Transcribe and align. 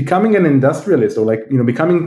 becoming 0.00 0.36
an 0.36 0.46
industrialist 0.46 1.14
or 1.18 1.24
like 1.32 1.42
you 1.50 1.58
know 1.58 1.68
becoming 1.74 2.02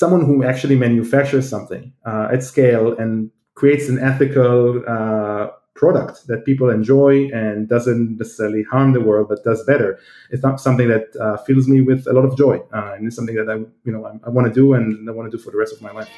someone 0.00 0.22
who 0.28 0.42
actually 0.50 0.76
manufactures 0.86 1.46
something 1.54 1.84
uh, 2.10 2.26
at 2.34 2.42
scale 2.42 2.86
and 3.02 3.30
creates 3.54 3.88
an 3.92 3.98
ethical 4.10 4.82
uh, 4.94 5.46
product 5.74 6.26
that 6.26 6.44
people 6.44 6.70
enjoy 6.70 7.28
and 7.30 7.68
doesn't 7.68 8.18
necessarily 8.18 8.62
harm 8.62 8.92
the 8.92 9.00
world 9.00 9.28
but 9.28 9.42
does 9.42 9.64
better. 9.64 9.98
It's 10.30 10.42
not 10.42 10.60
something 10.60 10.88
that 10.88 11.16
uh, 11.16 11.38
fills 11.38 11.66
me 11.66 11.80
with 11.80 12.06
a 12.06 12.12
lot 12.12 12.24
of 12.24 12.36
joy. 12.36 12.58
Uh, 12.72 12.92
and 12.94 13.06
it's 13.06 13.16
something 13.16 13.34
that 13.36 13.48
i 13.48 13.56
you 13.56 13.92
know 13.92 14.04
i, 14.04 14.12
I 14.26 14.30
want 14.30 14.46
to 14.46 14.52
do 14.52 14.74
and 14.74 15.08
i 15.08 15.12
want 15.12 15.30
to 15.30 15.36
do 15.36 15.42
for 15.42 15.50
the 15.50 15.56
rest 15.56 15.72
of 15.72 15.82
my 15.82 15.90
life. 15.90 16.08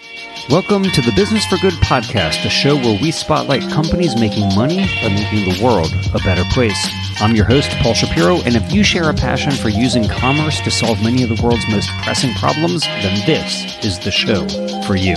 Welcome 0.50 0.84
to 0.84 1.00
the 1.00 1.12
business 1.12 1.46
for 1.46 1.56
good 1.58 1.74
podcast 1.74 2.44
a 2.44 2.50
show 2.50 2.76
where 2.76 3.00
we 3.00 3.10
spotlight 3.10 3.62
companies 3.70 4.14
making 4.20 4.54
money 4.54 4.86
by 5.02 5.08
making 5.08 5.48
the 5.48 5.64
world 5.64 5.90
a 6.14 6.18
better 6.18 6.44
place. 6.52 6.88
I'm 7.20 7.36
your 7.36 7.46
host 7.46 7.70
paul 7.82 7.94
shapiro 7.94 8.36
and 8.42 8.56
if 8.56 8.72
you 8.72 8.82
share 8.82 9.08
a 9.08 9.14
passion 9.14 9.52
for 9.52 9.68
using 9.68 10.08
commerce 10.08 10.60
to 10.62 10.70
solve 10.70 11.02
many 11.02 11.22
of 11.22 11.28
the 11.28 11.40
world's 11.42 11.68
most 11.70 11.88
pressing 12.02 12.34
problems 12.34 12.82
then 12.82 13.24
this 13.24 13.82
is 13.84 13.98
the 14.00 14.10
show 14.10 14.46
for 14.86 14.96
you 14.96 15.14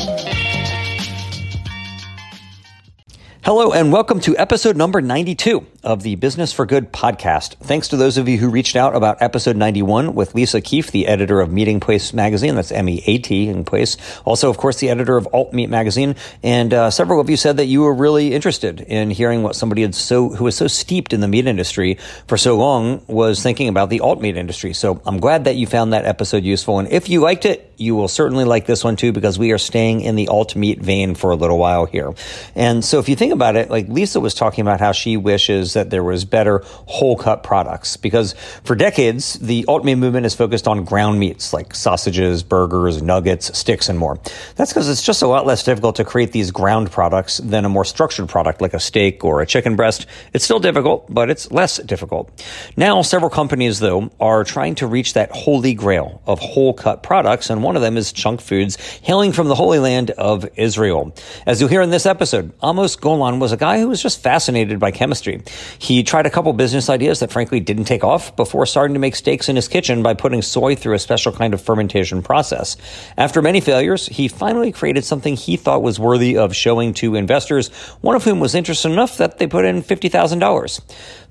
Hello, 3.48 3.72
and 3.72 3.94
welcome 3.94 4.20
to 4.20 4.38
episode 4.38 4.76
number 4.76 5.00
92 5.00 5.66
of 5.82 6.04
the 6.04 6.16
Business 6.16 6.52
for 6.52 6.66
Good 6.66 6.92
podcast. 6.92 7.55
Thanks 7.60 7.88
to 7.88 7.96
those 7.96 8.18
of 8.18 8.28
you 8.28 8.38
who 8.38 8.50
reached 8.50 8.76
out 8.76 8.94
about 8.94 9.22
episode 9.22 9.55
91 9.55 10.16
with 10.16 10.36
Lisa 10.36 10.60
Keefe, 10.60 10.92
the 10.92 11.08
editor 11.08 11.40
of 11.40 11.48
Meatingplace 11.48 12.14
magazine. 12.14 12.55
That's 12.55 12.74
M 12.74 12.90
E 12.90 13.02
A 13.05 13.20
T 13.20 13.48
in 13.48 13.64
place. 13.64 13.96
Also, 14.26 14.50
of 14.50 14.58
course, 14.58 14.82
the 14.82 14.90
editor 14.90 15.16
of 15.16 15.30
Alt 15.32 15.54
Meat 15.54 15.70
magazine. 15.70 16.18
And 16.44 16.74
uh, 16.74 16.91
several 16.91 17.22
of 17.22 17.30
you 17.30 17.38
said 17.38 17.55
that 17.55 17.68
you 17.68 17.84
were 17.84 17.94
really 17.94 18.34
interested 18.34 18.82
in 18.82 19.12
hearing 19.12 19.44
what 19.44 19.55
somebody 19.55 19.84
had 19.84 19.96
so 19.96 20.27
who 20.27 20.44
was 20.44 20.58
so 20.58 20.68
steeped 20.68 21.14
in 21.14 21.22
the 21.22 21.30
meat 21.30 21.48
industry 21.48 22.00
for 22.27 22.36
so 22.36 22.58
long 22.58 23.02
was 23.08 23.41
thinking 23.41 23.70
about 23.70 23.90
the 23.90 24.02
alt 24.02 24.20
meat 24.20 24.36
industry. 24.36 24.74
So 24.74 25.02
I'm 25.05 25.22
glad 25.22 25.46
that 25.46 25.55
you 25.55 25.68
found 25.68 25.94
that 25.94 26.04
episode 26.04 26.44
useful. 26.44 26.80
And 26.80 26.91
if 26.91 27.08
you 27.08 27.22
liked 27.22 27.46
it, 27.46 27.72
you 27.77 27.96
will 27.96 28.10
certainly 28.10 28.44
like 28.44 28.66
this 28.66 28.84
one 28.84 28.98
too 28.98 29.14
because 29.14 29.40
we 29.40 29.54
are 29.54 29.58
staying 29.58 30.02
in 30.02 30.16
the 30.16 30.27
alt 30.27 30.54
meat 30.58 30.82
vein 30.82 31.16
for 31.16 31.32
a 31.32 31.36
little 31.38 31.58
while 31.58 31.86
here. 31.86 32.14
And 32.54 32.84
so 32.84 32.99
if 32.99 33.08
you 33.08 33.16
think 33.16 33.37
about 33.38 33.55
it, 33.55 33.70
like 33.70 33.88
Lisa 33.88 34.20
was 34.20 34.34
talking 34.34 34.62
about 34.62 34.80
how 34.80 34.91
she 34.91 35.16
wishes 35.16 35.74
that 35.74 35.90
there 35.90 36.04
was 36.04 36.26
better 36.26 36.62
whole 36.66 37.16
cut 37.16 37.43
products 37.43 37.96
because 37.96 38.34
for 38.63 38.76
decades, 38.76 39.34
the 39.40 39.63
alt 39.68 39.85
meat 39.85 39.96
movement 39.96 40.26
is 40.26 40.35
focused 40.35 40.68
on 40.68 40.84
ground 40.84 41.20
meats 41.20 41.54
like 41.54 41.74
sausages, 41.74 42.43
burgers, 42.43 43.02
nuggets, 43.02 43.58
sticks, 43.58 43.90
and 43.90 43.98
more. 43.98 44.20
That's 44.55 44.74
because 44.74 44.90
it's 44.90 45.04
just 45.04 45.21
a 45.21 45.27
lot 45.27 45.46
less 45.46 45.63
difficult 45.63 45.96
to 45.98 46.05
create 46.05 46.32
these 46.32 46.52
ground 46.52 46.91
products 46.91 47.38
than 47.38 47.63
a 47.63 47.70
more 47.70 47.85
structured 47.85 48.30
product 48.30 48.62
like 48.62 48.74
a 48.74 48.80
steak 48.80 49.24
or 49.24 49.41
a 49.41 49.46
chicken 49.46 49.76
breast. 49.76 50.08
It's 50.34 50.43
still 50.43 50.60
difficult, 50.60 51.05
but 51.13 51.30
it's 51.30 51.52
less 51.52 51.77
difficult. 51.77 52.32
Now, 52.76 53.02
several 53.02 53.30
companies, 53.30 53.80
though, 53.80 54.10
are 54.20 54.43
trying 54.43 54.76
to 54.76 54.88
reach 54.88 55.13
that 55.13 55.32
holy 55.32 55.74
grail 55.74 56.21
of 56.26 56.40
whole 56.40 56.74
cut 56.74 57.04
products, 57.04 57.49
and 57.49 57.63
one 57.63 57.76
of 57.76 57.82
them 57.82 57.98
is 57.98 58.12
Chunk 58.12 58.41
Foods, 58.41 58.77
hailing 59.02 59.32
from 59.32 59.48
the 59.48 59.55
Holy 59.55 59.80
Land 59.80 60.12
of 60.12 60.48
Israel. 60.55 61.13
As 61.46 61.60
you'll 61.60 61.70
hear 61.70 61.82
in 61.82 61.90
this 61.90 62.05
episode, 62.05 62.54
Amos 62.63 62.96
Golan 62.96 63.27
was 63.40 63.52
a 63.52 63.58
guy 63.58 63.80
who 63.80 63.88
was 63.88 64.02
just 64.02 64.22
fascinated 64.24 64.80
by 64.80 64.92
chemistry. 64.92 65.42
He 65.78 66.03
tried 66.03 66.25
a 66.25 66.30
couple 66.30 66.52
business 66.53 66.90
ideas 66.90 67.20
that 67.20 67.31
frankly 67.31 67.59
didn't 67.59 67.86
take 67.86 68.03
off 68.03 68.36
before 68.36 68.66
starting 68.66 68.94
to 68.94 69.00
make 69.00 69.16
steaks 69.16 69.50
in 69.50 69.56
his 69.56 69.68
kitchen 69.68 70.02
by 70.02 70.14
putting 70.14 70.42
soy 70.42 70.75
through 70.75 70.96
a 70.96 71.00
special 71.00 71.31
kind 71.31 71.53
of 71.53 71.62
fermentation 71.62 72.24
process. 72.24 72.78
After 73.18 73.42
many 73.42 73.59
failures, 73.62 74.08
he 74.08 74.28
finally 74.28 74.72
created 74.72 75.03
something 75.03 75.36
he 75.36 75.58
thought 75.58 75.84
was 75.84 76.00
worthy 76.00 76.38
of 76.38 76.56
showing 76.56 76.94
to 76.96 77.16
investors, 77.16 77.70
one 78.02 78.16
of 78.16 78.24
whom 78.24 78.40
was 78.40 78.56
interested 78.56 78.92
enough 78.92 79.18
that 79.18 79.38
they 79.38 79.48
put 79.48 79.66
in 79.66 79.84
$50,000. 79.84 80.81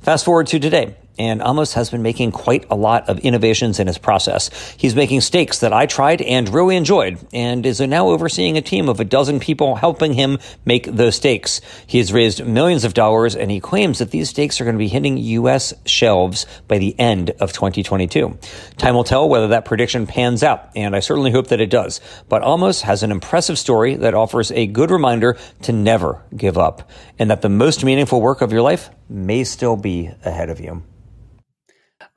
Fast 0.02 0.24
forward 0.24 0.46
to 0.48 0.58
today 0.58 0.94
and 1.18 1.40
Amos 1.42 1.74
has 1.74 1.90
been 1.90 2.02
making 2.02 2.32
quite 2.32 2.66
a 2.70 2.76
lot 2.76 3.08
of 3.08 3.18
innovations 3.20 3.80
in 3.80 3.86
his 3.86 3.98
process. 3.98 4.50
He's 4.76 4.94
making 4.94 5.20
steaks 5.20 5.60
that 5.60 5.72
I 5.72 5.86
tried 5.86 6.22
and 6.22 6.48
really 6.48 6.76
enjoyed, 6.76 7.18
and 7.32 7.64
is 7.64 7.80
now 7.80 8.08
overseeing 8.08 8.56
a 8.56 8.62
team 8.62 8.88
of 8.88 9.00
a 9.00 9.04
dozen 9.04 9.40
people 9.40 9.76
helping 9.76 10.12
him 10.12 10.38
make 10.64 10.86
those 10.86 11.16
steaks. 11.16 11.60
He 11.86 11.98
has 11.98 12.12
raised 12.12 12.44
millions 12.44 12.84
of 12.84 12.94
dollars, 12.94 13.34
and 13.34 13.50
he 13.50 13.60
claims 13.60 13.98
that 13.98 14.10
these 14.10 14.30
steaks 14.30 14.60
are 14.60 14.64
going 14.64 14.76
to 14.76 14.78
be 14.78 14.88
hitting 14.88 15.16
U.S. 15.16 15.72
shelves 15.84 16.46
by 16.68 16.78
the 16.78 16.98
end 16.98 17.30
of 17.40 17.52
2022. 17.52 18.38
Time 18.76 18.94
will 18.94 19.04
tell 19.04 19.28
whether 19.28 19.48
that 19.48 19.64
prediction 19.64 20.06
pans 20.06 20.42
out, 20.42 20.70
and 20.76 20.94
I 20.94 21.00
certainly 21.00 21.30
hope 21.30 21.48
that 21.48 21.60
it 21.60 21.70
does. 21.70 22.00
But 22.28 22.42
Amos 22.42 22.82
has 22.82 23.02
an 23.02 23.10
impressive 23.10 23.58
story 23.58 23.96
that 23.96 24.14
offers 24.14 24.50
a 24.52 24.66
good 24.66 24.90
reminder 24.90 25.38
to 25.62 25.72
never 25.72 26.22
give 26.36 26.58
up, 26.58 26.90
and 27.18 27.30
that 27.30 27.42
the 27.42 27.48
most 27.48 27.84
meaningful 27.84 28.20
work 28.20 28.40
of 28.42 28.52
your 28.52 28.62
life 28.62 28.90
may 29.08 29.44
still 29.44 29.76
be 29.76 30.10
ahead 30.24 30.50
of 30.50 30.60
you. 30.60 30.82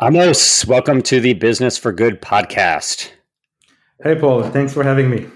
Amos, 0.02 0.66
welcome 0.66 1.02
to 1.02 1.20
the 1.20 1.34
Business 1.34 1.78
for 1.78 1.92
Good 1.92 2.22
podcast. 2.22 3.12
Hey, 4.02 4.16
Paul. 4.16 4.44
Thanks 4.44 4.74
for 4.74 4.82
having 4.82 5.10
me. 5.10 5.28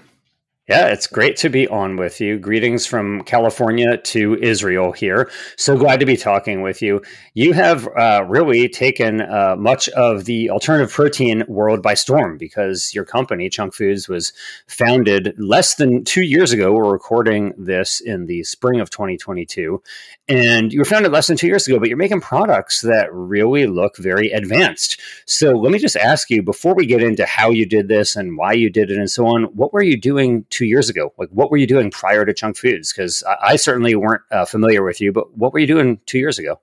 Yeah, 0.66 0.86
it's 0.86 1.06
great 1.06 1.36
to 1.38 1.50
be 1.50 1.68
on 1.68 1.96
with 1.96 2.22
you. 2.22 2.38
Greetings 2.38 2.86
from 2.86 3.22
California 3.24 3.98
to 3.98 4.38
Israel 4.40 4.92
here. 4.92 5.30
So 5.58 5.76
glad 5.76 6.00
to 6.00 6.06
be 6.06 6.16
talking 6.16 6.62
with 6.62 6.80
you. 6.80 7.02
You 7.34 7.52
have 7.52 7.86
uh, 7.88 8.24
really 8.26 8.70
taken 8.70 9.20
uh, 9.20 9.56
much 9.58 9.90
of 9.90 10.24
the 10.24 10.48
alternative 10.48 10.90
protein 10.90 11.44
world 11.48 11.82
by 11.82 11.92
storm 11.92 12.38
because 12.38 12.94
your 12.94 13.04
company, 13.04 13.50
Chunk 13.50 13.74
Foods, 13.74 14.08
was 14.08 14.32
founded 14.66 15.34
less 15.36 15.74
than 15.74 16.02
two 16.02 16.22
years 16.22 16.50
ago. 16.50 16.72
We're 16.72 16.90
recording 16.90 17.52
this 17.58 18.00
in 18.00 18.24
the 18.24 18.42
spring 18.44 18.80
of 18.80 18.88
2022. 18.88 19.82
And 20.30 20.72
you 20.72 20.78
were 20.78 20.86
founded 20.86 21.12
less 21.12 21.26
than 21.26 21.36
two 21.36 21.46
years 21.46 21.68
ago, 21.68 21.78
but 21.78 21.88
you're 21.88 21.98
making 21.98 22.22
products 22.22 22.80
that 22.80 23.12
really 23.12 23.66
look 23.66 23.98
very 23.98 24.30
advanced. 24.30 24.98
So 25.26 25.50
let 25.50 25.72
me 25.72 25.78
just 25.78 25.96
ask 25.96 26.30
you 26.30 26.42
before 26.42 26.74
we 26.74 26.86
get 26.86 27.02
into 27.02 27.26
how 27.26 27.50
you 27.50 27.66
did 27.66 27.88
this 27.88 28.16
and 28.16 28.38
why 28.38 28.54
you 28.54 28.70
did 28.70 28.90
it 28.90 28.96
and 28.96 29.10
so 29.10 29.26
on, 29.26 29.44
what 29.54 29.74
were 29.74 29.82
you 29.82 30.00
doing 30.00 30.46
two 30.54 30.64
years 30.64 30.88
ago? 30.88 31.12
Like, 31.18 31.28
what 31.30 31.50
were 31.50 31.56
you 31.56 31.66
doing 31.66 31.90
prior 31.90 32.24
to 32.24 32.32
Chunk 32.32 32.56
Foods? 32.56 32.92
Because 32.92 33.22
I, 33.24 33.52
I, 33.52 33.56
certainly 33.56 33.94
weren't 33.94 34.22
uh, 34.30 34.44
familiar 34.44 34.82
with 34.84 35.00
you, 35.00 35.12
but 35.12 35.36
what 35.36 35.52
were 35.52 35.58
you 35.58 35.66
doing 35.66 35.98
two 36.06 36.18
years 36.18 36.38
ago? 36.38 36.60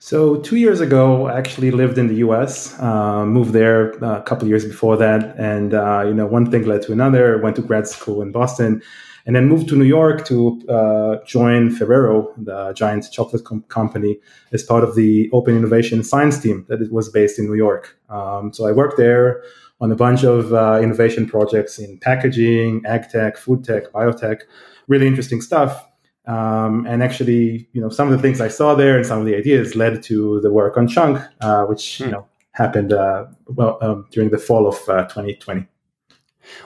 So 0.00 0.36
two 0.36 0.56
years 0.56 0.80
ago, 0.80 1.26
I 1.26 1.38
actually 1.38 1.70
lived 1.70 1.98
in 1.98 2.06
the 2.08 2.16
U.S. 2.26 2.78
Uh, 2.80 3.24
moved 3.26 3.52
there 3.52 4.02
uh, 4.04 4.18
a 4.18 4.22
couple 4.22 4.46
years 4.48 4.64
before 4.64 4.96
that, 4.96 5.36
and 5.38 5.74
uh, 5.74 6.04
you 6.06 6.14
know, 6.14 6.26
one 6.26 6.50
thing 6.50 6.64
led 6.66 6.82
to 6.82 6.92
another. 6.92 7.38
Went 7.38 7.56
to 7.56 7.62
grad 7.62 7.86
school 7.88 8.22
in 8.22 8.30
Boston, 8.30 8.80
and 9.26 9.34
then 9.34 9.48
moved 9.48 9.68
to 9.68 9.76
New 9.76 9.84
York 9.84 10.24
to 10.26 10.36
uh, 10.68 11.16
join 11.26 11.70
Ferrero, 11.70 12.32
the 12.36 12.72
giant 12.74 13.10
chocolate 13.10 13.44
com- 13.44 13.64
company, 13.68 14.18
as 14.52 14.62
part 14.62 14.84
of 14.84 14.94
the 14.94 15.28
Open 15.32 15.56
Innovation 15.56 16.04
Science 16.04 16.40
team 16.40 16.64
that 16.68 16.78
was 16.92 17.08
based 17.08 17.38
in 17.38 17.46
New 17.46 17.54
York. 17.54 17.98
Um, 18.08 18.52
so 18.52 18.66
I 18.66 18.72
worked 18.72 18.96
there 18.96 19.42
on 19.80 19.92
a 19.92 19.96
bunch 19.96 20.24
of 20.24 20.52
uh, 20.52 20.80
innovation 20.82 21.26
projects 21.26 21.78
in 21.78 21.98
packaging, 21.98 22.82
ag 22.86 23.08
tech, 23.08 23.36
food 23.36 23.64
tech, 23.64 23.92
biotech, 23.92 24.42
really 24.88 25.06
interesting 25.06 25.40
stuff. 25.40 25.86
Um, 26.26 26.86
and 26.86 27.02
actually, 27.02 27.68
you 27.72 27.80
know, 27.80 27.88
some 27.88 28.08
of 28.08 28.12
the 28.12 28.20
things 28.20 28.40
I 28.40 28.48
saw 28.48 28.74
there 28.74 28.96
and 28.96 29.06
some 29.06 29.18
of 29.18 29.24
the 29.24 29.34
ideas 29.34 29.74
led 29.74 30.02
to 30.04 30.40
the 30.40 30.50
work 30.50 30.76
on 30.76 30.86
Chunk, 30.86 31.22
uh, 31.40 31.64
which 31.64 31.98
hmm. 31.98 32.04
you 32.04 32.10
know 32.10 32.26
happened 32.52 32.92
uh, 32.92 33.26
well 33.46 33.78
um, 33.80 34.06
during 34.10 34.30
the 34.30 34.38
fall 34.38 34.66
of 34.66 34.78
2020. 34.78 35.60
Uh, 35.60 35.64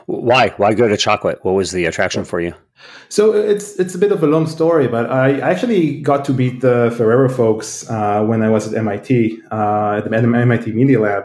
Why? 0.07 0.49
Why 0.57 0.75
go 0.75 0.89
to 0.89 0.97
chocolate? 0.97 1.39
What 1.45 1.53
was 1.53 1.71
the 1.71 1.85
attraction 1.85 2.25
for 2.25 2.41
you? 2.41 2.55
So 3.09 3.35
it's 3.35 3.79
it's 3.79 3.95
a 3.95 3.99
bit 3.99 4.11
of 4.11 4.23
a 4.25 4.27
long 4.27 4.47
story, 4.47 4.89
but 4.89 5.09
I 5.11 5.39
actually 5.39 6.01
got 6.01 6.25
to 6.25 6.33
meet 6.33 6.61
the 6.61 6.93
Ferrero 6.97 7.29
folks 7.29 7.89
uh, 7.89 8.25
when 8.25 8.43
I 8.43 8.49
was 8.49 8.67
at 8.67 8.75
MIT 8.75 9.39
uh, 9.53 9.99
at 9.99 10.11
the 10.11 10.17
MIT 10.17 10.73
Media 10.73 10.99
Lab 10.99 11.25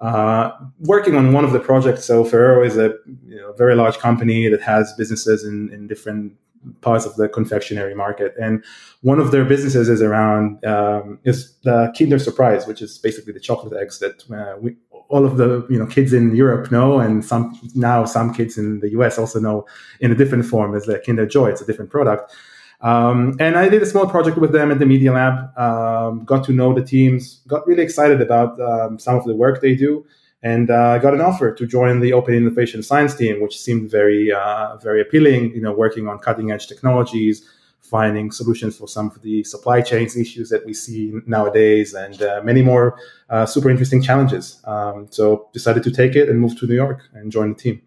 uh, 0.00 0.52
working 0.80 1.16
on 1.16 1.32
one 1.32 1.44
of 1.44 1.52
the 1.52 1.60
projects. 1.60 2.04
So 2.04 2.24
Ferrero 2.24 2.64
is 2.64 2.76
a 2.76 2.94
you 3.26 3.36
know, 3.36 3.52
very 3.52 3.74
large 3.74 3.98
company 3.98 4.48
that 4.48 4.62
has 4.62 4.92
businesses 4.94 5.44
in, 5.44 5.72
in 5.72 5.86
different 5.86 6.34
parts 6.80 7.04
of 7.04 7.14
the 7.16 7.28
confectionery 7.28 7.94
market, 7.94 8.34
and 8.40 8.64
one 9.02 9.20
of 9.20 9.30
their 9.30 9.44
businesses 9.44 9.88
is 9.88 10.02
around 10.02 10.64
um, 10.64 11.18
is 11.24 11.54
the 11.62 11.92
Kinder 11.96 12.18
Surprise, 12.18 12.66
which 12.66 12.82
is 12.82 12.98
basically 12.98 13.32
the 13.32 13.40
chocolate 13.40 13.80
eggs 13.80 13.98
that 14.00 14.24
uh, 14.30 14.58
we, 14.60 14.76
all 15.08 15.24
of 15.24 15.36
the 15.36 15.66
you 15.70 15.78
know 15.78 15.86
kids 15.86 16.12
in 16.12 16.34
Europe 16.34 16.70
know, 16.70 16.98
and 16.98 17.24
some 17.24 17.58
now 17.74 18.04
some 18.04 18.34
kids 18.34 18.58
in 18.58 18.80
the 18.80 18.90
US 18.90 19.18
also 19.18 19.40
know 19.40 19.66
in 20.00 20.12
a 20.12 20.14
different 20.14 20.44
form 20.44 20.74
as 20.74 20.86
the 20.86 21.02
Kinder 21.04 21.26
Joy. 21.26 21.48
It's 21.48 21.60
a 21.60 21.66
different 21.66 21.90
product. 21.90 22.32
Um, 22.80 23.36
and 23.40 23.56
I 23.56 23.68
did 23.68 23.82
a 23.82 23.86
small 23.86 24.06
project 24.06 24.38
with 24.38 24.52
them 24.52 24.70
at 24.70 24.78
the 24.78 24.86
Media 24.86 25.12
Lab, 25.12 25.58
um, 25.58 26.24
got 26.24 26.44
to 26.44 26.52
know 26.52 26.72
the 26.72 26.84
teams, 26.84 27.40
got 27.48 27.66
really 27.66 27.82
excited 27.82 28.20
about 28.20 28.60
um, 28.60 28.98
some 28.98 29.16
of 29.16 29.24
the 29.24 29.34
work 29.34 29.60
they 29.60 29.74
do, 29.74 30.06
and 30.42 30.70
uh, 30.70 30.98
got 30.98 31.12
an 31.12 31.20
offer 31.20 31.52
to 31.52 31.66
join 31.66 31.98
the 31.98 32.12
Open 32.12 32.34
Innovation 32.34 32.82
Science 32.82 33.16
team, 33.16 33.40
which 33.40 33.58
seemed 33.58 33.90
very, 33.90 34.30
uh, 34.30 34.76
very 34.76 35.00
appealing. 35.00 35.52
You 35.54 35.60
know, 35.60 35.72
working 35.72 36.06
on 36.06 36.18
cutting 36.20 36.52
edge 36.52 36.68
technologies, 36.68 37.44
finding 37.80 38.30
solutions 38.30 38.76
for 38.76 38.86
some 38.86 39.06
of 39.06 39.20
the 39.22 39.42
supply 39.42 39.80
chains 39.80 40.16
issues 40.16 40.48
that 40.50 40.64
we 40.64 40.72
see 40.72 41.12
nowadays, 41.26 41.94
and 41.94 42.22
uh, 42.22 42.40
many 42.44 42.62
more 42.62 42.96
uh, 43.30 43.44
super 43.44 43.70
interesting 43.70 44.00
challenges. 44.00 44.60
Um, 44.64 45.08
so 45.10 45.48
decided 45.52 45.82
to 45.82 45.90
take 45.90 46.14
it 46.14 46.28
and 46.28 46.40
move 46.40 46.56
to 46.60 46.66
New 46.66 46.76
York 46.76 47.08
and 47.14 47.32
join 47.32 47.54
the 47.54 47.56
team. 47.56 47.82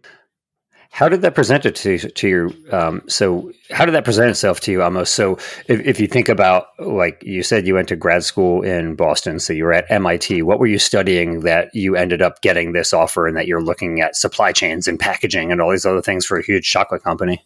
How 0.94 1.08
did 1.08 1.22
that 1.22 1.36
present 1.36 1.66
it 1.66 1.76
to 1.78 1.98
to 1.98 2.28
you? 2.28 2.54
Um, 2.72 3.02
so, 3.08 3.52
how 3.70 3.86
did 3.86 3.94
that 3.94 4.04
present 4.04 4.30
itself 4.30 4.60
to 4.62 4.72
you? 4.74 4.84
Almost 4.84 5.16
so, 5.16 5.38
if, 5.68 5.80
if 5.80 6.00
you 6.02 6.08
think 6.08 6.28
about 6.28 6.68
like 6.80 7.24
you 7.26 7.44
said, 7.44 7.66
you 7.66 7.76
went 7.76 7.88
to 7.88 7.96
grad 7.96 8.26
school 8.26 8.62
in 8.62 8.96
Boston, 8.96 9.40
so 9.40 9.54
you 9.54 9.64
were 9.64 9.72
at 9.74 9.90
MIT. 9.90 10.42
What 10.42 10.60
were 10.60 10.68
you 10.68 10.78
studying 10.78 11.42
that 11.42 11.74
you 11.74 11.96
ended 11.96 12.22
up 12.22 12.42
getting 12.42 12.74
this 12.74 12.92
offer, 12.92 13.26
and 13.26 13.38
that 13.38 13.48
you're 13.48 13.64
looking 13.64 14.02
at 14.02 14.18
supply 14.18 14.52
chains 14.52 14.86
and 14.86 15.00
packaging 15.00 15.50
and 15.50 15.62
all 15.62 15.72
these 15.72 15.86
other 15.86 16.02
things 16.02 16.26
for 16.26 16.38
a 16.38 16.44
huge 16.44 16.70
chocolate 16.70 17.04
company? 17.04 17.42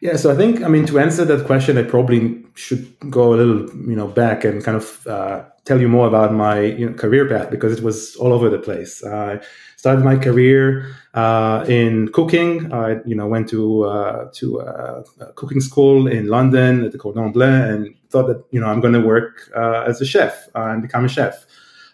Yeah, 0.00 0.16
so 0.16 0.32
I 0.32 0.36
think 0.36 0.62
I 0.62 0.68
mean 0.68 0.86
to 0.86 0.98
answer 0.98 1.26
that 1.26 1.46
question, 1.46 1.76
I 1.76 1.82
probably 1.82 2.42
should 2.54 2.88
go 3.10 3.34
a 3.34 3.36
little 3.36 3.68
you 3.88 3.94
know 3.96 4.08
back 4.08 4.44
and 4.44 4.64
kind 4.64 4.76
of 4.76 5.06
uh, 5.06 5.44
tell 5.66 5.78
you 5.78 5.88
more 5.88 6.08
about 6.08 6.32
my 6.32 6.60
you 6.60 6.88
know, 6.88 6.96
career 6.96 7.28
path 7.28 7.50
because 7.50 7.78
it 7.78 7.84
was 7.84 8.16
all 8.16 8.32
over 8.32 8.48
the 8.48 8.58
place. 8.58 9.04
I 9.04 9.40
started 9.76 10.02
my 10.02 10.16
career 10.16 10.96
uh, 11.12 11.66
in 11.68 12.08
cooking. 12.12 12.72
I 12.72 12.96
you 13.04 13.14
know 13.14 13.26
went 13.26 13.50
to 13.50 13.84
uh, 13.84 14.30
to 14.36 14.60
uh, 14.62 15.02
cooking 15.34 15.60
school 15.60 16.06
in 16.06 16.28
London 16.28 16.82
at 16.86 16.92
the 16.92 16.98
Cordon 16.98 17.30
Bleu 17.30 17.44
and 17.44 17.94
thought 18.08 18.26
that 18.28 18.42
you 18.52 18.60
know 18.60 18.68
I'm 18.68 18.80
going 18.80 18.94
to 18.94 19.02
work 19.02 19.50
uh, 19.54 19.84
as 19.86 20.00
a 20.00 20.06
chef 20.06 20.48
and 20.54 20.80
become 20.80 21.04
a 21.04 21.08
chef. 21.08 21.44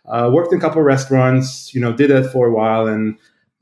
worked 0.07 0.53
in 0.53 0.59
a 0.59 0.61
couple 0.61 0.79
of 0.79 0.87
restaurants, 0.87 1.75
you 1.75 1.81
know, 1.81 1.93
did 1.93 2.11
that 2.11 2.31
for 2.31 2.47
a 2.47 2.53
while, 2.53 2.87
and 2.87 3.19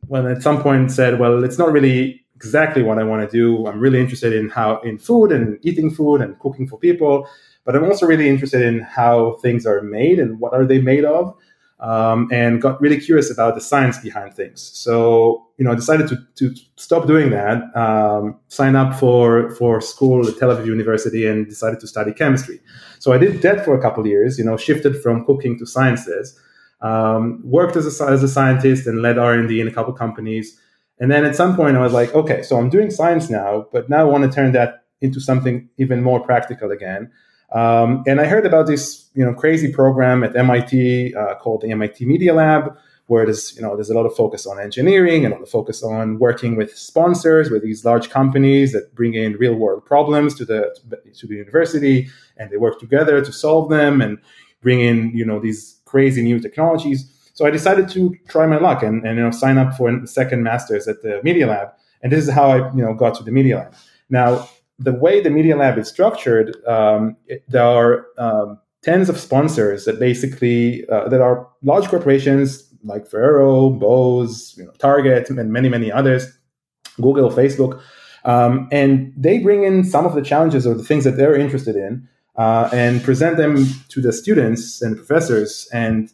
when 0.06 0.26
at 0.26 0.42
some 0.42 0.62
point 0.62 0.90
said, 0.90 1.18
well, 1.18 1.42
it's 1.44 1.56
not 1.56 1.72
really 1.72 2.23
exactly 2.44 2.82
what 2.82 2.98
I 2.98 3.04
want 3.04 3.28
to 3.28 3.36
do. 3.36 3.66
I'm 3.66 3.80
really 3.80 4.00
interested 4.00 4.32
in 4.32 4.48
how 4.48 4.80
in 4.80 4.98
food 4.98 5.32
and 5.32 5.58
eating 5.62 5.90
food 5.90 6.20
and 6.20 6.38
cooking 6.38 6.66
for 6.68 6.78
people, 6.78 7.26
but 7.64 7.74
I'm 7.74 7.84
also 7.84 8.06
really 8.06 8.28
interested 8.28 8.62
in 8.62 8.80
how 8.80 9.38
things 9.42 9.66
are 9.66 9.80
made 9.82 10.18
and 10.18 10.38
what 10.40 10.52
are 10.52 10.66
they 10.66 10.80
made 10.80 11.04
of. 11.04 11.34
Um, 11.80 12.28
and 12.32 12.62
got 12.62 12.80
really 12.80 12.98
curious 12.98 13.30
about 13.30 13.56
the 13.56 13.60
science 13.60 13.98
behind 13.98 14.32
things. 14.32 14.62
So, 14.62 15.44
you 15.58 15.64
know, 15.64 15.72
I 15.72 15.74
decided 15.74 16.06
to, 16.08 16.16
to 16.36 16.54
stop 16.76 17.06
doing 17.06 17.28
that, 17.30 17.76
um, 17.76 18.38
sign 18.48 18.74
up 18.74 18.98
for, 18.98 19.50
for 19.56 19.82
school 19.82 20.26
at 20.26 20.38
Tel 20.38 20.48
Aviv 20.48 20.64
University 20.64 21.26
and 21.26 21.46
decided 21.46 21.80
to 21.80 21.86
study 21.86 22.12
chemistry. 22.12 22.60
So 23.00 23.12
I 23.12 23.18
did 23.18 23.42
that 23.42 23.66
for 23.66 23.76
a 23.76 23.82
couple 23.82 24.06
years, 24.06 24.38
you 24.38 24.44
know, 24.44 24.56
shifted 24.56 25.02
from 25.02 25.26
cooking 25.26 25.58
to 25.58 25.66
sciences, 25.66 26.40
um, 26.80 27.42
worked 27.44 27.76
as 27.76 28.00
a, 28.00 28.04
as 28.04 28.22
a 28.22 28.28
scientist 28.28 28.86
and 28.86 29.02
led 29.02 29.18
R&D 29.18 29.60
in 29.60 29.68
a 29.68 29.72
couple 29.72 29.92
companies. 29.92 30.58
And 30.98 31.10
then 31.10 31.24
at 31.24 31.34
some 31.34 31.56
point, 31.56 31.76
I 31.76 31.80
was 31.80 31.92
like, 31.92 32.14
okay, 32.14 32.42
so 32.42 32.56
I'm 32.56 32.70
doing 32.70 32.90
science 32.90 33.28
now, 33.28 33.66
but 33.72 33.88
now 33.88 34.00
I 34.00 34.04
want 34.04 34.24
to 34.24 34.30
turn 34.30 34.52
that 34.52 34.84
into 35.00 35.20
something 35.20 35.68
even 35.76 36.02
more 36.02 36.20
practical 36.20 36.70
again. 36.70 37.10
Um, 37.52 38.02
and 38.06 38.20
I 38.20 38.26
heard 38.26 38.46
about 38.46 38.66
this, 38.66 39.08
you 39.14 39.24
know, 39.24 39.34
crazy 39.34 39.72
program 39.72 40.24
at 40.24 40.34
MIT 40.34 41.14
uh, 41.14 41.34
called 41.36 41.60
the 41.62 41.70
MIT 41.70 42.04
Media 42.04 42.34
Lab, 42.34 42.76
where 43.06 43.24
there's, 43.24 43.54
you 43.54 43.62
know, 43.62 43.76
there's 43.76 43.90
a 43.90 43.94
lot 43.94 44.06
of 44.06 44.16
focus 44.16 44.46
on 44.46 44.58
engineering 44.58 45.24
and 45.24 45.32
a 45.32 45.36
lot 45.36 45.42
of 45.42 45.50
focus 45.50 45.82
on 45.82 46.18
working 46.18 46.56
with 46.56 46.76
sponsors, 46.76 47.50
with 47.50 47.62
these 47.62 47.84
large 47.84 48.08
companies 48.08 48.72
that 48.72 48.94
bring 48.94 49.14
in 49.14 49.34
real 49.34 49.54
world 49.54 49.84
problems 49.84 50.34
to 50.36 50.44
the 50.44 50.74
to 51.14 51.26
the 51.26 51.34
university, 51.34 52.08
and 52.36 52.50
they 52.50 52.56
work 52.56 52.80
together 52.80 53.22
to 53.24 53.32
solve 53.32 53.68
them 53.68 54.00
and 54.00 54.18
bring 54.62 54.80
in, 54.80 55.12
you 55.14 55.24
know, 55.24 55.38
these 55.38 55.80
crazy 55.84 56.22
new 56.22 56.40
technologies. 56.40 57.13
So 57.34 57.44
I 57.44 57.50
decided 57.50 57.88
to 57.90 58.14
try 58.28 58.46
my 58.46 58.58
luck 58.58 58.82
and, 58.82 59.04
and 59.04 59.18
you 59.18 59.24
know 59.24 59.30
sign 59.30 59.58
up 59.58 59.76
for 59.76 59.90
a 59.90 60.06
second 60.06 60.42
master's 60.42 60.88
at 60.88 61.02
the 61.02 61.20
Media 61.22 61.46
Lab. 61.46 61.68
And 62.02 62.12
this 62.12 62.26
is 62.26 62.32
how 62.32 62.50
I 62.50 62.72
you 62.74 62.82
know 62.82 62.94
got 62.94 63.14
to 63.16 63.24
the 63.24 63.32
Media 63.32 63.58
Lab. 63.58 63.74
Now 64.08 64.48
the 64.78 64.92
way 64.92 65.20
the 65.20 65.30
Media 65.30 65.56
Lab 65.56 65.76
is 65.78 65.88
structured, 65.88 66.56
um, 66.66 67.16
it, 67.26 67.44
there 67.48 67.64
are 67.64 68.06
um, 68.18 68.58
tens 68.82 69.08
of 69.08 69.18
sponsors 69.18 69.84
that 69.84 69.98
basically 69.98 70.88
uh, 70.88 71.08
that 71.08 71.20
are 71.20 71.48
large 71.62 71.88
corporations 71.88 72.70
like 72.84 73.06
Ferrero, 73.06 73.70
Bose, 73.70 74.54
you 74.56 74.64
know, 74.64 74.72
Target, 74.78 75.28
and 75.28 75.52
many 75.52 75.68
many 75.68 75.90
others, 75.90 76.26
Google, 77.00 77.30
Facebook, 77.30 77.80
um, 78.24 78.68
and 78.70 79.12
they 79.16 79.38
bring 79.38 79.64
in 79.64 79.82
some 79.82 80.06
of 80.06 80.14
the 80.14 80.22
challenges 80.22 80.66
or 80.66 80.74
the 80.74 80.84
things 80.84 81.02
that 81.02 81.16
they're 81.16 81.36
interested 81.36 81.76
in. 81.76 82.08
Uh, 82.36 82.68
and 82.72 83.00
present 83.04 83.36
them 83.36 83.64
to 83.88 84.00
the 84.00 84.12
students 84.12 84.82
and 84.82 84.96
professors 84.96 85.68
and 85.72 86.10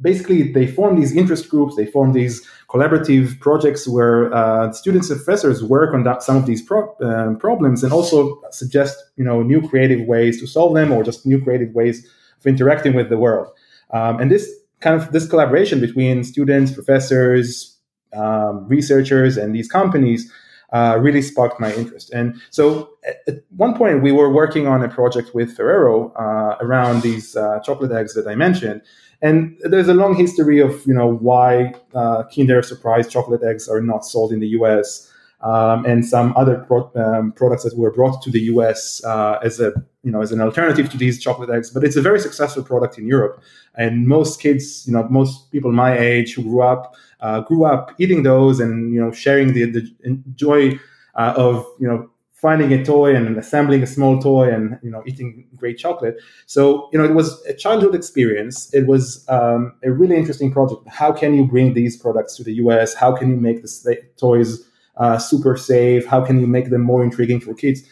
basically 0.00 0.52
they 0.52 0.66
form 0.66 1.00
these 1.00 1.14
interest 1.14 1.48
groups 1.48 1.76
they 1.76 1.86
form 1.86 2.12
these 2.12 2.46
collaborative 2.68 3.38
projects 3.40 3.88
where 3.88 4.32
uh, 4.34 4.70
students 4.72 5.10
and 5.10 5.18
professors 5.18 5.64
work 5.64 5.94
on 5.94 6.04
that, 6.04 6.22
some 6.22 6.36
of 6.36 6.46
these 6.46 6.62
pro- 6.62 6.94
um, 7.00 7.36
problems 7.36 7.82
and 7.82 7.92
also 7.92 8.40
suggest 8.50 8.96
you 9.16 9.24
know 9.24 9.42
new 9.42 9.66
creative 9.68 10.06
ways 10.06 10.38
to 10.40 10.46
solve 10.46 10.74
them 10.74 10.92
or 10.92 11.02
just 11.02 11.26
new 11.26 11.42
creative 11.42 11.72
ways 11.74 12.06
of 12.38 12.46
interacting 12.46 12.94
with 12.94 13.08
the 13.08 13.16
world. 13.16 13.48
Um, 13.90 14.20
and 14.20 14.30
this 14.30 14.48
kind 14.80 15.00
of 15.00 15.12
this 15.12 15.26
collaboration 15.26 15.80
between 15.80 16.24
students 16.24 16.72
professors 16.72 17.76
um, 18.12 18.66
researchers 18.68 19.36
and 19.36 19.54
these 19.54 19.68
companies 19.68 20.30
uh, 20.72 20.98
really 21.00 21.22
sparked 21.22 21.58
my 21.60 21.72
interest. 21.74 22.12
And 22.12 22.40
so 22.50 22.90
at, 23.26 23.42
one 23.56 23.74
point, 23.74 24.02
we 24.02 24.12
were 24.12 24.30
working 24.30 24.66
on 24.66 24.82
a 24.82 24.88
project 24.88 25.34
with 25.34 25.56
Ferrero 25.56 26.12
uh, 26.12 26.56
around 26.60 27.02
these 27.02 27.36
uh, 27.36 27.60
chocolate 27.60 27.92
eggs 27.92 28.14
that 28.14 28.26
I 28.26 28.34
mentioned. 28.34 28.82
And 29.20 29.58
there's 29.62 29.88
a 29.88 29.94
long 29.94 30.14
history 30.14 30.60
of 30.60 30.86
you 30.86 30.94
know 30.94 31.14
why 31.14 31.74
uh, 31.94 32.24
Kinder 32.34 32.62
Surprise 32.62 33.08
chocolate 33.08 33.42
eggs 33.42 33.68
are 33.68 33.80
not 33.80 34.04
sold 34.04 34.32
in 34.32 34.40
the 34.40 34.48
U.S. 34.48 35.12
Um, 35.40 35.84
and 35.84 36.04
some 36.04 36.36
other 36.36 36.56
pro- 36.56 36.90
um, 36.96 37.32
products 37.32 37.64
that 37.64 37.76
were 37.76 37.92
brought 37.92 38.22
to 38.22 38.30
the 38.30 38.40
U.S. 38.52 39.02
Uh, 39.04 39.38
as 39.42 39.58
a 39.58 39.72
you 40.04 40.12
know 40.12 40.20
as 40.20 40.30
an 40.30 40.40
alternative 40.40 40.88
to 40.90 40.96
these 40.96 41.20
chocolate 41.20 41.50
eggs. 41.50 41.70
But 41.70 41.82
it's 41.82 41.96
a 41.96 42.02
very 42.02 42.20
successful 42.20 42.62
product 42.62 42.96
in 42.96 43.08
Europe, 43.08 43.42
and 43.74 44.06
most 44.06 44.40
kids, 44.40 44.86
you 44.86 44.92
know, 44.92 45.08
most 45.08 45.50
people 45.50 45.72
my 45.72 45.98
age 45.98 46.34
who 46.34 46.42
grew 46.42 46.62
up 46.62 46.94
uh, 47.20 47.40
grew 47.40 47.64
up 47.64 47.94
eating 47.98 48.22
those 48.22 48.60
and 48.60 48.92
you 48.92 49.00
know 49.00 49.10
sharing 49.10 49.52
the, 49.52 49.70
the 49.70 50.22
joy 50.34 50.78
uh, 51.14 51.34
of 51.36 51.66
you 51.78 51.86
know 51.86 52.10
finding 52.32 52.72
a 52.72 52.84
toy 52.84 53.16
and 53.16 53.36
assembling 53.36 53.82
a 53.82 53.86
small 53.86 54.22
toy 54.22 54.48
and 54.48 54.78
you 54.82 54.90
know 54.90 55.02
eating 55.06 55.44
great 55.56 55.76
chocolate. 55.76 56.16
So 56.46 56.88
you 56.92 56.98
know 56.98 57.04
it 57.04 57.14
was 57.14 57.44
a 57.46 57.54
childhood 57.54 57.94
experience. 57.94 58.72
It 58.72 58.86
was 58.86 59.24
um, 59.28 59.74
a 59.82 59.90
really 59.90 60.16
interesting 60.16 60.52
project. 60.52 60.82
How 60.88 61.12
can 61.12 61.34
you 61.34 61.44
bring 61.46 61.74
these 61.74 61.96
products 61.96 62.36
to 62.36 62.44
the 62.44 62.52
us 62.52 62.94
how 62.94 63.14
can 63.16 63.30
you 63.30 63.36
make 63.36 63.62
the 63.62 63.98
toys 64.16 64.64
uh, 64.96 65.18
super 65.18 65.56
safe? 65.56 66.06
How 66.06 66.24
can 66.24 66.40
you 66.40 66.46
make 66.46 66.70
them 66.70 66.82
more 66.82 67.02
intriguing 67.02 67.40
for 67.40 67.54
kids? 67.54 67.82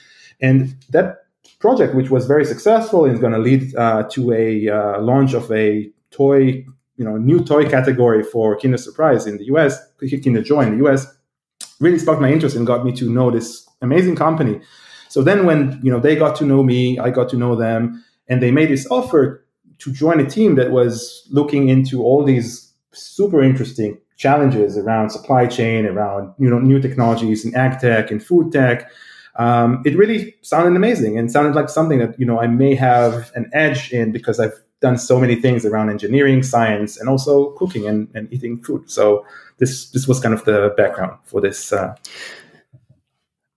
And 0.41 0.77
that 0.91 1.25
project 1.59 1.95
which 1.95 2.11
was 2.11 2.27
very 2.27 2.45
successful 2.45 3.07
is 3.07 3.19
going 3.19 3.33
to 3.33 3.39
lead 3.39 3.75
uh, 3.77 4.05
to 4.11 4.33
a 4.33 4.69
uh, 4.69 5.01
launch 5.01 5.33
of 5.33 5.51
a 5.51 5.91
toy 6.11 6.65
you 6.97 7.05
know 7.05 7.17
new 7.17 7.43
toy 7.43 7.69
category 7.69 8.23
for 8.23 8.59
kinder 8.59 8.79
surprise 8.79 9.27
in 9.27 9.39
the 9.39 9.45
us 9.45 9.79
kinder 10.01 10.43
joy 10.43 10.63
in 10.63 10.79
the 10.79 10.85
us 10.87 11.07
really 11.81 11.99
sparked 11.99 12.21
my 12.21 12.33
interest 12.33 12.57
and 12.57 12.67
got 12.67 12.85
me 12.85 12.93
to 12.93 13.11
know 13.11 13.31
this 13.31 13.67
amazing 13.83 14.17
company. 14.17 14.61
So 15.09 15.23
then 15.23 15.47
when 15.47 15.79
you 15.83 15.91
know 15.91 16.01
they 16.01 16.17
got 16.17 16.37
to 16.37 16.45
know 16.45 16.63
me, 16.63 16.99
I 16.99 17.11
got 17.11 17.29
to 17.31 17.37
know 17.37 17.57
them, 17.57 18.05
and 18.29 18.43
they 18.43 18.51
made 18.51 18.71
this 18.71 18.87
offer 18.91 19.45
to 19.79 19.93
join 19.93 20.21
a 20.21 20.29
team 20.29 20.55
that 20.57 20.71
was 20.71 21.27
looking 21.31 21.69
into 21.69 22.03
all 22.03 22.25
these 22.25 22.73
super 22.93 23.43
interesting 23.43 23.99
challenges 24.17 24.79
around 24.79 25.11
supply 25.11 25.47
chain, 25.47 25.87
around 25.87 26.35
you 26.39 26.49
know 26.49 26.59
new 26.59 26.81
technologies 26.81 27.45
in 27.45 27.55
ag 27.55 27.79
tech 27.81 28.11
and 28.11 28.25
food 28.25 28.53
tech. 28.53 28.91
Um, 29.39 29.83
it 29.85 29.95
really 29.99 30.35
sounded 30.41 30.77
amazing 30.77 31.19
and 31.19 31.31
sounded 31.31 31.55
like 31.55 31.69
something 31.69 31.99
that 31.99 32.19
you 32.19 32.27
know 32.27 32.41
I 32.41 32.47
may 32.47 32.75
have 32.75 33.31
an 33.35 33.51
edge 33.53 33.93
in 33.93 34.13
because 34.13 34.41
I've 34.41 34.59
done 34.81 34.99
so 34.99 35.19
many 35.19 35.37
things 35.37 35.65
around 35.65 35.91
engineering, 35.91 36.43
science, 36.43 36.99
and 36.99 37.09
also 37.09 37.51
cooking 37.53 37.87
and, 37.87 38.09
and 38.15 38.33
eating 38.33 38.63
food. 38.63 38.91
So 38.91 39.25
this 39.59 39.91
this 39.91 40.07
was 40.07 40.21
kind 40.21 40.35
of 40.35 40.45
the 40.45 40.75
background 40.77 41.19
for 41.25 41.41
this. 41.41 41.73
Uh, 41.73 41.95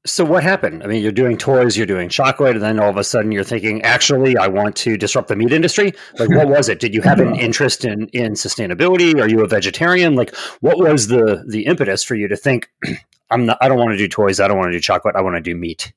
so 0.05 0.23
what 0.23 0.43
happened? 0.43 0.81
I 0.83 0.87
mean, 0.87 1.03
you're 1.03 1.11
doing 1.11 1.37
toys, 1.37 1.75
you're 1.75 1.85
doing 1.85 2.07
chocolate, 2.07 2.55
and 2.55 2.63
then 2.63 2.79
all 2.79 2.89
of 2.89 2.97
a 2.97 3.03
sudden 3.03 3.31
you're 3.31 3.43
thinking, 3.43 3.81
actually, 3.81 4.37
I 4.37 4.47
want 4.47 4.75
to 4.77 4.97
disrupt 4.97 5.27
the 5.27 5.35
meat 5.35 5.51
industry. 5.51 5.93
Like, 6.17 6.29
what 6.29 6.47
was 6.47 6.69
it? 6.69 6.79
Did 6.79 6.93
you 6.93 7.01
have 7.01 7.19
an 7.19 7.35
interest 7.39 7.83
in 7.83 8.07
in 8.09 8.33
sustainability? 8.33 9.21
Are 9.21 9.27
you 9.27 9.43
a 9.43 9.47
vegetarian? 9.47 10.15
Like, 10.15 10.33
what 10.61 10.77
was 10.77 11.07
the 11.07 11.43
the 11.47 11.65
impetus 11.65 12.03
for 12.03 12.15
you 12.15 12.29
to 12.29 12.37
think, 12.37 12.71
I'm 13.29 13.45
not, 13.45 13.57
I 13.59 13.67
don't 13.67 13.77
want 13.77 13.91
to 13.91 13.97
do 13.97 14.07
toys, 14.07 14.39
I 14.39 14.47
don't 14.47 14.57
want 14.57 14.69
to 14.69 14.77
do 14.77 14.79
chocolate, 14.79 15.15
I 15.17 15.21
want 15.21 15.35
to 15.35 15.41
do 15.41 15.53
meat? 15.53 15.91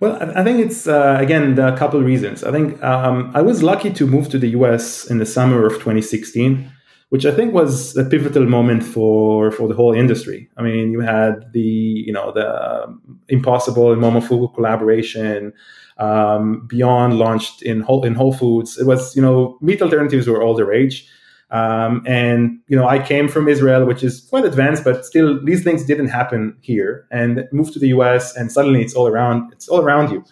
Well, 0.00 0.20
I 0.36 0.42
think 0.42 0.58
it's 0.58 0.88
uh, 0.88 1.16
again 1.20 1.56
a 1.58 1.76
couple 1.76 2.00
of 2.00 2.06
reasons. 2.06 2.42
I 2.42 2.50
think 2.50 2.82
um, 2.82 3.30
I 3.34 3.42
was 3.42 3.62
lucky 3.62 3.92
to 3.92 4.06
move 4.06 4.28
to 4.30 4.38
the 4.38 4.48
U.S. 4.48 5.08
in 5.08 5.18
the 5.18 5.26
summer 5.26 5.64
of 5.64 5.74
2016 5.74 6.72
which 7.14 7.24
I 7.24 7.30
think 7.30 7.54
was 7.54 7.96
a 7.96 8.04
pivotal 8.04 8.44
moment 8.44 8.82
for 8.82 9.52
for 9.52 9.68
the 9.68 9.74
whole 9.76 9.94
industry. 9.94 10.50
I 10.56 10.62
mean, 10.62 10.90
you 10.90 10.98
had 10.98 11.52
the 11.52 11.60
you 12.06 12.12
know 12.12 12.32
the 12.32 12.48
um, 12.66 13.20
Impossible 13.28 13.92
and 13.92 14.02
Momofuku 14.02 14.52
collaboration. 14.52 15.52
Um, 15.98 16.66
Beyond 16.66 17.20
launched 17.20 17.62
in 17.62 17.82
Whole 17.82 18.04
in 18.04 18.16
Whole 18.16 18.32
Foods. 18.32 18.78
It 18.78 18.86
was 18.88 19.14
you 19.14 19.22
know 19.22 19.58
meat 19.60 19.80
alternatives 19.80 20.26
were 20.26 20.42
all 20.42 20.56
the 20.56 20.64
rage. 20.64 21.08
Um, 21.52 22.02
and 22.04 22.58
you 22.66 22.76
know, 22.76 22.88
I 22.88 22.98
came 22.98 23.28
from 23.28 23.46
Israel, 23.46 23.86
which 23.86 24.02
is 24.02 24.22
quite 24.28 24.44
advanced, 24.44 24.82
but 24.82 25.06
still, 25.06 25.40
these 25.44 25.62
things 25.62 25.84
didn't 25.84 26.08
happen 26.08 26.56
here. 26.62 27.06
And 27.12 27.46
moved 27.52 27.74
to 27.74 27.78
the 27.78 27.90
U.S., 27.98 28.34
and 28.34 28.50
suddenly 28.50 28.82
it's 28.82 28.94
all 28.94 29.06
around. 29.06 29.52
It's 29.52 29.68
all 29.68 29.80
around 29.80 30.10
you. 30.10 30.24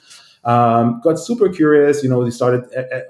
Um, 0.43 1.01
got 1.05 1.21
super 1.21 1.49
curious. 1.49 2.03
You 2.03 2.11
know, 2.11 2.25
they 2.25 2.33
started 2.33 2.65
uh, 2.77 2.97
uh 2.97 3.03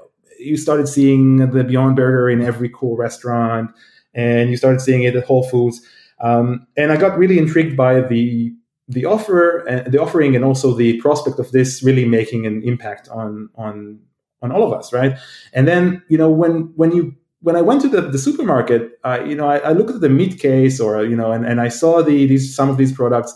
you 0.44 0.56
started 0.56 0.88
seeing 0.88 1.50
the 1.50 1.64
Beyond 1.64 1.96
Burger 1.96 2.30
in 2.30 2.42
every 2.42 2.68
cool 2.68 2.96
restaurant, 2.96 3.70
and 4.14 4.50
you 4.50 4.56
started 4.56 4.80
seeing 4.80 5.02
it 5.02 5.16
at 5.16 5.24
Whole 5.24 5.42
Foods. 5.42 5.80
Um, 6.20 6.66
and 6.76 6.92
I 6.92 6.96
got 6.96 7.18
really 7.18 7.38
intrigued 7.38 7.76
by 7.76 8.00
the 8.00 8.52
the 8.88 9.04
offer 9.04 9.66
and 9.66 9.92
the 9.92 10.00
offering 10.00 10.36
and 10.36 10.44
also 10.44 10.74
the 10.74 11.00
prospect 11.00 11.38
of 11.38 11.52
this 11.52 11.82
really 11.82 12.04
making 12.04 12.46
an 12.46 12.62
impact 12.62 13.08
on 13.08 13.48
on 13.54 13.98
on 14.42 14.50
all 14.50 14.64
of 14.64 14.72
us 14.76 14.92
right 14.92 15.16
and 15.52 15.68
then 15.68 16.02
you 16.08 16.18
know 16.18 16.28
when 16.28 16.72
when 16.74 16.90
you 16.90 17.14
when 17.42 17.56
I 17.56 17.60
went 17.60 17.80
to 17.82 17.88
the, 17.88 18.00
the 18.02 18.18
supermarket, 18.18 18.92
uh, 19.04 19.20
you 19.26 19.34
know, 19.34 19.48
I, 19.48 19.58
I, 19.58 19.72
looked 19.72 19.90
at 19.90 20.00
the 20.00 20.08
meat 20.08 20.38
case 20.38 20.78
or, 20.78 21.04
you 21.04 21.16
know, 21.16 21.32
and, 21.32 21.44
and 21.44 21.60
I 21.60 21.68
saw 21.68 22.00
the, 22.00 22.26
these, 22.26 22.54
some 22.54 22.70
of 22.70 22.76
these 22.76 22.92
products 22.92 23.34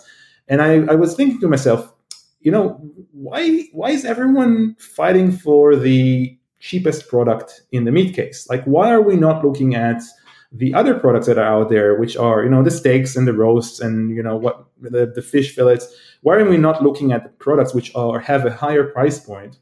and 0.49 0.63
I, 0.63 0.85
I 0.85 0.95
was 0.95 1.15
thinking 1.15 1.41
to 1.41 1.49
myself, 1.49 1.93
you 2.41 2.53
know, 2.53 2.81
why, 3.11 3.65
why 3.73 3.91
is 3.91 4.05
everyone 4.05 4.77
fighting 4.79 5.33
for 5.33 5.75
the 5.75 6.39
cheapest 6.61 7.09
product 7.09 7.63
in 7.73 7.85
the 7.85 7.93
meat 7.93 8.15
case? 8.15 8.49
Like, 8.49 8.65
why 8.65 8.93
are 8.93 9.03
we 9.03 9.17
not 9.17 9.45
looking 9.45 9.75
at 9.75 10.03
the 10.53 10.73
other 10.75 10.95
products 10.99 11.27
that 11.27 11.39
are 11.39 11.45
out 11.45 11.71
there, 11.71 11.99
which 11.99 12.17
are, 12.17 12.45
you 12.45 12.51
know, 12.51 12.63
the 12.63 12.71
steaks 12.71 13.17
and 13.17 13.27
the 13.27 13.33
roasts 13.33 13.81
and, 13.81 14.15
you 14.15 14.23
know, 14.23 14.37
what 14.37 14.67
the, 14.81 15.07
the 15.07 15.23
fish 15.23 15.55
fillets? 15.55 15.95
Why 16.23 16.37
are 16.37 16.49
we 16.49 16.57
not 16.57 16.83
looking 16.83 17.13
at 17.13 17.25
the 17.25 17.31
products 17.31 17.75
which 17.75 17.95
are, 17.95 18.19
have 18.21 18.47
a 18.47 18.53
higher 18.53 18.85
price 18.85 19.19
point 19.19 19.59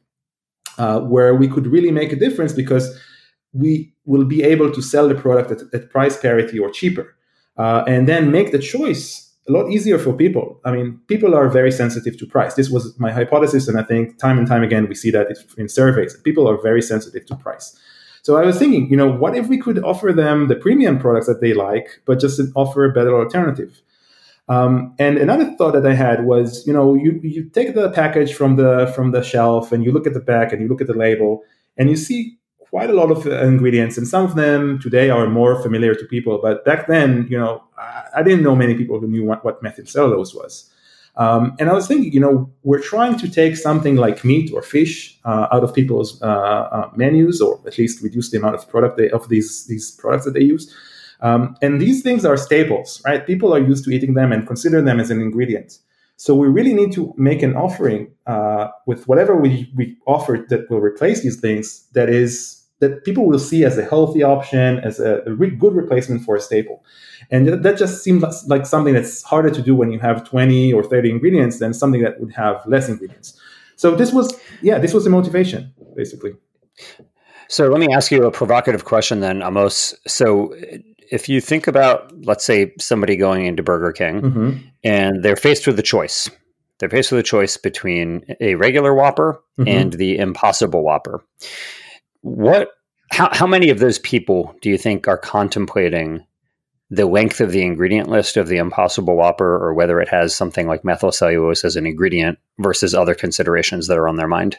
uh, 0.78 1.00
where 1.00 1.34
we 1.34 1.48
could 1.48 1.66
really 1.66 1.90
make 1.90 2.12
a 2.12 2.16
difference 2.16 2.52
because 2.52 2.98
we 3.52 3.92
will 4.04 4.24
be 4.24 4.42
able 4.42 4.70
to 4.72 4.82
sell 4.82 5.08
the 5.08 5.14
product 5.14 5.50
at, 5.50 5.74
at 5.74 5.90
price 5.90 6.16
parity 6.16 6.58
or 6.58 6.70
cheaper, 6.70 7.16
uh, 7.56 7.84
and 7.86 8.08
then 8.08 8.30
make 8.30 8.52
the 8.52 8.58
choice 8.58 9.23
a 9.46 9.52
lot 9.52 9.70
easier 9.70 9.98
for 9.98 10.12
people. 10.12 10.60
I 10.64 10.72
mean, 10.72 11.00
people 11.06 11.34
are 11.34 11.48
very 11.48 11.70
sensitive 11.70 12.16
to 12.18 12.26
price. 12.26 12.54
This 12.54 12.70
was 12.70 12.98
my 12.98 13.12
hypothesis, 13.12 13.68
and 13.68 13.78
I 13.78 13.82
think 13.82 14.18
time 14.18 14.38
and 14.38 14.46
time 14.46 14.62
again 14.62 14.88
we 14.88 14.94
see 14.94 15.10
that 15.10 15.28
in 15.58 15.68
surveys. 15.68 16.16
People 16.22 16.48
are 16.48 16.60
very 16.62 16.80
sensitive 16.80 17.26
to 17.26 17.36
price. 17.36 17.78
So 18.22 18.36
I 18.36 18.46
was 18.46 18.58
thinking, 18.58 18.88
you 18.88 18.96
know, 18.96 19.10
what 19.10 19.36
if 19.36 19.48
we 19.48 19.58
could 19.58 19.84
offer 19.84 20.10
them 20.10 20.48
the 20.48 20.56
premium 20.56 20.98
products 20.98 21.26
that 21.26 21.42
they 21.42 21.52
like, 21.52 22.00
but 22.06 22.18
just 22.18 22.40
offer 22.54 22.86
a 22.86 22.92
better 22.92 23.14
alternative? 23.14 23.82
Um, 24.48 24.94
and 24.98 25.18
another 25.18 25.54
thought 25.56 25.72
that 25.72 25.86
I 25.86 25.94
had 25.94 26.24
was, 26.24 26.66
you 26.66 26.72
know, 26.72 26.94
you, 26.94 27.20
you 27.22 27.48
take 27.50 27.74
the 27.74 27.90
package 27.90 28.34
from 28.34 28.56
the 28.56 28.90
from 28.94 29.10
the 29.12 29.22
shelf 29.22 29.72
and 29.72 29.84
you 29.84 29.92
look 29.92 30.06
at 30.06 30.14
the 30.14 30.20
back 30.20 30.52
and 30.52 30.62
you 30.62 30.68
look 30.68 30.80
at 30.80 30.86
the 30.86 30.94
label 30.94 31.42
and 31.76 31.90
you 31.90 31.96
see 31.96 32.38
quite 32.74 32.90
a 32.90 32.98
lot 33.02 33.10
of 33.16 33.24
uh, 33.24 33.46
ingredients, 33.52 33.96
and 33.96 34.06
some 34.14 34.24
of 34.24 34.34
them 34.34 34.80
today 34.80 35.08
are 35.08 35.28
more 35.28 35.62
familiar 35.62 35.94
to 35.94 36.04
people. 36.06 36.40
But 36.42 36.64
back 36.64 36.88
then, 36.88 37.08
you 37.30 37.38
know, 37.38 37.62
I, 37.78 38.06
I 38.16 38.22
didn't 38.24 38.42
know 38.42 38.56
many 38.56 38.74
people 38.74 38.98
who 38.98 39.06
knew 39.06 39.24
what, 39.24 39.44
what 39.44 39.62
was. 39.62 40.70
Um, 41.16 41.54
and 41.60 41.70
I 41.70 41.72
was 41.72 41.86
thinking, 41.86 42.12
you 42.12 42.18
know, 42.18 42.50
we're 42.64 42.86
trying 42.92 43.16
to 43.18 43.28
take 43.28 43.54
something 43.56 43.94
like 43.94 44.24
meat 44.24 44.50
or 44.52 44.60
fish 44.60 45.16
uh, 45.24 45.46
out 45.52 45.62
of 45.62 45.72
people's 45.72 46.20
uh, 46.20 46.64
uh, 46.76 46.90
menus, 46.96 47.40
or 47.40 47.60
at 47.64 47.78
least 47.78 48.02
reduce 48.02 48.32
the 48.32 48.38
amount 48.38 48.56
of 48.56 48.68
product 48.68 48.96
they, 48.98 49.08
of 49.10 49.28
these 49.28 49.66
these 49.66 49.92
products 49.92 50.24
that 50.24 50.34
they 50.34 50.46
use. 50.54 50.64
Um, 51.20 51.56
and 51.62 51.80
these 51.80 52.02
things 52.02 52.24
are 52.24 52.36
staples, 52.36 53.00
right? 53.06 53.24
People 53.24 53.54
are 53.54 53.60
used 53.60 53.84
to 53.84 53.90
eating 53.92 54.14
them 54.14 54.32
and 54.32 54.48
consider 54.52 54.82
them 54.82 54.98
as 54.98 55.12
an 55.12 55.20
ingredient. 55.20 55.78
So 56.16 56.34
we 56.34 56.48
really 56.48 56.74
need 56.74 56.92
to 56.98 57.14
make 57.16 57.40
an 57.48 57.54
offering 57.54 58.02
uh, 58.26 58.66
with 58.88 59.06
whatever 59.06 59.36
we, 59.36 59.70
we 59.76 59.96
offer 60.06 60.44
that 60.48 60.68
will 60.68 60.80
replace 60.80 61.22
these 61.22 61.38
things 61.40 61.86
that 61.92 62.08
is 62.08 62.63
that 62.84 63.04
people 63.04 63.26
will 63.26 63.38
see 63.38 63.64
as 63.64 63.78
a 63.78 63.84
healthy 63.84 64.22
option, 64.22 64.78
as 64.78 65.00
a, 65.00 65.22
a 65.26 65.32
re- 65.32 65.50
good 65.50 65.74
replacement 65.74 66.22
for 66.24 66.36
a 66.36 66.40
staple. 66.40 66.84
And 67.30 67.46
th- 67.46 67.62
that 67.62 67.78
just 67.78 68.04
seems 68.04 68.22
like 68.46 68.66
something 68.66 68.94
that's 68.94 69.22
harder 69.22 69.50
to 69.50 69.62
do 69.62 69.74
when 69.74 69.90
you 69.90 69.98
have 70.00 70.28
20 70.28 70.72
or 70.72 70.82
30 70.82 71.10
ingredients 71.10 71.58
than 71.58 71.72
something 71.72 72.02
that 72.02 72.20
would 72.20 72.32
have 72.34 72.62
less 72.66 72.88
ingredients. 72.88 73.40
So 73.76 73.94
this 73.94 74.12
was, 74.12 74.38
yeah, 74.62 74.78
this 74.78 74.92
was 74.94 75.04
the 75.04 75.10
motivation, 75.10 75.72
basically. 75.96 76.32
So 77.48 77.68
let 77.68 77.80
me 77.80 77.88
ask 77.94 78.10
you 78.10 78.24
a 78.24 78.30
provocative 78.30 78.84
question 78.84 79.20
then, 79.20 79.42
Amos. 79.42 79.94
So 80.06 80.54
if 81.10 81.28
you 81.28 81.40
think 81.40 81.66
about, 81.66 82.12
let's 82.24 82.44
say, 82.44 82.72
somebody 82.78 83.16
going 83.16 83.46
into 83.46 83.62
Burger 83.62 83.92
King 83.92 84.22
mm-hmm. 84.22 84.58
and 84.82 85.22
they're 85.22 85.36
faced 85.36 85.66
with 85.66 85.78
a 85.78 85.82
choice. 85.82 86.30
They're 86.78 86.90
faced 86.90 87.12
with 87.12 87.20
a 87.20 87.24
choice 87.24 87.56
between 87.56 88.24
a 88.40 88.56
regular 88.56 88.94
Whopper 88.94 89.42
mm-hmm. 89.58 89.68
and 89.68 89.92
the 89.92 90.18
Impossible 90.18 90.82
Whopper 90.82 91.24
what 92.24 92.70
how, 93.10 93.28
how 93.32 93.46
many 93.46 93.68
of 93.68 93.78
those 93.78 93.98
people 93.98 94.56
do 94.62 94.70
you 94.70 94.78
think 94.78 95.06
are 95.06 95.18
contemplating 95.18 96.24
the 96.90 97.06
length 97.06 97.40
of 97.40 97.52
the 97.52 97.62
ingredient 97.62 98.08
list 98.08 98.36
of 98.36 98.48
the 98.48 98.56
impossible 98.56 99.14
whopper 99.14 99.56
or 99.56 99.74
whether 99.74 100.00
it 100.00 100.08
has 100.08 100.34
something 100.34 100.66
like 100.66 100.84
methyl 100.84 101.12
cellulose 101.12 101.64
as 101.64 101.76
an 101.76 101.86
ingredient 101.86 102.38
versus 102.58 102.94
other 102.94 103.14
considerations 103.14 103.88
that 103.88 103.98
are 103.98 104.08
on 104.08 104.16
their 104.16 104.26
mind? 104.26 104.58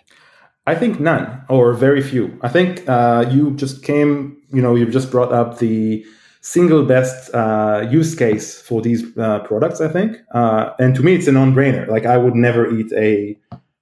I 0.67 0.75
think 0.75 0.99
none 0.99 1.43
or 1.49 1.73
very 1.73 2.01
few. 2.01 2.37
I 2.41 2.49
think 2.49 2.87
uh, 2.87 3.25
you 3.29 3.55
just 3.55 3.83
came 3.83 4.37
you 4.53 4.61
know 4.61 4.75
you've 4.75 4.91
just 4.91 5.09
brought 5.09 5.33
up 5.33 5.57
the 5.57 6.05
single 6.41 6.85
best 6.85 7.33
uh, 7.33 7.87
use 7.89 8.13
case 8.13 8.61
for 8.61 8.79
these 8.79 9.17
uh, 9.17 9.39
products 9.39 9.81
i 9.81 9.87
think. 9.87 10.17
Uh, 10.35 10.71
and 10.77 10.95
to 10.95 11.01
me 11.01 11.15
it's 11.15 11.27
a 11.27 11.31
non-brainer. 11.31 11.87
Like 11.87 12.05
i 12.05 12.15
would 12.15 12.35
never 12.35 12.71
eat 12.71 12.93
a 12.93 13.35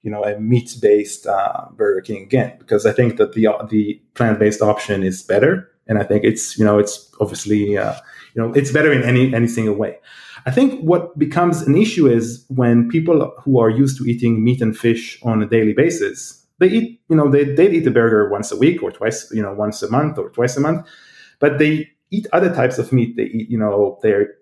you 0.04 0.10
know 0.10 0.22
a 0.22 0.38
meat 0.38 0.76
based 0.80 1.26
uh, 1.26 1.64
Burger 1.72 2.02
King 2.02 2.22
again 2.22 2.54
because 2.58 2.86
I 2.86 2.92
think 2.92 3.16
that 3.16 3.32
the 3.32 3.48
the 3.70 4.00
plant 4.14 4.38
based 4.38 4.62
option 4.62 5.02
is 5.02 5.22
better, 5.22 5.68
and 5.88 5.98
I 5.98 6.04
think 6.04 6.24
it's 6.24 6.56
you 6.58 6.64
know 6.64 6.78
it's 6.78 7.10
obviously 7.20 7.76
uh, 7.76 7.94
you 8.34 8.42
know 8.42 8.52
it's 8.52 8.70
better 8.70 8.92
in 8.92 9.02
any 9.02 9.34
any 9.34 9.48
single 9.48 9.74
way. 9.74 9.98
I 10.46 10.50
think 10.50 10.80
what 10.82 11.18
becomes 11.18 11.62
an 11.62 11.74
issue 11.74 12.06
is 12.06 12.44
when 12.48 12.88
people 12.90 13.32
who 13.42 13.58
are 13.58 13.70
used 13.70 13.96
to 13.98 14.04
eating 14.04 14.44
meat 14.44 14.60
and 14.60 14.76
fish 14.76 15.18
on 15.22 15.42
a 15.42 15.46
daily 15.46 15.72
basis, 15.72 16.46
they 16.58 16.68
eat 16.68 17.00
you 17.08 17.16
know 17.16 17.30
they 17.30 17.44
they 17.44 17.70
eat 17.70 17.86
a 17.86 17.90
burger 17.90 18.28
once 18.28 18.52
a 18.52 18.56
week 18.56 18.82
or 18.82 18.92
twice 18.92 19.30
you 19.32 19.42
know 19.42 19.54
once 19.54 19.82
a 19.82 19.90
month 19.90 20.18
or 20.18 20.28
twice 20.30 20.56
a 20.56 20.60
month, 20.60 20.86
but 21.40 21.58
they 21.58 21.88
eat 22.10 22.26
other 22.34 22.54
types 22.54 22.78
of 22.78 22.92
meat. 22.92 23.16
They 23.16 23.24
eat 23.24 23.50
you 23.50 23.58
know 23.58 23.98
they're 24.02 24.34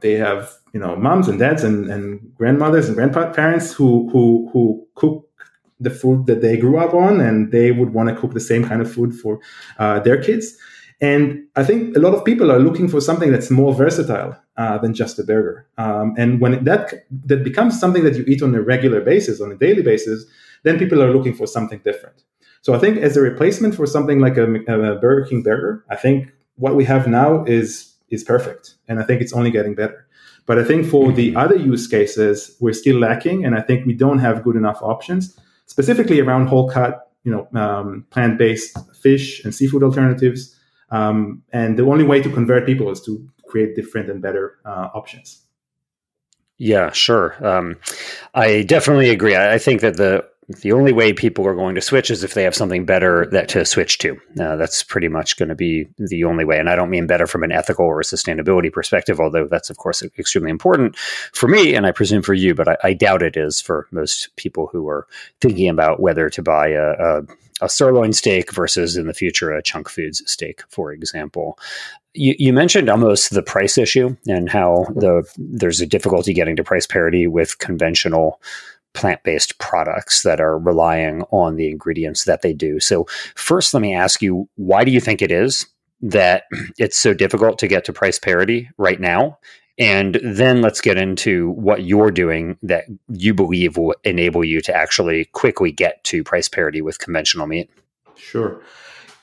they 0.00 0.14
have 0.14 0.52
you 0.72 0.80
know 0.80 0.96
moms 0.96 1.28
and 1.28 1.38
dads 1.38 1.64
and, 1.64 1.90
and 1.90 2.32
grandmothers 2.36 2.88
and 2.88 2.96
grandparents 2.96 3.72
who 3.72 4.08
who 4.10 4.48
who 4.52 4.86
cook 4.94 5.28
the 5.80 5.90
food 5.90 6.26
that 6.26 6.40
they 6.40 6.56
grew 6.56 6.78
up 6.78 6.92
on 6.92 7.20
and 7.20 7.52
they 7.52 7.70
would 7.70 7.94
want 7.94 8.08
to 8.08 8.14
cook 8.16 8.34
the 8.34 8.40
same 8.40 8.64
kind 8.64 8.82
of 8.82 8.92
food 8.92 9.14
for 9.14 9.40
uh, 9.78 10.00
their 10.00 10.20
kids. 10.20 10.56
And 11.00 11.44
i 11.54 11.62
think 11.62 11.96
a 11.96 12.00
lot 12.00 12.14
of 12.14 12.24
people 12.24 12.50
are 12.50 12.58
looking 12.58 12.88
for 12.88 13.00
something 13.00 13.30
that's 13.30 13.50
more 13.50 13.72
versatile 13.72 14.36
uh, 14.56 14.78
than 14.78 14.94
just 14.94 15.18
a 15.18 15.22
burger. 15.22 15.66
Um, 15.78 16.14
and 16.18 16.40
when 16.40 16.64
that 16.64 17.06
that 17.26 17.44
becomes 17.44 17.78
something 17.78 18.04
that 18.04 18.16
you 18.16 18.24
eat 18.26 18.42
on 18.42 18.54
a 18.54 18.62
regular 18.62 19.00
basis 19.00 19.40
on 19.40 19.52
a 19.52 19.56
daily 19.56 19.82
basis 19.82 20.24
then 20.64 20.76
people 20.76 21.00
are 21.00 21.12
looking 21.12 21.34
for 21.34 21.46
something 21.46 21.80
different. 21.84 22.24
So 22.62 22.74
i 22.74 22.78
think 22.78 22.98
as 22.98 23.16
a 23.16 23.20
replacement 23.20 23.76
for 23.76 23.86
something 23.86 24.18
like 24.18 24.36
a, 24.36 24.46
a 24.66 24.98
burger 24.98 25.24
king 25.28 25.42
burger 25.42 25.84
i 25.88 25.96
think 25.96 26.32
what 26.56 26.74
we 26.74 26.84
have 26.84 27.06
now 27.06 27.44
is 27.44 27.94
is 28.10 28.24
perfect. 28.24 28.74
And 28.88 28.98
I 28.98 29.02
think 29.02 29.20
it's 29.20 29.32
only 29.32 29.50
getting 29.50 29.74
better. 29.74 30.06
But 30.46 30.58
I 30.58 30.64
think 30.64 30.86
for 30.86 31.12
the 31.12 31.36
other 31.36 31.56
use 31.56 31.86
cases, 31.86 32.56
we're 32.60 32.72
still 32.72 32.98
lacking. 32.98 33.44
And 33.44 33.54
I 33.54 33.60
think 33.60 33.86
we 33.86 33.92
don't 33.92 34.18
have 34.18 34.42
good 34.42 34.56
enough 34.56 34.80
options, 34.82 35.38
specifically 35.66 36.20
around 36.20 36.46
whole 36.46 36.70
cut, 36.70 37.12
you 37.24 37.32
know, 37.32 37.60
um, 37.60 38.06
plant 38.10 38.38
based 38.38 38.76
fish 38.96 39.44
and 39.44 39.54
seafood 39.54 39.82
alternatives. 39.82 40.56
Um, 40.90 41.42
and 41.52 41.78
the 41.78 41.84
only 41.84 42.04
way 42.04 42.22
to 42.22 42.30
convert 42.30 42.64
people 42.64 42.90
is 42.90 43.02
to 43.02 43.28
create 43.46 43.76
different 43.76 44.10
and 44.10 44.22
better 44.22 44.58
uh, 44.64 44.88
options. 44.94 45.42
Yeah, 46.56 46.90
sure. 46.92 47.36
Um, 47.46 47.76
I 48.34 48.62
definitely 48.62 49.10
agree. 49.10 49.36
I 49.36 49.58
think 49.58 49.80
that 49.82 49.96
the 49.96 50.24
the 50.48 50.72
only 50.72 50.92
way 50.92 51.12
people 51.12 51.46
are 51.46 51.54
going 51.54 51.74
to 51.74 51.80
switch 51.80 52.10
is 52.10 52.24
if 52.24 52.32
they 52.32 52.42
have 52.42 52.54
something 52.54 52.86
better 52.86 53.26
that 53.26 53.48
to 53.50 53.66
switch 53.66 53.98
to. 53.98 54.18
Uh, 54.40 54.56
that's 54.56 54.82
pretty 54.82 55.08
much 55.08 55.36
going 55.36 55.50
to 55.50 55.54
be 55.54 55.86
the 55.98 56.24
only 56.24 56.44
way. 56.44 56.58
And 56.58 56.70
I 56.70 56.74
don't 56.74 56.88
mean 56.88 57.06
better 57.06 57.26
from 57.26 57.42
an 57.42 57.52
ethical 57.52 57.84
or 57.84 58.00
a 58.00 58.04
sustainability 58.04 58.72
perspective, 58.72 59.20
although 59.20 59.46
that's 59.46 59.68
of 59.68 59.76
course 59.76 60.02
extremely 60.18 60.50
important 60.50 60.96
for 60.96 61.48
me 61.48 61.74
and 61.74 61.86
I 61.86 61.92
presume 61.92 62.22
for 62.22 62.34
you. 62.34 62.54
But 62.54 62.68
I, 62.68 62.76
I 62.82 62.92
doubt 62.94 63.22
it 63.22 63.36
is 63.36 63.60
for 63.60 63.86
most 63.90 64.34
people 64.36 64.68
who 64.72 64.88
are 64.88 65.06
thinking 65.42 65.68
about 65.68 66.00
whether 66.00 66.30
to 66.30 66.42
buy 66.42 66.68
a, 66.68 66.92
a 66.92 67.22
a 67.60 67.68
sirloin 67.68 68.12
steak 68.12 68.52
versus 68.52 68.96
in 68.96 69.08
the 69.08 69.14
future 69.14 69.50
a 69.50 69.62
chunk 69.62 69.88
foods 69.88 70.22
steak, 70.30 70.62
for 70.68 70.92
example. 70.92 71.58
You, 72.14 72.34
you, 72.38 72.52
mentioned 72.52 72.88
almost 72.88 73.30
the 73.30 73.42
price 73.42 73.76
issue 73.76 74.16
and 74.26 74.48
how 74.48 74.86
the 74.94 75.28
there's 75.36 75.80
a 75.80 75.86
difficulty 75.86 76.32
getting 76.32 76.56
to 76.56 76.64
price 76.64 76.86
parity 76.86 77.26
with 77.26 77.58
conventional 77.58 78.40
plant 78.94 79.22
based 79.22 79.58
products 79.58 80.22
that 80.22 80.40
are 80.40 80.58
relying 80.58 81.22
on 81.30 81.56
the 81.56 81.70
ingredients 81.70 82.24
that 82.24 82.42
they 82.42 82.52
do. 82.52 82.80
So, 82.80 83.06
first, 83.34 83.74
let 83.74 83.80
me 83.80 83.94
ask 83.94 84.22
you 84.22 84.48
why 84.56 84.84
do 84.84 84.90
you 84.90 85.00
think 85.00 85.22
it 85.22 85.30
is 85.30 85.66
that 86.00 86.44
it's 86.78 86.98
so 86.98 87.14
difficult 87.14 87.58
to 87.58 87.68
get 87.68 87.84
to 87.84 87.92
price 87.92 88.18
parity 88.18 88.70
right 88.76 89.00
now? 89.00 89.38
And 89.78 90.18
then 90.24 90.60
let's 90.60 90.80
get 90.80 90.98
into 90.98 91.50
what 91.50 91.84
you're 91.84 92.10
doing 92.10 92.58
that 92.62 92.86
you 93.08 93.32
believe 93.32 93.76
will 93.76 93.94
enable 94.02 94.44
you 94.44 94.60
to 94.62 94.74
actually 94.74 95.26
quickly 95.26 95.70
get 95.70 96.02
to 96.04 96.24
price 96.24 96.48
parity 96.48 96.82
with 96.82 96.98
conventional 96.98 97.46
meat. 97.46 97.70
Sure. 98.16 98.60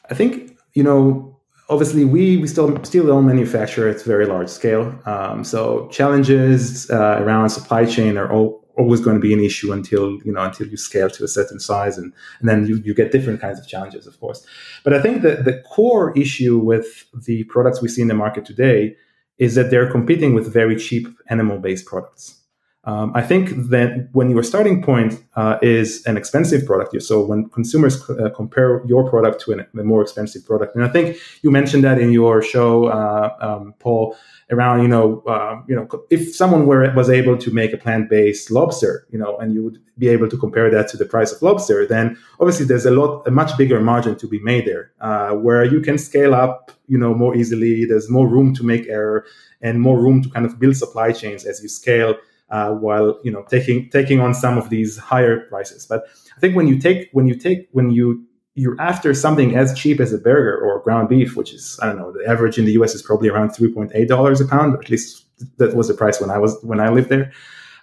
I 0.09 0.13
think, 0.13 0.57
you 0.73 0.83
know, 0.83 1.37
obviously 1.69 2.05
we, 2.05 2.37
we 2.37 2.47
still 2.47 2.81
still 2.83 3.07
don't 3.07 3.25
manufacture 3.25 3.89
at 3.89 4.01
very 4.03 4.25
large 4.25 4.49
scale. 4.49 4.97
Um, 5.05 5.43
so 5.43 5.89
challenges 5.89 6.89
uh, 6.89 7.17
around 7.19 7.49
supply 7.49 7.85
chain 7.85 8.17
are 8.17 8.31
all, 8.31 8.64
always 8.77 8.99
going 8.99 9.15
to 9.15 9.21
be 9.21 9.33
an 9.33 9.43
issue 9.43 9.71
until 9.71 10.21
you 10.23 10.31
know 10.31 10.43
until 10.43 10.67
you 10.67 10.77
scale 10.77 11.09
to 11.09 11.23
a 11.23 11.27
certain 11.27 11.59
size 11.59 11.97
and, 11.97 12.13
and 12.39 12.49
then 12.49 12.65
you, 12.67 12.77
you 12.77 12.93
get 12.93 13.11
different 13.11 13.41
kinds 13.41 13.59
of 13.59 13.67
challenges 13.67 14.07
of 14.07 14.19
course. 14.19 14.45
But 14.83 14.93
i 14.93 15.01
think 15.01 15.21
that 15.21 15.45
the 15.45 15.61
core 15.61 16.17
issue 16.17 16.57
with 16.57 17.05
the 17.13 17.43
products 17.45 17.81
we 17.81 17.87
see 17.87 18.01
in 18.01 18.07
the 18.07 18.13
market 18.13 18.45
today 18.45 18.95
is 19.37 19.55
that 19.55 19.69
they're 19.69 19.91
competing 19.91 20.33
with 20.33 20.51
very 20.51 20.75
cheap 20.77 21.07
animal 21.29 21.57
based 21.57 21.85
products 21.85 22.41
Um, 22.85 23.11
I 23.15 23.21
think 23.23 23.49
that 23.69 24.09
when 24.11 24.29
your 24.29 24.43
starting 24.43 24.83
point 24.83 25.23
uh, 25.35 25.57
is 25.63 26.05
an 26.05 26.17
expensive 26.17 26.67
product, 26.67 27.01
so 27.01 27.25
when 27.25 27.49
consumers 27.49 28.07
uh, 28.09 28.29
compare 28.29 28.85
your 28.85 29.09
product 29.09 29.41
to 29.41 29.53
an, 29.53 29.65
a 29.77 29.83
more 29.83 30.03
expensive 30.03 30.45
product, 30.45 30.75
and 30.75 30.85
I 30.85 30.89
think 30.89 31.17
you 31.41 31.49
mentioned 31.49 31.83
that 31.83 31.97
in 31.99 32.11
your 32.11 32.43
show, 32.43 32.85
uh, 32.85 33.35
um, 33.41 33.73
Paul, 33.79 34.15
around 34.51 34.83
you 34.83 34.87
know 34.87 35.23
uh, 35.25 35.61
you 35.67 35.75
know 35.75 35.87
if 36.11 36.35
someone 36.35 36.67
were 36.67 36.93
was 36.93 37.09
able 37.09 37.35
to 37.37 37.51
make 37.51 37.73
a 37.73 37.77
plant 37.77 38.07
based 38.07 38.51
lobster, 38.51 39.07
you 39.09 39.17
know, 39.17 39.35
and 39.37 39.53
you 39.55 39.63
would 39.63 39.79
be 39.97 40.07
able 40.09 40.29
to 40.29 40.37
compare 40.37 40.69
that 40.69 40.87
to 40.89 40.97
the 40.97 41.05
price 41.05 41.31
of 41.31 41.41
lobster, 41.41 41.87
then 41.87 42.15
obviously 42.39 42.67
there's 42.67 42.85
a 42.85 42.91
lot 42.91 43.27
a 43.27 43.31
much 43.31 43.57
bigger 43.57 43.81
margin 43.81 44.15
to 44.15 44.27
be 44.27 44.39
made 44.41 44.67
there, 44.67 44.91
uh, 45.01 45.31
where 45.31 45.65
you 45.65 45.81
can 45.81 45.97
scale 45.97 46.35
up, 46.35 46.71
you 46.87 46.99
know, 46.99 47.15
more 47.15 47.35
easily. 47.35 47.85
There's 47.85 48.11
more 48.11 48.27
room 48.27 48.53
to 48.55 48.63
make 48.63 48.87
error 48.87 49.25
and 49.59 49.81
more 49.81 49.99
room 49.99 50.21
to 50.21 50.29
kind 50.29 50.45
of 50.45 50.59
build 50.59 50.77
supply 50.77 51.11
chains 51.13 51.45
as 51.45 51.63
you 51.63 51.69
scale 51.69 52.15
uh, 52.49 52.71
while 52.71 53.19
you 53.23 53.31
know 53.31 53.43
taking 53.49 53.89
taking 53.89 54.19
on 54.19 54.33
some 54.33 54.57
of 54.57 54.69
these 54.69 54.97
higher 54.97 55.41
prices. 55.41 55.85
But 55.85 56.05
I 56.35 56.39
think 56.39 56.55
when 56.55 56.67
you 56.67 56.79
take 56.79 57.09
when 57.11 57.27
you 57.27 57.35
take 57.35 57.67
when 57.71 57.91
you 57.91 58.23
you're 58.55 58.79
after 58.79 59.13
something 59.13 59.55
as 59.55 59.77
cheap 59.77 59.99
as 59.99 60.13
a 60.13 60.17
burger 60.17 60.57
or 60.57 60.79
ground 60.81 61.09
beef, 61.09 61.35
which 61.35 61.53
is 61.53 61.79
I 61.81 61.87
don't 61.87 61.97
know 61.97 62.11
the 62.11 62.25
average 62.27 62.57
in 62.57 62.65
the 62.65 62.71
U.S. 62.73 62.95
is 62.95 63.01
probably 63.01 63.29
around 63.29 63.49
three 63.51 63.71
point 63.71 63.91
eight 63.93 64.07
dollars 64.07 64.41
a 64.41 64.45
pound, 64.47 64.75
or 64.75 64.79
at 64.79 64.89
least 64.89 65.25
that 65.57 65.75
was 65.75 65.87
the 65.87 65.93
price 65.93 66.21
when 66.21 66.29
I 66.29 66.37
was 66.37 66.57
when 66.63 66.79
I 66.79 66.89
lived 66.89 67.09
there. 67.09 67.31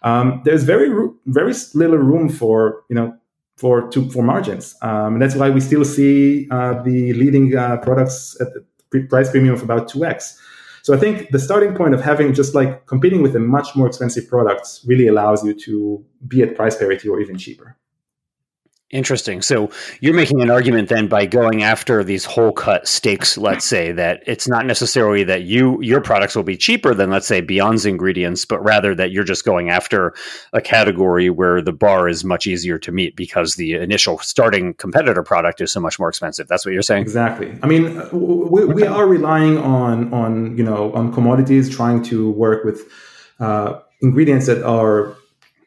Um, 0.02 0.42
there's 0.44 0.64
very 0.64 0.88
very 1.26 1.54
little 1.74 1.98
room 1.98 2.28
for 2.28 2.84
you 2.88 2.96
know 2.96 3.16
for 3.56 3.88
to, 3.90 4.10
for 4.10 4.22
margins, 4.22 4.74
um, 4.82 5.14
and 5.14 5.22
that's 5.22 5.34
why 5.34 5.50
we 5.50 5.60
still 5.60 5.84
see 5.84 6.48
uh, 6.50 6.82
the 6.82 7.12
leading 7.12 7.56
uh, 7.56 7.76
products 7.78 8.36
at 8.40 8.48
the 8.54 8.64
price 9.08 9.30
premium 9.30 9.54
of 9.54 9.62
about 9.62 9.88
two 9.88 10.04
x. 10.04 10.40
So 10.82 10.92
I 10.92 10.98
think 10.98 11.30
the 11.30 11.38
starting 11.38 11.74
point 11.74 11.94
of 11.94 12.00
having 12.00 12.34
just 12.34 12.54
like 12.54 12.86
competing 12.86 13.22
with 13.22 13.36
a 13.36 13.38
much 13.38 13.76
more 13.76 13.86
expensive 13.86 14.28
products 14.28 14.84
really 14.84 15.06
allows 15.06 15.44
you 15.44 15.54
to 15.54 16.04
be 16.26 16.42
at 16.42 16.56
price 16.56 16.76
parity 16.76 17.08
or 17.08 17.20
even 17.20 17.38
cheaper. 17.38 17.76
Interesting. 18.92 19.40
So 19.40 19.70
you're 20.00 20.12
making 20.12 20.42
an 20.42 20.50
argument 20.50 20.90
then 20.90 21.08
by 21.08 21.24
going 21.24 21.62
after 21.62 22.04
these 22.04 22.26
whole 22.26 22.52
cut 22.52 22.86
steaks, 22.86 23.38
let's 23.38 23.64
say, 23.64 23.90
that 23.92 24.22
it's 24.26 24.46
not 24.46 24.66
necessarily 24.66 25.24
that 25.24 25.44
you 25.44 25.80
your 25.80 26.02
products 26.02 26.36
will 26.36 26.42
be 26.42 26.58
cheaper 26.58 26.92
than 26.92 27.08
let's 27.08 27.26
say 27.26 27.40
Beyond's 27.40 27.86
ingredients, 27.86 28.44
but 28.44 28.62
rather 28.62 28.94
that 28.94 29.10
you're 29.10 29.24
just 29.24 29.46
going 29.46 29.70
after 29.70 30.12
a 30.52 30.60
category 30.60 31.30
where 31.30 31.62
the 31.62 31.72
bar 31.72 32.06
is 32.06 32.22
much 32.22 32.46
easier 32.46 32.78
to 32.80 32.92
meet 32.92 33.16
because 33.16 33.54
the 33.54 33.72
initial 33.72 34.18
starting 34.18 34.74
competitor 34.74 35.22
product 35.22 35.62
is 35.62 35.72
so 35.72 35.80
much 35.80 35.98
more 35.98 36.10
expensive. 36.10 36.46
That's 36.46 36.66
what 36.66 36.74
you're 36.74 36.82
saying? 36.82 37.00
Exactly. 37.00 37.58
I 37.62 37.66
mean, 37.66 37.98
we, 38.12 38.66
we 38.66 38.86
are 38.86 39.06
relying 39.06 39.56
on 39.56 40.12
on 40.12 40.54
you 40.58 40.64
know 40.64 40.92
on 40.92 41.14
commodities 41.14 41.74
trying 41.74 42.02
to 42.04 42.30
work 42.32 42.62
with 42.62 42.82
uh, 43.40 43.80
ingredients 44.02 44.48
that 44.48 44.62
are 44.62 45.16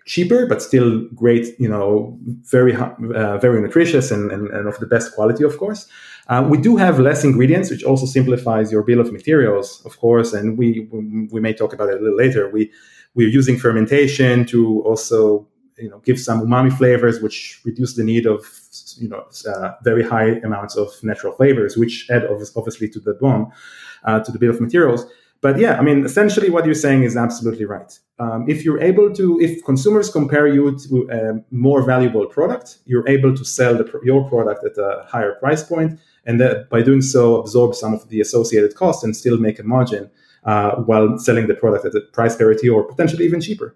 cheaper 0.06 0.46
but 0.46 0.62
still 0.62 1.02
great 1.16 1.60
you 1.60 1.68
know 1.68 2.18
very 2.44 2.76
uh, 2.76 3.38
very 3.40 3.60
nutritious 3.60 4.12
and, 4.12 4.32
and, 4.32 4.50
and, 4.52 4.68
of 4.68 4.78
the 4.80 4.86
best 4.86 5.14
quality 5.16 5.44
of 5.44 5.58
course. 5.58 5.88
Uh, 6.28 6.48
we 6.50 6.58
do 6.60 6.76
have 6.76 7.00
less 7.00 7.24
ingredients 7.24 7.70
which 7.70 7.84
also 7.84 8.06
simplifies 8.06 8.72
your 8.72 8.84
bill 8.84 9.00
of 9.00 9.12
materials 9.12 9.82
of 9.86 10.00
course 10.00 10.32
and 10.34 10.58
we 10.58 10.88
we 11.32 11.40
may 11.40 11.54
talk 11.54 11.74
about 11.74 11.90
it 11.90 12.00
a 12.00 12.04
little 12.04 12.18
later. 12.18 12.50
We 12.50 12.72
we're 13.16 13.30
using 13.30 13.58
fermentation 13.58 14.46
to 14.46 14.82
also 14.84 15.48
you 15.78 15.90
know 15.90 16.00
give 16.06 16.20
some 16.20 16.42
umami 16.42 16.72
flavors 16.72 17.20
which 17.22 17.60
reduce 17.66 17.96
the 17.96 18.04
need 18.04 18.26
of 18.28 18.46
you 18.98 19.10
know 19.10 19.26
uh, 19.48 19.72
very 19.84 20.04
high 20.04 20.40
amounts 20.44 20.76
of 20.78 20.90
natural 21.04 21.34
flavors 21.34 21.76
which 21.76 22.08
add 22.12 22.26
obviously 22.56 22.88
to 22.90 23.00
the 23.00 23.14
BOM 23.16 23.52
uh, 24.04 24.20
to 24.20 24.32
the 24.32 24.40
bill 24.40 24.52
of 24.52 24.62
materials 24.62 25.06
but 25.42 25.60
yeah, 25.60 25.78
I 25.78 25.82
mean, 25.82 26.06
essentially 26.06 26.50
what 26.50 26.66
you're 26.66 26.74
saying 26.74 27.04
is 27.04 27.16
absolutely 27.16 27.66
right. 27.66 27.98
Um, 28.18 28.46
if 28.48 28.64
you're 28.64 28.82
able 28.82 29.14
to, 29.14 29.40
if 29.40 29.64
consumers 29.66 30.10
compare 30.10 30.48
you 30.48 30.78
to 30.80 31.10
a 31.12 31.54
more 31.54 31.84
valuable 31.84 32.26
product, 32.26 32.80
you're 32.86 33.08
able 33.08 33.36
to 33.36 33.46
sell 33.46 33.76
the, 33.76 33.86
your 34.04 34.28
product 34.30 34.64
at 34.64 34.78
a 34.78 35.06
higher 35.08 35.34
price 35.36 35.64
point, 35.64 36.00
and 36.26 36.40
that 36.40 36.70
by 36.70 36.82
doing 36.82 37.02
so, 37.02 37.40
absorb 37.40 37.76
some 37.76 37.94
of 37.94 38.08
the 38.10 38.22
associated 38.22 38.76
costs 38.76 39.04
and 39.04 39.16
still 39.16 39.38
make 39.38 39.60
a 39.60 39.64
margin 39.64 40.10
uh, 40.46 40.76
while 40.76 41.18
selling 41.18 41.48
the 41.48 41.54
product 41.54 41.86
at 41.86 41.96
a 41.96 42.02
price 42.14 42.36
parity 42.36 42.70
or 42.70 42.84
potentially 42.84 43.26
even 43.26 43.42
cheaper. 43.42 43.76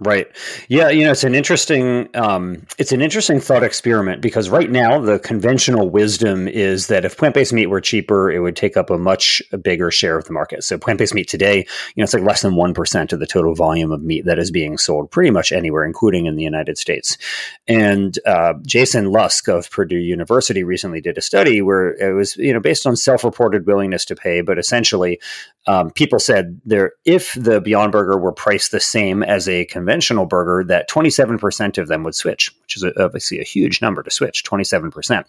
Right. 0.00 0.28
Yeah. 0.68 0.90
You 0.90 1.06
know, 1.06 1.10
it's 1.10 1.24
an 1.24 1.34
interesting, 1.34 2.08
um, 2.14 2.64
it's 2.78 2.92
an 2.92 3.00
interesting 3.00 3.40
thought 3.40 3.64
experiment 3.64 4.22
because 4.22 4.48
right 4.48 4.70
now 4.70 5.00
the 5.00 5.18
conventional 5.18 5.90
wisdom 5.90 6.46
is 6.46 6.86
that 6.86 7.04
if 7.04 7.16
plant-based 7.16 7.52
meat 7.52 7.66
were 7.66 7.80
cheaper, 7.80 8.30
it 8.30 8.38
would 8.38 8.54
take 8.54 8.76
up 8.76 8.90
a 8.90 8.98
much 8.98 9.42
bigger 9.60 9.90
share 9.90 10.16
of 10.16 10.24
the 10.26 10.32
market. 10.32 10.62
So 10.62 10.78
plant-based 10.78 11.14
meat 11.14 11.26
today, 11.26 11.56
you 11.56 11.64
know, 11.96 12.04
it's 12.04 12.14
like 12.14 12.22
less 12.22 12.42
than 12.42 12.54
1% 12.54 13.12
of 13.12 13.18
the 13.18 13.26
total 13.26 13.56
volume 13.56 13.90
of 13.90 14.00
meat 14.00 14.24
that 14.26 14.38
is 14.38 14.52
being 14.52 14.78
sold 14.78 15.10
pretty 15.10 15.32
much 15.32 15.50
anywhere, 15.50 15.84
including 15.84 16.26
in 16.26 16.36
the 16.36 16.44
United 16.44 16.78
States. 16.78 17.18
And 17.66 18.16
uh, 18.24 18.54
Jayson 18.64 19.10
Lusk 19.10 19.48
of 19.48 19.68
Purdue 19.68 19.98
University 19.98 20.62
recently 20.62 21.00
did 21.00 21.18
a 21.18 21.22
study 21.22 21.60
where 21.60 21.94
it 21.96 22.14
was, 22.14 22.36
you 22.36 22.52
know, 22.52 22.60
based 22.60 22.86
on 22.86 22.94
self-reported 22.94 23.66
willingness 23.66 24.04
to 24.04 24.14
pay, 24.14 24.42
but 24.42 24.60
essentially 24.60 25.18
um, 25.66 25.90
people 25.90 26.20
said 26.20 26.60
there, 26.64 26.92
if 27.04 27.34
the 27.34 27.60
Beyond 27.60 27.90
Burger 27.90 28.16
were 28.16 28.32
priced 28.32 28.70
the 28.70 28.78
same 28.78 29.24
as 29.24 29.48
a 29.48 29.64
conventional 29.64 29.87
conventional 29.88 30.26
burger 30.26 30.62
that 30.64 30.86
27% 30.90 31.78
of 31.78 31.88
them 31.88 32.02
would 32.02 32.14
switch, 32.14 32.54
which 32.60 32.76
is 32.76 32.84
obviously 32.98 33.40
a 33.40 33.42
huge 33.42 33.80
number 33.80 34.02
to 34.02 34.10
switch, 34.10 34.44
27%. 34.44 35.24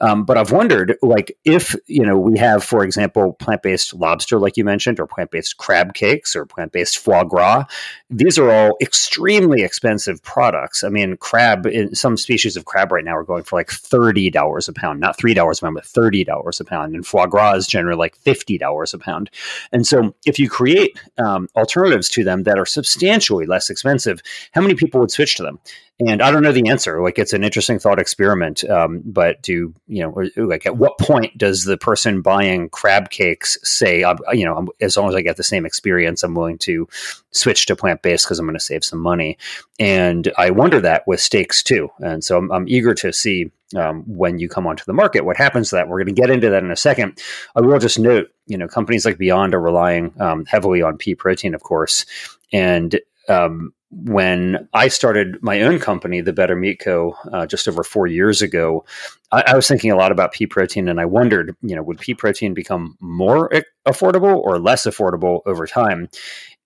Um, 0.00 0.24
but 0.24 0.36
I've 0.36 0.50
wondered, 0.50 0.96
like, 1.00 1.38
if, 1.44 1.76
you 1.86 2.04
know, 2.04 2.18
we 2.18 2.36
have, 2.36 2.64
for 2.64 2.82
example, 2.82 3.34
plant 3.34 3.62
based 3.62 3.94
lobster, 3.94 4.40
like 4.40 4.56
you 4.56 4.64
mentioned, 4.64 4.98
or 4.98 5.06
plant 5.06 5.30
based 5.30 5.58
crab 5.58 5.94
cakes 5.94 6.34
or 6.34 6.44
plant 6.44 6.72
based 6.72 6.98
foie 6.98 7.22
gras, 7.22 7.66
these 8.10 8.36
are 8.36 8.50
all 8.50 8.76
extremely 8.80 9.62
expensive 9.62 10.20
products. 10.24 10.82
I 10.82 10.88
mean, 10.88 11.16
crab, 11.16 11.68
some 11.92 12.16
species 12.16 12.56
of 12.56 12.64
crab 12.64 12.90
right 12.90 13.04
now 13.04 13.16
are 13.16 13.22
going 13.22 13.44
for 13.44 13.60
like 13.60 13.68
$30 13.68 14.68
a 14.68 14.72
pound, 14.72 14.98
not 14.98 15.18
$3 15.18 15.32
a 15.32 15.60
pound, 15.60 15.74
but 15.76 15.84
$30 15.84 16.60
a 16.60 16.64
pound. 16.64 16.96
And 16.96 17.06
foie 17.06 17.26
gras 17.26 17.54
is 17.54 17.68
generally 17.68 17.96
like 17.96 18.18
$50 18.24 18.92
a 18.92 18.98
pound. 18.98 19.30
And 19.70 19.86
so 19.86 20.16
if 20.26 20.40
you 20.40 20.50
create 20.50 21.00
um, 21.16 21.46
alternatives 21.54 22.08
to 22.08 22.24
them 22.24 22.42
that 22.42 22.58
are 22.58 22.66
substantially 22.66 23.46
less 23.46 23.70
expensive, 23.70 23.99
expensive, 24.00 24.22
how 24.52 24.60
many 24.60 24.74
people 24.74 25.00
would 25.00 25.10
switch 25.10 25.36
to 25.36 25.42
them? 25.42 25.58
And 26.06 26.22
I 26.22 26.30
don't 26.30 26.42
know 26.42 26.52
the 26.52 26.68
answer. 26.68 27.02
Like 27.02 27.18
it's 27.18 27.34
an 27.34 27.44
interesting 27.44 27.78
thought 27.78 27.98
experiment. 27.98 28.64
Um, 28.64 29.02
but 29.04 29.42
do 29.42 29.74
you 29.86 30.02
know, 30.02 30.24
like 30.36 30.64
at 30.64 30.78
what 30.78 30.98
point 30.98 31.36
does 31.36 31.64
the 31.64 31.76
person 31.76 32.22
buying 32.22 32.70
crab 32.70 33.10
cakes 33.10 33.58
say, 33.62 34.00
you 34.32 34.46
know, 34.46 34.68
as 34.80 34.96
long 34.96 35.10
as 35.10 35.14
I 35.14 35.20
get 35.20 35.36
the 35.36 35.42
same 35.42 35.66
experience, 35.66 36.22
I'm 36.22 36.34
willing 36.34 36.56
to 36.58 36.88
switch 37.32 37.66
to 37.66 37.76
plant 37.76 38.00
based 38.00 38.24
because 38.24 38.38
I'm 38.38 38.46
going 38.46 38.58
to 38.58 38.64
save 38.64 38.82
some 38.82 38.98
money. 38.98 39.36
And 39.78 40.32
I 40.38 40.50
wonder 40.50 40.80
that 40.80 41.06
with 41.06 41.20
steaks 41.20 41.62
too. 41.62 41.90
And 41.98 42.24
so 42.24 42.38
I'm, 42.38 42.50
I'm 42.50 42.68
eager 42.68 42.94
to 42.94 43.12
see 43.12 43.50
um, 43.76 44.02
when 44.06 44.38
you 44.38 44.48
come 44.48 44.66
onto 44.66 44.84
the 44.86 44.94
market. 44.94 45.26
What 45.26 45.36
happens 45.36 45.68
to 45.68 45.76
that? 45.76 45.88
We're 45.88 46.02
going 46.02 46.14
to 46.14 46.20
get 46.20 46.30
into 46.30 46.48
that 46.48 46.64
in 46.64 46.70
a 46.70 46.76
second. 46.76 47.20
I 47.54 47.60
will 47.60 47.78
just 47.78 47.98
note, 47.98 48.30
you 48.46 48.56
know, 48.56 48.68
companies 48.68 49.04
like 49.04 49.18
Beyond 49.18 49.54
are 49.54 49.60
relying 49.60 50.14
um, 50.18 50.46
heavily 50.46 50.80
on 50.80 50.96
pea 50.96 51.14
protein, 51.14 51.54
of 51.54 51.62
course, 51.62 52.06
and 52.52 52.98
um, 53.28 53.72
when 53.90 54.68
I 54.72 54.88
started 54.88 55.42
my 55.42 55.62
own 55.62 55.80
company, 55.80 56.20
the 56.20 56.32
Better 56.32 56.54
Meat 56.54 56.78
Co., 56.78 57.16
uh, 57.32 57.46
just 57.46 57.66
over 57.66 57.82
four 57.82 58.06
years 58.06 58.40
ago, 58.40 58.84
I, 59.32 59.42
I, 59.48 59.56
was 59.56 59.66
thinking 59.66 59.90
a 59.90 59.96
lot 59.96 60.12
about 60.12 60.32
pea 60.32 60.46
protein, 60.46 60.88
and 60.88 61.00
I 61.00 61.06
wondered, 61.06 61.56
you 61.62 61.74
know, 61.74 61.82
would 61.82 61.98
pea 61.98 62.14
protein 62.14 62.54
become 62.54 62.96
more 63.00 63.50
affordable 63.86 64.36
or 64.36 64.60
less 64.60 64.86
affordable 64.86 65.40
over 65.44 65.66
time? 65.66 66.08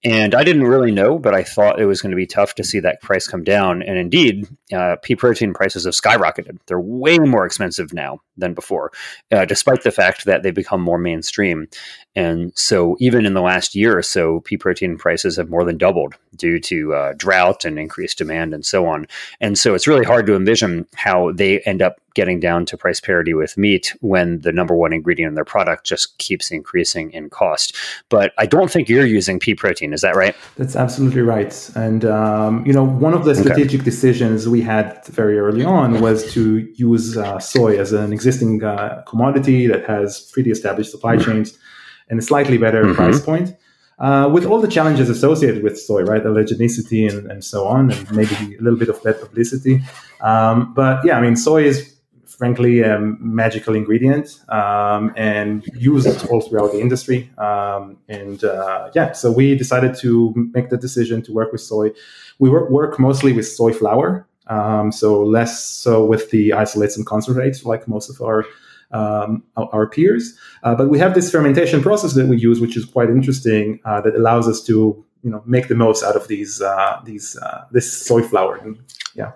And 0.04 0.34
I 0.34 0.44
didn't 0.44 0.64
really 0.64 0.90
know, 0.90 1.18
but 1.18 1.32
I 1.32 1.42
thought 1.42 1.80
it 1.80 1.86
was 1.86 2.02
going 2.02 2.10
to 2.10 2.16
be 2.16 2.26
tough 2.26 2.54
to 2.56 2.64
see 2.64 2.78
that 2.80 3.00
price 3.00 3.26
come 3.26 3.42
down. 3.42 3.82
And 3.82 3.96
indeed, 3.96 4.46
uh, 4.70 4.96
pea 5.02 5.16
protein 5.16 5.54
prices 5.54 5.86
have 5.86 5.94
skyrocketed. 5.94 6.58
They're 6.66 6.78
way 6.78 7.18
more 7.18 7.46
expensive 7.46 7.94
now 7.94 8.20
than 8.36 8.52
before, 8.52 8.92
uh, 9.32 9.46
despite 9.46 9.82
the 9.82 9.90
fact 9.90 10.26
that 10.26 10.42
they've 10.42 10.54
become 10.54 10.82
more 10.82 10.98
mainstream. 10.98 11.68
And 12.14 12.52
so, 12.54 12.96
even 13.00 13.24
in 13.24 13.32
the 13.32 13.40
last 13.40 13.74
year 13.74 13.96
or 13.96 14.02
so, 14.02 14.40
pea 14.40 14.58
protein 14.58 14.98
prices 14.98 15.36
have 15.36 15.48
more 15.48 15.64
than 15.64 15.78
doubled 15.78 16.16
due 16.36 16.60
to 16.60 16.94
uh, 16.94 17.12
drought 17.16 17.64
and 17.64 17.78
increased 17.78 18.18
demand 18.18 18.52
and 18.52 18.64
so 18.64 18.86
on. 18.86 19.06
And 19.40 19.58
so, 19.58 19.74
it's 19.74 19.86
really 19.86 20.04
hard 20.04 20.26
to 20.26 20.36
envision 20.36 20.86
how 20.94 21.32
they 21.32 21.60
end 21.60 21.80
up 21.80 21.98
getting 22.14 22.40
down 22.40 22.64
to 22.66 22.76
price 22.76 23.00
parity 23.00 23.34
with 23.34 23.56
meat 23.58 23.94
when 24.00 24.40
the 24.40 24.52
number 24.52 24.74
one 24.74 24.92
ingredient 24.92 25.28
in 25.28 25.34
their 25.34 25.44
product 25.44 25.84
just 25.84 26.16
keeps 26.18 26.50
increasing 26.50 27.10
in 27.10 27.28
cost. 27.28 27.76
But 28.08 28.32
I 28.38 28.46
don't 28.46 28.70
think 28.70 28.88
you're 28.88 29.06
using 29.06 29.38
pea 29.38 29.54
protein. 29.54 29.92
Is 29.92 30.00
that 30.00 30.16
right? 30.16 30.34
That's 30.56 30.76
absolutely 30.76 31.22
right. 31.22 31.70
And, 31.74 32.04
um, 32.04 32.64
you 32.64 32.72
know, 32.72 32.84
one 32.84 33.14
of 33.14 33.24
the 33.24 33.34
strategic 33.34 33.80
okay. 33.80 33.84
decisions 33.84 34.48
we 34.48 34.62
had 34.62 35.04
very 35.06 35.38
early 35.38 35.64
on 35.64 36.00
was 36.00 36.32
to 36.32 36.58
use 36.74 37.16
uh, 37.16 37.38
soy 37.38 37.78
as 37.78 37.92
an 37.92 38.12
existing 38.12 38.62
uh, 38.62 39.02
commodity 39.06 39.66
that 39.66 39.84
has 39.86 40.30
pretty 40.32 40.50
established 40.50 40.90
supply 40.90 41.16
mm-hmm. 41.16 41.30
chains 41.30 41.58
and 42.08 42.18
a 42.18 42.22
slightly 42.22 42.58
better 42.58 42.84
mm-hmm. 42.84 42.94
price 42.94 43.20
point. 43.20 43.56
Uh, 43.96 44.28
with 44.32 44.44
all 44.44 44.60
the 44.60 44.66
challenges 44.66 45.08
associated 45.08 45.62
with 45.62 45.78
soy, 45.80 46.02
right? 46.02 46.24
Allergenicity 46.24 47.08
and, 47.08 47.30
and 47.30 47.44
so 47.44 47.64
on, 47.64 47.92
and 47.92 48.10
maybe 48.10 48.34
a 48.56 48.60
little 48.60 48.76
bit 48.76 48.88
of 48.88 49.00
bad 49.04 49.20
publicity. 49.20 49.80
Um, 50.20 50.74
but 50.74 51.04
yeah, 51.04 51.16
I 51.16 51.20
mean, 51.20 51.36
soy 51.36 51.62
is 51.62 51.93
frankly 52.38 52.82
a 52.82 52.98
magical 52.98 53.74
ingredient 53.74 54.40
um, 54.48 55.12
and 55.16 55.64
used 55.74 56.26
all 56.28 56.40
throughout 56.40 56.72
the 56.72 56.80
industry. 56.80 57.30
Um, 57.38 57.96
and 58.08 58.42
uh, 58.44 58.90
yeah, 58.94 59.12
so 59.12 59.30
we 59.30 59.56
decided 59.56 59.94
to 59.96 60.32
make 60.52 60.70
the 60.70 60.76
decision 60.76 61.22
to 61.22 61.32
work 61.32 61.52
with 61.52 61.60
soy. 61.60 61.90
We 62.38 62.50
work, 62.50 62.70
work 62.70 62.98
mostly 62.98 63.32
with 63.32 63.46
soy 63.46 63.72
flour, 63.72 64.26
um, 64.48 64.92
so 64.92 65.22
less 65.22 65.64
so 65.64 66.04
with 66.04 66.30
the 66.30 66.52
isolates 66.52 66.96
and 66.96 67.06
concentrates 67.06 67.64
like 67.64 67.88
most 67.88 68.10
of 68.10 68.20
our 68.20 68.44
um, 68.90 69.42
our 69.56 69.86
peers. 69.88 70.38
Uh, 70.62 70.74
but 70.74 70.88
we 70.88 70.98
have 70.98 71.14
this 71.14 71.30
fermentation 71.30 71.82
process 71.82 72.14
that 72.14 72.26
we 72.26 72.36
use, 72.36 72.60
which 72.60 72.76
is 72.76 72.84
quite 72.84 73.10
interesting, 73.10 73.80
uh, 73.84 74.00
that 74.02 74.14
allows 74.14 74.46
us 74.48 74.62
to 74.64 75.04
you 75.22 75.30
know 75.30 75.42
make 75.46 75.68
the 75.68 75.74
most 75.74 76.04
out 76.04 76.16
of 76.16 76.28
these 76.28 76.60
uh, 76.60 77.00
these 77.04 77.36
uh, 77.38 77.64
this 77.72 77.90
soy 78.06 78.22
flour. 78.22 78.56
And, 78.56 78.78
yeah. 79.14 79.32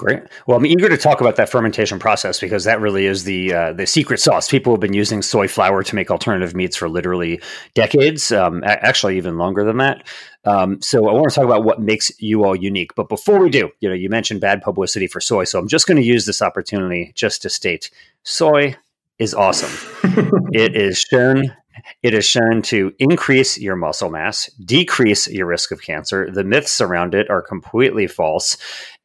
Great. 0.00 0.22
Well, 0.46 0.56
I'm 0.56 0.64
eager 0.64 0.88
to 0.88 0.96
talk 0.96 1.20
about 1.20 1.36
that 1.36 1.50
fermentation 1.50 1.98
process 1.98 2.40
because 2.40 2.64
that 2.64 2.80
really 2.80 3.04
is 3.04 3.24
the 3.24 3.52
uh, 3.52 3.72
the 3.74 3.86
secret 3.86 4.18
sauce. 4.18 4.48
People 4.48 4.72
have 4.72 4.80
been 4.80 4.94
using 4.94 5.20
soy 5.20 5.46
flour 5.46 5.82
to 5.82 5.94
make 5.94 6.10
alternative 6.10 6.54
meats 6.54 6.74
for 6.74 6.88
literally 6.88 7.38
decades, 7.74 8.32
um, 8.32 8.62
actually 8.64 9.18
even 9.18 9.36
longer 9.36 9.62
than 9.62 9.76
that. 9.76 10.08
Um, 10.46 10.80
so 10.80 11.06
I 11.06 11.12
want 11.12 11.28
to 11.28 11.34
talk 11.34 11.44
about 11.44 11.64
what 11.64 11.82
makes 11.82 12.10
you 12.18 12.44
all 12.44 12.56
unique. 12.56 12.94
But 12.94 13.10
before 13.10 13.40
we 13.40 13.50
do, 13.50 13.68
you 13.80 13.90
know, 13.90 13.94
you 13.94 14.08
mentioned 14.08 14.40
bad 14.40 14.62
publicity 14.62 15.06
for 15.06 15.20
soy, 15.20 15.44
so 15.44 15.58
I'm 15.58 15.68
just 15.68 15.86
going 15.86 15.98
to 15.98 16.02
use 16.02 16.24
this 16.24 16.40
opportunity 16.40 17.12
just 17.14 17.42
to 17.42 17.50
state 17.50 17.90
soy 18.22 18.76
is 19.18 19.34
awesome. 19.34 20.00
it 20.54 20.76
is 20.76 20.98
shown 20.98 21.54
it 22.02 22.14
is 22.14 22.24
shown 22.24 22.62
to 22.62 22.92
increase 22.98 23.58
your 23.58 23.76
muscle 23.76 24.10
mass, 24.10 24.46
decrease 24.64 25.28
your 25.28 25.46
risk 25.46 25.70
of 25.70 25.82
cancer. 25.82 26.30
The 26.30 26.44
myths 26.44 26.80
around 26.80 27.14
it 27.14 27.30
are 27.30 27.42
completely 27.42 28.06
false. 28.06 28.56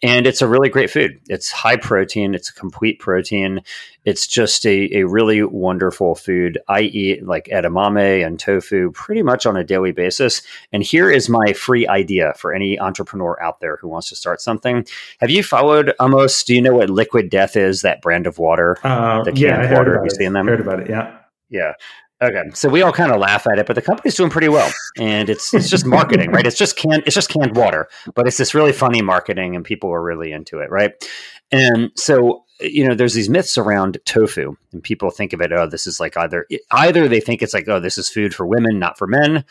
And 0.04 0.28
it's 0.28 0.42
a 0.42 0.48
really 0.48 0.70
great 0.70 0.92
food. 0.92 1.20
It's 1.30 1.52
high 1.52 1.78
protein, 1.78 2.36
it's 2.36 2.50
a 2.50 2.54
complete 2.54 3.00
protein. 3.00 3.62
It's 4.04 4.28
just 4.28 4.66
a, 4.66 4.98
a 4.98 5.08
really 5.08 5.42
wonderful 5.42 6.14
food. 6.14 6.60
I 6.68 6.82
eat 6.82 7.26
like 7.26 7.46
edamame 7.46 8.24
and 8.24 8.40
tofu 8.40 8.92
pretty 8.92 9.24
much 9.24 9.48
on 9.48 9.58
a 9.58 9.64
daily 9.64 9.94
basis. 9.94 10.44
And 10.72 10.84
here 10.84 11.10
is 11.10 11.28
my 11.28 11.54
free 11.54 11.88
idea 11.88 12.34
for 12.38 12.54
any 12.54 12.80
entrepreneur 12.80 13.42
out 13.42 13.62
there 13.62 13.78
who 13.78 13.88
wants 13.88 14.10
to 14.10 14.16
start 14.16 14.42
something. 14.42 14.86
Have 15.22 15.32
you 15.32 15.42
followed 15.42 15.94
Amos? 16.00 16.44
Do 16.44 16.54
you 16.54 16.62
know 16.62 16.76
what 16.76 16.90
Liquid 16.90 17.30
Death 17.30 17.56
is? 17.56 17.82
That 17.82 18.02
brand 18.02 18.28
of 18.28 18.38
water? 18.38 18.78
Uh, 18.84 19.24
the 19.24 19.32
canned 19.32 19.40
yeah, 19.40 19.74
water. 19.74 19.96
Have 19.96 20.04
you 20.04 20.12
seen 20.12 20.34
them? 20.34 20.48
Heard 20.48 20.62
about 20.62 20.82
it, 20.82 20.90
yeah. 20.90 21.18
Yeah. 21.50 21.74
Okay, 22.22 22.44
so 22.54 22.70
we 22.70 22.82
all 22.82 22.94
kind 22.94 23.12
of 23.12 23.20
laugh 23.20 23.46
at 23.46 23.60
it, 23.60 23.66
but 23.66 23.76
the 23.76 23.82
company's 23.82 24.16
doing 24.16 24.30
pretty 24.30 24.48
well, 24.48 24.72
and 24.98 25.30
it's 25.30 25.54
it's 25.54 25.70
just 25.70 25.86
marketing, 25.86 26.32
right? 26.32 26.48
It's 26.48 26.58
just 26.58 26.78
canned 26.78 27.04
it's 27.06 27.16
just 27.16 27.30
canned 27.30 27.58
water, 27.58 27.90
but 28.14 28.26
it's 28.26 28.38
this 28.38 28.54
really 28.56 28.72
funny 28.72 29.02
marketing, 29.02 29.56
and 29.56 29.66
people 29.66 29.92
are 29.94 30.02
really 30.02 30.32
into 30.32 30.60
it, 30.60 30.72
right? 30.72 30.94
And 31.52 31.92
so 31.96 32.46
you 32.62 32.88
know, 32.88 32.96
there's 32.96 33.14
these 33.14 33.30
myths 33.30 33.58
around 33.58 33.98
tofu, 34.06 34.56
and 34.72 34.82
people 34.82 35.10
think 35.10 35.34
of 35.34 35.42
it, 35.42 35.52
oh, 35.52 35.68
this 35.68 35.86
is 35.86 36.00
like 36.00 36.16
either 36.16 36.48
either 36.72 37.08
they 37.08 37.20
think 37.20 37.42
it's 37.42 37.54
like, 37.54 37.68
oh, 37.68 37.80
this 37.80 37.98
is 37.98 38.10
food 38.10 38.34
for 38.34 38.46
women, 38.46 38.80
not 38.80 38.98
for 38.98 39.08
men, 39.08 39.44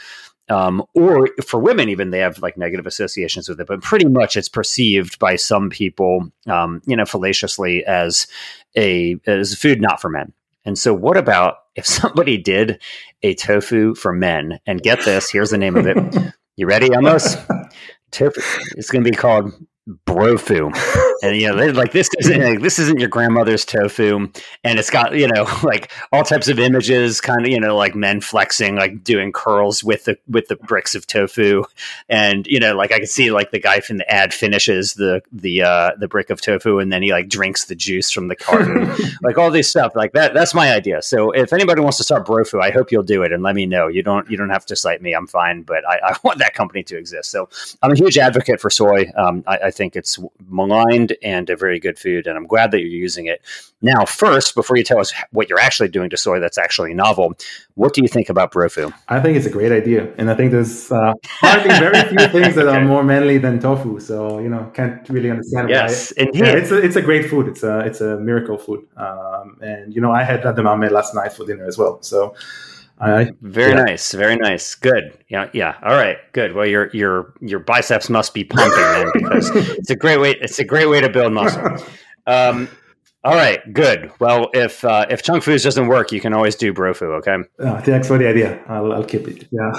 um, 0.48 0.82
or 0.94 1.28
for 1.46 1.60
women, 1.60 1.88
even 1.88 2.10
they 2.10 2.20
have 2.20 2.40
like 2.40 2.56
negative 2.56 2.86
associations 2.86 3.48
with 3.48 3.60
it. 3.60 3.66
But 3.66 3.82
pretty 3.82 4.06
much, 4.06 4.36
it's 4.36 4.48
perceived 4.48 5.18
by 5.18 5.36
some 5.36 5.70
people, 5.70 6.30
um, 6.46 6.80
you 6.86 6.96
know, 6.96 7.04
fallaciously 7.04 7.84
as 7.84 8.26
a 8.76 9.16
as 9.26 9.54
food 9.54 9.80
not 9.80 10.00
for 10.00 10.08
men. 10.08 10.32
And 10.64 10.78
so, 10.78 10.94
what 10.94 11.16
about 11.16 11.56
if 11.74 11.86
somebody 11.86 12.38
did 12.38 12.80
a 13.22 13.34
tofu 13.34 13.94
for 13.94 14.12
men? 14.12 14.60
And 14.66 14.82
get 14.82 15.04
this, 15.04 15.30
here's 15.30 15.50
the 15.50 15.58
name 15.58 15.76
of 15.76 15.86
it. 15.86 15.96
You 16.56 16.68
ready, 16.68 16.88
Amos? 16.94 17.34
tofu. 18.12 18.40
It's 18.76 18.88
going 18.88 19.02
to 19.04 19.10
be 19.10 19.16
called 19.16 19.52
brofu 20.06 20.72
and 21.22 21.36
you 21.36 21.46
know 21.46 21.66
like 21.72 21.92
this 21.92 22.08
isn't 22.18 22.40
like, 22.40 22.60
this 22.60 22.78
isn't 22.78 22.98
your 22.98 23.08
grandmother's 23.08 23.66
tofu 23.66 24.30
and 24.62 24.78
it's 24.78 24.88
got 24.88 25.14
you 25.14 25.28
know 25.28 25.46
like 25.62 25.92
all 26.10 26.22
types 26.22 26.48
of 26.48 26.58
images 26.58 27.20
kind 27.20 27.44
of 27.44 27.48
you 27.48 27.60
know 27.60 27.76
like 27.76 27.94
men 27.94 28.20
flexing 28.22 28.76
like 28.76 29.04
doing 29.04 29.30
curls 29.30 29.84
with 29.84 30.04
the 30.04 30.16
with 30.26 30.48
the 30.48 30.56
bricks 30.56 30.94
of 30.94 31.06
tofu. 31.06 31.64
And 32.08 32.46
you 32.46 32.60
know 32.60 32.74
like 32.74 32.92
i 32.92 32.98
can 32.98 33.06
see 33.06 33.30
like 33.30 33.50
the 33.50 33.60
guy 33.60 33.80
from 33.80 33.98
the 33.98 34.10
ad 34.10 34.32
finishes 34.32 34.94
the 34.94 35.20
the 35.32 35.62
uh 35.62 35.90
the 35.98 36.08
brick 36.08 36.30
of 36.30 36.40
tofu 36.40 36.78
and 36.78 36.90
then 36.90 37.02
he 37.02 37.12
like 37.12 37.28
drinks 37.28 37.66
the 37.66 37.74
juice 37.74 38.10
from 38.10 38.28
the 38.28 38.36
carton. 38.36 38.90
Like 39.22 39.38
all 39.38 39.50
this 39.50 39.70
stuff 39.70 39.92
like 39.94 40.12
that 40.12 40.34
that's 40.34 40.54
my 40.54 40.72
idea. 40.72 41.00
So 41.00 41.30
if 41.30 41.52
anybody 41.52 41.80
wants 41.80 41.98
to 41.98 42.04
start 42.04 42.26
brofu 42.26 42.60
i 42.62 42.70
hope 42.70 42.90
you'll 42.90 43.02
do 43.02 43.22
it 43.22 43.32
and 43.32 43.42
let 43.42 43.54
me 43.54 43.66
know. 43.66 43.88
You 43.88 44.02
don't 44.02 44.30
you 44.30 44.36
don't 44.36 44.50
have 44.50 44.66
to 44.66 44.76
cite 44.76 45.02
me. 45.02 45.12
I'm 45.12 45.26
fine 45.26 45.62
but 45.62 45.86
i, 45.86 45.98
I 46.02 46.16
want 46.22 46.38
that 46.38 46.54
company 46.54 46.82
to 46.84 46.96
exist. 46.96 47.30
So 47.30 47.48
i'm 47.82 47.92
a 47.92 47.96
huge 47.96 48.16
advocate 48.16 48.60
for 48.60 48.70
soy. 48.70 49.10
Um, 49.16 49.44
I, 49.46 49.58
I 49.64 49.70
think 49.74 49.96
it's 49.96 50.18
maligned 50.48 51.16
and 51.22 51.50
a 51.50 51.56
very 51.56 51.78
good 51.78 51.98
food. 51.98 52.26
And 52.26 52.36
I'm 52.36 52.46
glad 52.46 52.70
that 52.70 52.80
you're 52.80 52.88
using 52.88 53.26
it. 53.26 53.42
Now, 53.82 54.04
first, 54.06 54.54
before 54.54 54.76
you 54.78 54.84
tell 54.84 54.98
us 54.98 55.12
what 55.32 55.48
you're 55.48 55.60
actually 55.60 55.88
doing 55.88 56.08
to 56.10 56.16
soy 56.16 56.40
that's 56.40 56.56
actually 56.56 56.94
novel, 56.94 57.34
what 57.74 57.92
do 57.92 58.00
you 58.00 58.08
think 58.08 58.30
about 58.30 58.52
brofu? 58.52 58.92
I 59.08 59.20
think 59.20 59.36
it's 59.36 59.46
a 59.46 59.50
great 59.50 59.72
idea. 59.72 60.10
And 60.16 60.30
I 60.30 60.34
think 60.34 60.52
there's 60.52 60.90
uh, 60.90 61.12
very 61.42 62.02
few 62.08 62.28
things 62.28 62.54
that 62.54 62.66
okay. 62.66 62.78
are 62.78 62.84
more 62.84 63.04
manly 63.04 63.38
than 63.38 63.60
tofu. 63.60 64.00
So, 64.00 64.38
you 64.38 64.48
know, 64.48 64.70
can't 64.74 65.06
really 65.10 65.30
understand 65.30 65.68
yes, 65.68 66.12
why. 66.16 66.24
It, 66.24 66.34
yeah, 66.34 66.52
it's 66.52 66.70
a, 66.70 66.78
it's 66.78 66.96
a 66.96 67.02
great 67.02 67.28
food. 67.28 67.48
It's 67.48 67.62
a, 67.62 67.80
it's 67.80 68.00
a 68.00 68.18
miracle 68.18 68.56
food. 68.56 68.86
Um, 68.96 69.58
and, 69.60 69.94
you 69.94 70.00
know, 70.00 70.12
I 70.12 70.22
had 70.22 70.42
that 70.44 70.56
edamame 70.56 70.90
last 70.90 71.14
night 71.14 71.32
for 71.32 71.44
dinner 71.44 71.66
as 71.66 71.76
well. 71.76 72.00
So, 72.02 72.34
I, 73.00 73.32
very 73.42 73.72
yeah. 73.72 73.84
nice, 73.84 74.12
very 74.12 74.36
nice. 74.36 74.74
Good. 74.74 75.18
Yeah, 75.28 75.50
yeah. 75.52 75.76
All 75.82 75.94
right, 75.94 76.16
good. 76.32 76.54
Well, 76.54 76.66
your 76.66 76.90
your 76.92 77.34
your 77.40 77.58
biceps 77.58 78.08
must 78.08 78.34
be 78.34 78.44
pumping 78.44 78.76
then 78.76 79.10
because 79.14 79.50
it's 79.54 79.90
a 79.90 79.96
great 79.96 80.20
way. 80.20 80.36
It's 80.40 80.58
a 80.58 80.64
great 80.64 80.86
way 80.86 81.00
to 81.00 81.08
build 81.08 81.32
muscle. 81.32 81.76
Um, 82.26 82.70
all 83.24 83.34
right, 83.34 83.60
good. 83.72 84.12
Well, 84.18 84.50
if 84.52 84.84
uh, 84.84 85.06
if 85.08 85.22
chunk 85.22 85.42
foods 85.42 85.62
doesn't 85.62 85.86
work, 85.86 86.12
you 86.12 86.20
can 86.20 86.34
always 86.34 86.56
do 86.56 86.74
brofu. 86.74 87.04
Okay. 87.20 87.36
Uh, 87.58 87.80
thanks 87.80 88.06
for 88.06 88.18
the 88.18 88.28
idea. 88.28 88.62
I'll, 88.68 88.92
I'll 88.92 89.04
keep 89.04 89.26
it. 89.26 89.48
Yeah. 89.50 89.70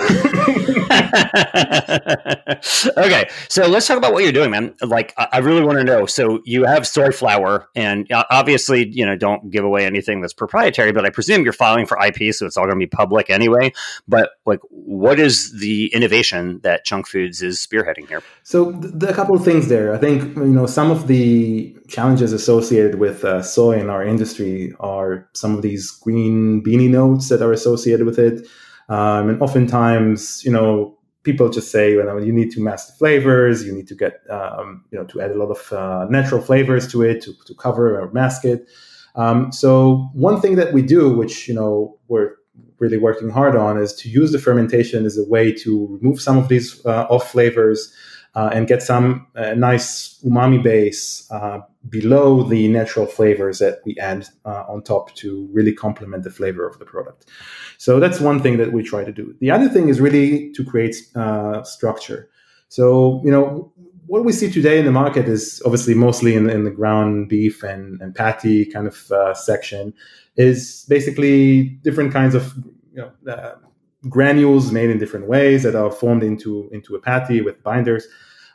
okay, 2.97 3.29
so 3.47 3.67
let's 3.67 3.85
talk 3.85 3.97
about 3.97 4.13
what 4.13 4.23
you're 4.23 4.31
doing, 4.31 4.49
man. 4.49 4.73
Like, 4.81 5.13
I 5.17 5.37
really 5.39 5.63
want 5.63 5.77
to 5.77 5.83
know. 5.83 6.07
So 6.07 6.41
you 6.43 6.63
have 6.63 6.87
soy 6.87 7.11
flour, 7.11 7.67
and 7.75 8.11
uh, 8.11 8.23
obviously, 8.31 8.87
you 8.89 9.05
know, 9.05 9.15
don't 9.15 9.51
give 9.51 9.63
away 9.63 9.85
anything 9.85 10.21
that's 10.21 10.33
proprietary. 10.33 10.91
But 10.91 11.05
I 11.05 11.11
presume 11.11 11.43
you're 11.43 11.53
filing 11.53 11.85
for 11.85 12.03
IP, 12.03 12.33
so 12.33 12.47
it's 12.47 12.57
all 12.57 12.65
going 12.65 12.79
to 12.79 12.83
be 12.83 12.87
public 12.87 13.29
anyway. 13.29 13.73
But 14.07 14.31
like, 14.47 14.61
what 14.69 15.19
is 15.19 15.59
the 15.59 15.93
innovation 15.93 16.61
that 16.63 16.83
Chunk 16.83 17.07
Foods 17.07 17.43
is 17.43 17.59
spearheading 17.59 18.07
here? 18.07 18.23
So, 18.41 18.71
the, 18.71 19.07
a 19.07 19.13
couple 19.13 19.35
of 19.35 19.45
things 19.45 19.67
there. 19.67 19.93
I 19.93 19.99
think 19.99 20.35
you 20.35 20.45
know 20.45 20.65
some 20.65 20.89
of 20.89 21.05
the 21.05 21.75
challenges 21.87 22.33
associated 22.33 22.95
with 22.95 23.23
uh, 23.23 23.41
soy 23.41 23.79
in 23.79 23.89
our 23.89 24.03
industry 24.03 24.73
are 24.79 25.29
some 25.33 25.55
of 25.55 25.61
these 25.61 25.91
green 25.91 26.63
beanie 26.63 26.89
notes 26.89 27.29
that 27.29 27.41
are 27.41 27.51
associated 27.51 28.05
with 28.05 28.19
it. 28.19 28.47
Um, 28.89 29.29
and 29.29 29.41
oftentimes, 29.41 30.43
you 30.43 30.51
know, 30.51 30.97
people 31.23 31.49
just 31.49 31.71
say, 31.71 31.95
well, 31.95 32.23
you 32.23 32.31
need 32.31 32.51
to 32.51 32.61
mask 32.61 32.87
the 32.87 32.93
flavors, 32.93 33.65
you 33.65 33.73
need 33.73 33.87
to 33.87 33.95
get, 33.95 34.21
um, 34.29 34.85
you 34.91 34.97
know, 34.97 35.05
to 35.05 35.21
add 35.21 35.31
a 35.31 35.35
lot 35.35 35.49
of 35.49 35.73
uh, 35.73 36.05
natural 36.09 36.41
flavors 36.41 36.87
to 36.91 37.01
it 37.01 37.21
to, 37.23 37.33
to 37.45 37.55
cover 37.55 37.99
or 37.99 38.11
mask 38.11 38.45
it. 38.45 38.67
Um, 39.15 39.51
so 39.51 40.09
one 40.13 40.39
thing 40.39 40.55
that 40.55 40.73
we 40.73 40.81
do, 40.81 41.11
which, 41.11 41.47
you 41.47 41.53
know, 41.53 41.97
we're 42.07 42.35
really 42.79 42.97
working 42.97 43.29
hard 43.29 43.55
on 43.55 43.81
is 43.81 43.93
to 43.93 44.09
use 44.09 44.31
the 44.31 44.39
fermentation 44.39 45.05
as 45.05 45.17
a 45.17 45.27
way 45.27 45.51
to 45.51 45.87
remove 45.89 46.21
some 46.21 46.37
of 46.37 46.47
these 46.47 46.85
uh, 46.85 47.07
off 47.09 47.31
flavors 47.31 47.93
uh, 48.35 48.49
and 48.53 48.67
get 48.67 48.83
some 48.83 49.27
uh, 49.35 49.53
nice 49.53 50.19
umami 50.23 50.61
base 50.61 51.29
uh, 51.31 51.59
below 51.89 52.43
the 52.43 52.67
natural 52.67 53.05
flavors 53.05 53.59
that 53.59 53.79
we 53.85 53.97
add 53.97 54.27
uh, 54.45 54.65
on 54.67 54.81
top 54.81 55.13
to 55.15 55.47
really 55.53 55.73
complement 55.73 56.23
the 56.23 56.29
flavor 56.29 56.67
of 56.67 56.77
the 56.79 56.85
product. 56.85 57.29
So 57.77 57.99
that's 57.99 58.19
one 58.19 58.41
thing 58.41 58.57
that 58.57 58.73
we 58.73 58.83
try 58.83 59.03
to 59.03 59.11
do. 59.11 59.35
The 59.39 59.51
other 59.51 59.69
thing 59.69 59.89
is 59.89 60.01
really 60.01 60.51
to 60.53 60.63
create 60.63 60.95
uh, 61.15 61.63
structure. 61.63 62.29
So, 62.67 63.21
you 63.23 63.31
know, 63.31 63.71
what 64.07 64.25
we 64.25 64.31
see 64.31 64.51
today 64.51 64.79
in 64.79 64.85
the 64.85 64.91
market 64.91 65.27
is 65.27 65.61
obviously 65.65 65.93
mostly 65.93 66.35
in, 66.35 66.49
in 66.49 66.63
the 66.63 66.71
ground 66.71 67.29
beef 67.29 67.63
and, 67.63 68.01
and 68.01 68.13
patty 68.13 68.65
kind 68.65 68.87
of 68.87 69.11
uh, 69.11 69.33
section 69.33 69.93
is 70.35 70.85
basically 70.89 71.63
different 71.83 72.11
kinds 72.11 72.35
of 72.35 72.53
you 72.93 73.01
know, 73.01 73.11
granules 74.09 74.71
made 74.71 74.89
in 74.89 74.97
different 74.97 75.27
ways 75.27 75.63
that 75.63 75.75
are 75.75 75.91
formed 75.91 76.23
into 76.23 76.69
into 76.71 76.95
a 76.95 76.99
patty 76.99 77.41
with 77.41 77.61
binders. 77.63 78.07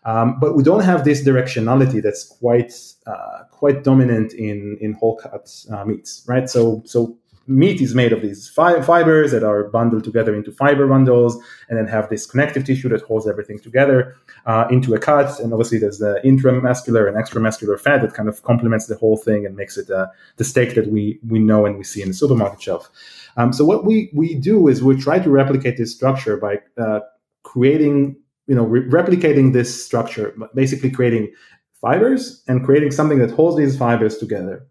Um, 0.05 0.41
but 0.41 0.57
we 0.57 0.63
don't 0.63 0.83
have 0.83 1.05
this 1.05 1.23
directionality 1.23 2.03
that's 2.03 2.25
quite 2.25 2.73
uh, 3.07 3.45
quite 3.51 3.85
dominant 3.85 4.33
in 4.33 4.79
in 4.81 4.95
whole 4.95 5.17
cut 5.17 5.51
uh, 5.71 5.85
meats, 5.85 6.25
right? 6.27 6.49
So 6.49 6.83
so 6.87 7.19
meat 7.47 7.81
is 7.81 7.95
made 7.95 8.13
of 8.13 8.23
these 8.23 8.49
fi- 8.49 8.81
fibers 8.81 9.33
that 9.33 9.43
are 9.43 9.65
bundled 9.65 10.05
together 10.05 10.35
into 10.35 10.53
fiber 10.53 10.87
bundles, 10.87 11.37
and 11.69 11.79
then 11.79 11.87
have 11.87 12.09
this 12.09 12.27
connective 12.27 12.65
tissue 12.65 12.89
that 12.89 13.03
holds 13.03 13.27
everything 13.27 13.59
together 13.59 14.17
uh, 14.47 14.67
into 14.71 14.95
a 14.95 14.99
cut. 14.99 15.39
And 15.41 15.53
obviously, 15.53 15.79
there's 15.79 15.99
the 15.99 16.21
intramuscular 16.25 17.09
and 17.09 17.17
extramuscular 17.17 17.79
fat 17.79 18.03
that 18.03 18.15
kind 18.15 18.29
of 18.29 18.43
complements 18.43 18.87
the 18.87 18.97
whole 18.97 19.17
thing 19.17 19.47
and 19.47 19.57
makes 19.57 19.77
it 19.77 19.91
uh, 19.91 20.07
the 20.37 20.45
steak 20.45 20.75
that 20.75 20.89
we 20.89 21.19
we 21.29 21.39
know 21.39 21.67
and 21.67 21.77
we 21.77 21.85
see 21.85 22.03
in 22.03 22.09
the 22.09 22.15
supermarket 22.15 22.63
shelf. 22.63 22.91
Um, 23.37 23.53
so 23.53 23.65
what 23.65 23.85
we 23.85 24.11
we 24.15 24.35
do 24.35 24.69
is 24.69 24.83
we 24.83 24.97
try 24.97 25.19
to 25.19 25.31
replicate 25.31 25.77
this 25.77 25.95
structure 25.95 26.37
by 26.37 26.61
uh, 26.79 27.01
creating 27.43 28.17
you 28.47 28.55
know 28.55 28.65
re- 28.65 28.87
replicating 28.89 29.53
this 29.53 29.85
structure 29.85 30.35
basically 30.55 30.91
creating 30.91 31.33
fibers 31.81 32.43
and 32.47 32.65
creating 32.65 32.91
something 32.91 33.19
that 33.19 33.31
holds 33.31 33.57
these 33.57 33.79
fibers 33.79 34.19
together 34.19 34.67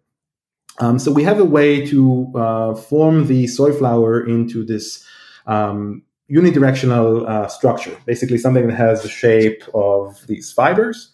Um, 0.80 0.98
so 0.98 1.12
we 1.12 1.22
have 1.24 1.38
a 1.38 1.44
way 1.44 1.86
to 1.86 2.32
uh, 2.34 2.74
form 2.74 3.26
the 3.26 3.46
soy 3.46 3.72
flour 3.72 4.26
into 4.26 4.64
this 4.64 5.04
um, 5.46 6.02
unidirectional 6.30 7.28
uh, 7.28 7.48
structure, 7.48 7.96
basically 8.06 8.38
something 8.38 8.66
that 8.66 8.76
has 8.76 9.02
the 9.02 9.08
shape 9.08 9.62
of 9.74 10.26
these 10.26 10.50
fibers. 10.50 11.12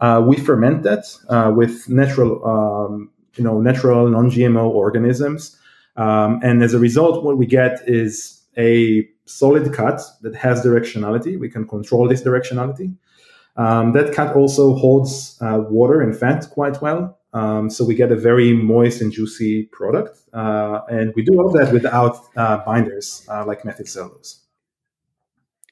Uh, 0.00 0.22
we 0.26 0.36
ferment 0.36 0.82
that 0.82 1.04
uh, 1.30 1.50
with 1.54 1.88
natural, 1.88 2.44
um, 2.46 3.10
you 3.36 3.44
know, 3.44 3.58
natural 3.60 4.08
non-GMO 4.08 4.68
organisms, 4.68 5.58
um, 5.96 6.38
and 6.42 6.62
as 6.62 6.74
a 6.74 6.78
result, 6.78 7.24
what 7.24 7.38
we 7.38 7.46
get 7.46 7.80
is 7.86 8.42
a 8.58 9.08
solid 9.24 9.72
cut 9.72 10.02
that 10.20 10.34
has 10.34 10.62
directionality. 10.62 11.40
We 11.40 11.48
can 11.48 11.66
control 11.66 12.06
this 12.06 12.22
directionality. 12.22 12.94
Um, 13.56 13.92
that 13.92 14.12
cut 14.12 14.36
also 14.36 14.74
holds 14.74 15.38
uh, 15.40 15.64
water 15.70 16.02
and 16.02 16.14
fat 16.14 16.46
quite 16.50 16.82
well. 16.82 17.18
Um, 17.36 17.68
so 17.68 17.84
we 17.84 17.94
get 17.94 18.10
a 18.10 18.16
very 18.16 18.54
moist 18.54 19.02
and 19.02 19.12
juicy 19.12 19.64
product. 19.64 20.18
Uh, 20.32 20.80
and 20.88 21.12
we 21.14 21.22
do 21.22 21.38
all 21.38 21.50
that 21.52 21.70
without 21.70 22.16
uh, 22.34 22.64
binders 22.64 23.26
uh, 23.28 23.44
like 23.44 23.62
methyl 23.62 23.84
cellulose. 23.84 24.42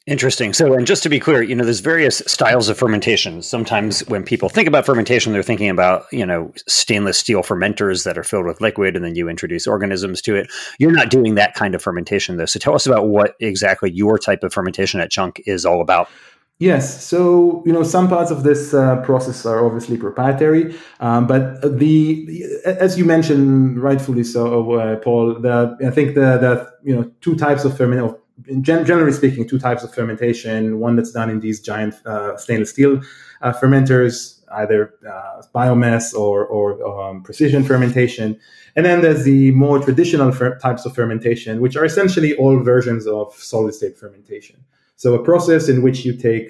Interesting. 0.06 0.52
So, 0.52 0.74
and 0.74 0.86
just 0.86 1.02
to 1.04 1.08
be 1.08 1.18
clear, 1.18 1.42
you 1.42 1.54
know, 1.54 1.64
there's 1.64 1.80
various 1.80 2.18
styles 2.26 2.68
of 2.68 2.76
fermentation. 2.76 3.40
Sometimes 3.40 4.06
when 4.06 4.22
people 4.22 4.50
think 4.50 4.68
about 4.68 4.84
fermentation, 4.84 5.32
they're 5.32 5.42
thinking 5.42 5.70
about, 5.70 6.04
you 6.12 6.26
know, 6.26 6.52
stainless 6.68 7.16
steel 7.16 7.42
fermenters 7.42 8.04
that 8.04 8.18
are 8.18 8.24
filled 8.24 8.44
with 8.44 8.60
liquid 8.60 8.96
and 8.96 9.02
then 9.02 9.14
you 9.14 9.30
introduce 9.30 9.66
organisms 9.66 10.20
to 10.20 10.36
it. 10.36 10.52
You're 10.78 10.92
not 10.92 11.08
doing 11.08 11.36
that 11.36 11.54
kind 11.54 11.74
of 11.74 11.80
fermentation, 11.80 12.36
though. 12.36 12.44
So, 12.44 12.58
tell 12.58 12.74
us 12.74 12.86
about 12.86 13.08
what 13.08 13.34
exactly 13.40 13.90
your 13.90 14.18
type 14.18 14.44
of 14.44 14.52
fermentation 14.52 15.00
at 15.00 15.10
Chunk 15.10 15.40
is 15.46 15.64
all 15.64 15.80
about. 15.80 16.10
Yes. 16.60 17.04
So, 17.04 17.64
you 17.66 17.72
know, 17.72 17.82
some 17.82 18.08
parts 18.08 18.30
of 18.30 18.44
this 18.44 18.72
uh, 18.72 19.02
process 19.02 19.44
are 19.44 19.64
obviously 19.66 19.96
proprietary, 19.96 20.74
um, 21.00 21.26
but 21.26 21.60
the, 21.78 22.44
as 22.64 22.96
you 22.96 23.04
mentioned, 23.04 23.82
rightfully 23.82 24.22
so, 24.22 24.72
uh, 24.72 24.96
Paul, 24.96 25.40
the, 25.40 25.76
I 25.84 25.90
think 25.90 26.14
the, 26.14 26.38
the, 26.38 26.72
you 26.84 26.94
know, 26.94 27.10
two 27.20 27.34
types 27.34 27.64
of 27.64 27.76
fermentation, 27.76 28.20
generally 28.62 29.12
speaking, 29.12 29.48
two 29.48 29.58
types 29.58 29.82
of 29.82 29.92
fermentation, 29.92 30.78
one 30.78 30.94
that's 30.94 31.10
done 31.10 31.28
in 31.28 31.40
these 31.40 31.60
giant 31.60 31.94
uh, 32.06 32.36
stainless 32.36 32.70
steel 32.70 33.00
uh, 33.42 33.52
fermenters, 33.52 34.40
either 34.52 34.94
uh, 35.08 35.42
biomass 35.52 36.14
or, 36.14 36.46
or 36.46 37.02
um, 37.02 37.22
precision 37.24 37.64
fermentation. 37.64 38.38
And 38.76 38.86
then 38.86 39.02
there's 39.02 39.24
the 39.24 39.50
more 39.50 39.80
traditional 39.80 40.30
fer- 40.30 40.56
types 40.58 40.86
of 40.86 40.94
fermentation, 40.94 41.60
which 41.60 41.74
are 41.74 41.84
essentially 41.84 42.36
all 42.36 42.60
versions 42.60 43.08
of 43.08 43.34
solid 43.34 43.74
state 43.74 43.98
fermentation. 43.98 44.64
So 44.96 45.14
a 45.14 45.22
process 45.22 45.68
in 45.68 45.82
which 45.82 46.04
you 46.04 46.16
take 46.16 46.48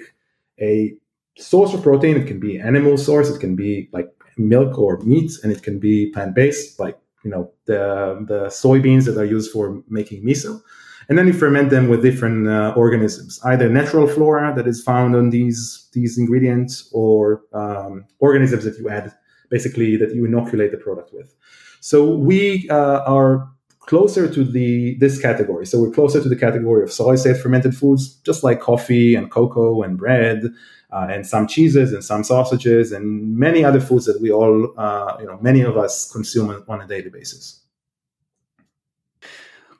a 0.59 0.93
source 1.37 1.73
of 1.73 1.83
protein, 1.83 2.17
it 2.17 2.27
can 2.27 2.39
be 2.39 2.59
animal 2.59 2.97
source, 2.97 3.29
it 3.29 3.39
can 3.39 3.55
be 3.55 3.89
like 3.91 4.09
milk 4.37 4.77
or 4.77 4.99
meat, 4.99 5.31
and 5.43 5.51
it 5.51 5.63
can 5.63 5.79
be 5.79 6.11
plant-based, 6.11 6.79
like 6.79 6.97
you 7.23 7.31
know 7.31 7.51
the 7.65 8.23
the 8.27 8.45
soybeans 8.47 9.05
that 9.05 9.17
are 9.17 9.25
used 9.25 9.51
for 9.51 9.81
making 9.89 10.23
miso. 10.23 10.61
And 11.07 11.19
then 11.19 11.27
you 11.27 11.33
ferment 11.33 11.69
them 11.69 11.87
with 11.87 12.01
different 12.01 12.47
uh, 12.47 12.73
organisms, 12.75 13.39
either 13.45 13.69
natural 13.69 14.07
flora 14.07 14.53
that 14.55 14.65
is 14.65 14.81
found 14.81 15.15
on 15.15 15.29
these 15.29 15.87
these 15.93 16.17
ingredients, 16.17 16.89
or 16.93 17.43
um, 17.53 18.05
organisms 18.19 18.63
that 18.63 18.77
you 18.79 18.89
add, 18.89 19.13
basically 19.49 19.97
that 19.97 20.15
you 20.15 20.25
inoculate 20.25 20.71
the 20.71 20.77
product 20.77 21.13
with. 21.13 21.35
So 21.81 22.15
we 22.15 22.67
uh, 22.69 23.01
are 23.05 23.47
closer 23.85 24.31
to 24.31 24.43
the 24.43 24.95
this 24.95 25.21
category. 25.21 25.65
So 25.65 25.81
we're 25.81 25.91
closer 25.91 26.21
to 26.21 26.29
the 26.29 26.35
category 26.35 26.83
of 26.83 26.91
solid 26.91 27.17
state 27.17 27.37
fermented 27.37 27.75
foods, 27.75 28.15
just 28.25 28.43
like 28.43 28.59
coffee 28.59 29.15
and 29.15 29.29
cocoa 29.31 29.83
and 29.83 29.97
bread, 29.97 30.43
uh, 30.91 31.07
and 31.09 31.25
some 31.25 31.47
cheeses 31.47 31.93
and 31.93 32.03
some 32.03 32.23
sausages 32.23 32.91
and 32.91 33.37
many 33.37 33.63
other 33.63 33.81
foods 33.81 34.05
that 34.05 34.21
we 34.21 34.31
all, 34.31 34.73
uh, 34.77 35.17
you 35.19 35.25
know, 35.25 35.37
many 35.41 35.61
of 35.61 35.77
us 35.77 36.11
consume 36.11 36.63
on 36.67 36.81
a 36.81 36.87
daily 36.87 37.09
basis. 37.09 37.61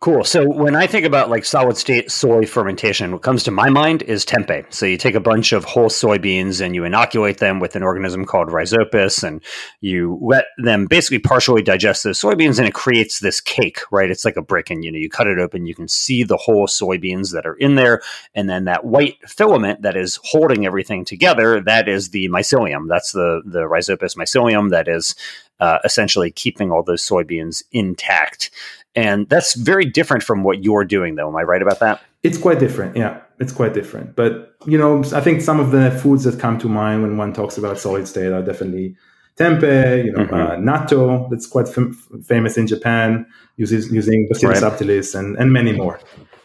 Cool. 0.06 0.24
So 0.24 0.48
when 0.48 0.76
I 0.76 0.86
think 0.86 1.04
about 1.04 1.32
like 1.32 1.46
solid 1.46 1.78
state 1.78 2.12
soy 2.12 2.46
fermentation, 2.46 3.12
what 3.12 3.24
comes 3.24 3.42
to 3.46 3.50
my 3.50 3.72
mind 3.72 4.04
is 4.04 4.24
tempeh. 4.24 4.72
So 4.72 4.86
you 4.86 4.98
take 4.98 5.16
a 5.16 5.20
bunch 5.20 5.52
of 5.52 5.66
whole 5.66 5.90
soybeans 5.90 6.64
and 6.64 6.76
you 6.76 6.84
inoculate 6.84 7.40
them 7.40 7.60
with 7.60 7.76
an 7.76 7.82
organism 7.82 8.24
called 8.24 8.50
rhizopus 8.50 9.24
and 9.24 9.42
you 9.82 10.20
let 10.22 10.46
them 10.60 10.86
basically 10.86 11.18
partially 11.18 11.64
digest 11.64 12.04
those 12.04 12.22
soybeans 12.22 12.60
and 12.60 12.68
it 12.68 12.76
creates 12.76 13.20
this 13.20 13.42
cake, 13.42 13.80
right? 13.90 14.12
It's 14.12 14.26
like 14.26 14.38
a 14.38 14.44
brick 14.44 14.70
and 14.70 14.86
you 14.86 14.92
know, 14.92 15.00
you 15.00 15.10
cut 15.10 15.26
it 15.26 15.40
open, 15.40 15.66
you 15.66 15.74
can 15.74 15.88
see 15.88 16.22
the 16.22 16.38
whole 16.38 16.68
soybeans 16.68 17.34
that 17.34 17.48
are 17.48 17.56
in 17.56 17.74
there. 17.74 18.04
And 18.36 18.48
then 18.48 18.66
that 18.66 18.86
white 18.86 19.18
filament 19.28 19.82
that 19.82 19.98
is 19.98 20.20
holding 20.24 20.68
everything 20.68 21.04
together, 21.04 21.62
that 21.62 21.90
is 21.90 22.12
the 22.12 22.30
mycelium. 22.30 22.88
That's 22.88 23.12
the, 23.12 23.42
the 23.44 23.62
rhizopus 23.62 24.16
mycelium 24.16 24.70
that 24.70 24.88
is 24.88 25.16
uh, 25.60 25.80
essentially 25.84 26.30
keeping 26.30 26.72
all 26.72 26.84
those 26.84 27.02
soybeans 27.02 27.64
intact. 27.72 28.52
And 28.96 29.28
that's 29.30 29.56
very 29.56 29.86
different 29.86 30.24
from 30.24 30.44
what 30.44 30.64
you're 30.64 30.86
doing, 30.86 31.16
though. 31.16 31.28
Am 31.28 31.36
I 31.36 31.44
right 31.44 31.62
about 31.62 31.80
that? 31.80 32.02
It's 32.24 32.38
quite 32.38 32.60
different. 32.60 32.96
Yeah, 32.96 33.20
it's 33.40 33.52
quite 33.52 33.74
different. 33.74 34.16
But, 34.16 34.56
you 34.66 34.78
know, 34.78 35.04
I 35.14 35.22
think 35.22 35.42
some 35.42 35.60
of 35.60 35.72
the 35.72 35.92
foods 35.92 36.24
that 36.24 36.40
come 36.40 36.58
to 36.60 36.70
mind 36.70 37.02
when 37.02 37.18
one 37.18 37.34
talks 37.34 37.58
about 37.58 37.78
solid 37.78 38.08
state 38.08 38.32
are 38.32 38.42
definitely 38.42 38.96
tempeh, 39.38 40.06
you 40.06 40.12
know, 40.14 40.26
mm-hmm. 40.26 40.34
uh, 40.34 40.56
natto, 40.56 41.30
that's 41.30 41.46
quite 41.46 41.68
fam- 41.68 41.94
famous 42.26 42.58
in 42.58 42.68
Japan, 42.68 43.26
uses, 43.58 43.92
using 43.92 44.28
Bacillus 44.32 44.62
right. 44.62 44.72
subtilis, 44.72 45.14
and, 45.14 45.38
and 45.38 45.52
many 45.52 45.74
more. 45.74 46.00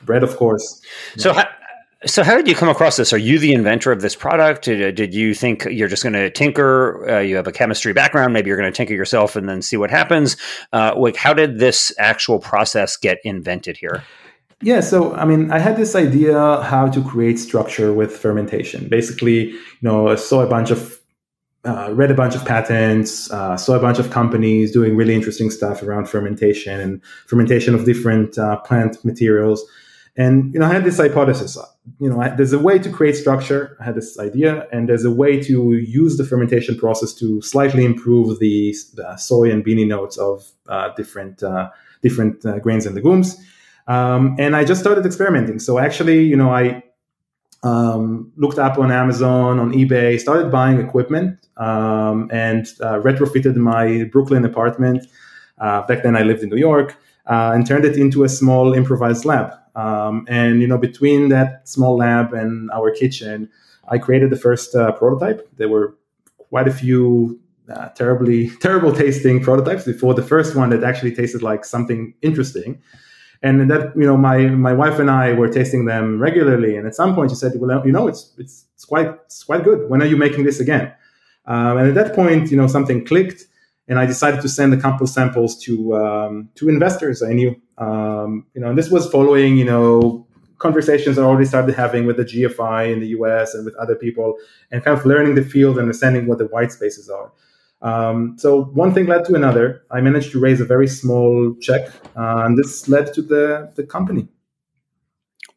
Bread, 0.04 0.24
of 0.24 0.36
course. 0.36 0.82
So, 1.16 1.32
yeah. 1.32 1.49
So, 2.06 2.22
how 2.22 2.34
did 2.34 2.48
you 2.48 2.54
come 2.54 2.70
across 2.70 2.96
this? 2.96 3.12
Are 3.12 3.18
you 3.18 3.38
the 3.38 3.52
inventor 3.52 3.92
of 3.92 4.00
this 4.00 4.16
product? 4.16 4.64
Did, 4.64 4.94
did 4.94 5.12
you 5.12 5.34
think 5.34 5.66
you're 5.66 5.88
just 5.88 6.02
going 6.02 6.14
to 6.14 6.30
tinker? 6.30 7.06
Uh, 7.06 7.18
you 7.18 7.36
have 7.36 7.46
a 7.46 7.52
chemistry 7.52 7.92
background. 7.92 8.32
Maybe 8.32 8.48
you're 8.48 8.56
going 8.56 8.72
to 8.72 8.76
tinker 8.76 8.94
yourself 8.94 9.36
and 9.36 9.46
then 9.46 9.60
see 9.60 9.76
what 9.76 9.90
happens. 9.90 10.38
Uh, 10.72 10.94
like, 10.96 11.16
how 11.16 11.34
did 11.34 11.58
this 11.58 11.92
actual 11.98 12.38
process 12.38 12.96
get 12.96 13.18
invented 13.22 13.76
here? 13.76 14.02
Yeah, 14.62 14.80
so 14.80 15.14
I 15.14 15.26
mean, 15.26 15.50
I 15.50 15.58
had 15.58 15.76
this 15.76 15.94
idea 15.94 16.62
how 16.62 16.88
to 16.88 17.02
create 17.02 17.38
structure 17.38 17.92
with 17.92 18.16
fermentation. 18.16 18.88
Basically, 18.88 19.50
you 19.50 19.58
know, 19.82 20.08
I 20.08 20.14
saw 20.14 20.40
a 20.40 20.46
bunch 20.46 20.70
of, 20.70 20.98
uh, 21.66 21.92
read 21.92 22.10
a 22.10 22.14
bunch 22.14 22.34
of 22.34 22.46
patents, 22.46 23.30
uh, 23.30 23.58
saw 23.58 23.74
a 23.74 23.80
bunch 23.80 23.98
of 23.98 24.10
companies 24.10 24.72
doing 24.72 24.96
really 24.96 25.14
interesting 25.14 25.50
stuff 25.50 25.82
around 25.82 26.08
fermentation 26.08 26.80
and 26.80 27.02
fermentation 27.26 27.74
of 27.74 27.84
different 27.84 28.38
uh, 28.38 28.56
plant 28.60 29.04
materials. 29.04 29.62
And 30.16 30.52
you 30.52 30.60
know, 30.60 30.66
I 30.66 30.72
had 30.72 30.84
this 30.84 30.98
hypothesis. 30.98 31.56
You 31.98 32.10
know, 32.10 32.20
I, 32.20 32.28
there's 32.30 32.52
a 32.52 32.58
way 32.58 32.78
to 32.78 32.90
create 32.90 33.16
structure. 33.16 33.76
I 33.80 33.84
had 33.84 33.94
this 33.94 34.18
idea, 34.18 34.66
and 34.72 34.88
there's 34.88 35.04
a 35.04 35.10
way 35.10 35.40
to 35.42 35.72
use 35.72 36.16
the 36.16 36.24
fermentation 36.24 36.76
process 36.76 37.12
to 37.14 37.40
slightly 37.42 37.84
improve 37.84 38.38
the, 38.38 38.74
the 38.94 39.16
soy 39.16 39.50
and 39.50 39.64
beanie 39.64 39.86
notes 39.86 40.18
of 40.18 40.50
uh, 40.68 40.90
different 40.94 41.42
uh, 41.42 41.70
different 42.02 42.44
uh, 42.44 42.58
grains 42.58 42.86
and 42.86 42.94
legumes. 42.94 43.36
Um, 43.86 44.36
and 44.38 44.54
I 44.54 44.64
just 44.64 44.80
started 44.80 45.06
experimenting. 45.06 45.58
So 45.58 45.78
actually, 45.78 46.22
you 46.24 46.36
know, 46.36 46.50
I 46.50 46.82
um, 47.62 48.32
looked 48.36 48.58
up 48.58 48.78
on 48.78 48.90
Amazon, 48.90 49.58
on 49.58 49.72
eBay, 49.72 50.18
started 50.18 50.50
buying 50.50 50.80
equipment, 50.80 51.46
um, 51.56 52.30
and 52.32 52.66
uh, 52.80 53.00
retrofitted 53.00 53.56
my 53.56 54.04
Brooklyn 54.04 54.44
apartment. 54.44 55.06
Uh, 55.58 55.82
back 55.86 56.02
then, 56.02 56.16
I 56.16 56.22
lived 56.22 56.42
in 56.42 56.48
New 56.48 56.56
York. 56.56 56.96
Uh, 57.30 57.52
and 57.54 57.64
turned 57.64 57.84
it 57.84 57.96
into 57.96 58.24
a 58.24 58.28
small 58.28 58.74
improvised 58.74 59.24
lab. 59.24 59.52
Um, 59.76 60.26
and 60.28 60.60
you 60.60 60.66
know, 60.66 60.78
between 60.78 61.28
that 61.28 61.68
small 61.68 61.96
lab 61.96 62.34
and 62.34 62.68
our 62.72 62.90
kitchen, 62.90 63.48
I 63.88 63.98
created 63.98 64.30
the 64.30 64.36
first 64.36 64.74
uh, 64.74 64.90
prototype. 64.92 65.48
There 65.56 65.68
were 65.68 65.94
quite 66.36 66.66
a 66.66 66.72
few 66.72 67.38
uh, 67.72 67.88
terribly 67.90 68.50
terrible 68.60 68.92
tasting 68.92 69.40
prototypes 69.40 69.84
before 69.84 70.14
the 70.14 70.22
first 70.22 70.56
one 70.56 70.70
that 70.70 70.82
actually 70.82 71.14
tasted 71.14 71.42
like 71.42 71.64
something 71.64 72.14
interesting. 72.22 72.82
And 73.42 73.70
that 73.70 73.96
you 73.96 74.06
know, 74.06 74.18
my 74.18 74.48
my 74.48 74.74
wife 74.74 74.98
and 74.98 75.10
I 75.10 75.32
were 75.32 75.48
tasting 75.48 75.86
them 75.86 76.20
regularly. 76.20 76.76
And 76.76 76.86
at 76.86 76.94
some 76.94 77.14
point, 77.14 77.30
she 77.30 77.36
said, 77.36 77.52
"Well, 77.56 77.86
you 77.86 77.92
know, 77.92 78.06
it's 78.06 78.34
it's 78.36 78.66
it's 78.74 78.84
quite 78.84 79.08
it's 79.24 79.44
quite 79.44 79.64
good. 79.64 79.88
When 79.88 80.02
are 80.02 80.06
you 80.06 80.16
making 80.16 80.44
this 80.44 80.60
again?" 80.60 80.92
Um, 81.46 81.78
and 81.78 81.88
at 81.88 81.94
that 81.94 82.14
point, 82.14 82.50
you 82.50 82.56
know, 82.56 82.66
something 82.66 83.04
clicked 83.04 83.46
and 83.90 83.98
I 83.98 84.06
decided 84.06 84.40
to 84.42 84.48
send 84.48 84.72
a 84.72 84.76
couple 84.76 85.06
samples 85.08 85.58
to 85.64 85.96
um, 85.96 86.48
to 86.54 86.68
investors 86.68 87.22
I 87.22 87.32
knew. 87.32 87.60
Um, 87.76 88.46
you 88.54 88.60
know, 88.60 88.68
and 88.68 88.78
this 88.78 88.88
was 88.88 89.10
following 89.10 89.58
you 89.58 89.64
know 89.64 90.26
conversations 90.58 91.18
I 91.18 91.22
already 91.22 91.46
started 91.46 91.74
having 91.74 92.06
with 92.06 92.16
the 92.16 92.24
GFI 92.24 92.92
in 92.92 93.00
the 93.00 93.08
US 93.18 93.52
and 93.54 93.64
with 93.64 93.74
other 93.74 93.96
people, 93.96 94.36
and 94.70 94.82
kind 94.84 94.96
of 94.96 95.04
learning 95.04 95.34
the 95.34 95.42
field 95.42 95.76
and 95.76 95.82
understanding 95.82 96.26
what 96.28 96.38
the 96.38 96.46
white 96.46 96.70
spaces 96.70 97.10
are. 97.10 97.32
Um, 97.82 98.36
so 98.38 98.64
one 98.64 98.94
thing 98.94 99.06
led 99.06 99.24
to 99.24 99.34
another. 99.34 99.82
I 99.90 100.00
managed 100.00 100.30
to 100.32 100.40
raise 100.40 100.60
a 100.60 100.64
very 100.64 100.86
small 100.86 101.54
check, 101.60 101.88
uh, 102.16 102.44
and 102.44 102.56
this 102.56 102.88
led 102.88 103.12
to 103.14 103.22
the 103.22 103.72
the 103.74 103.84
company. 103.84 104.28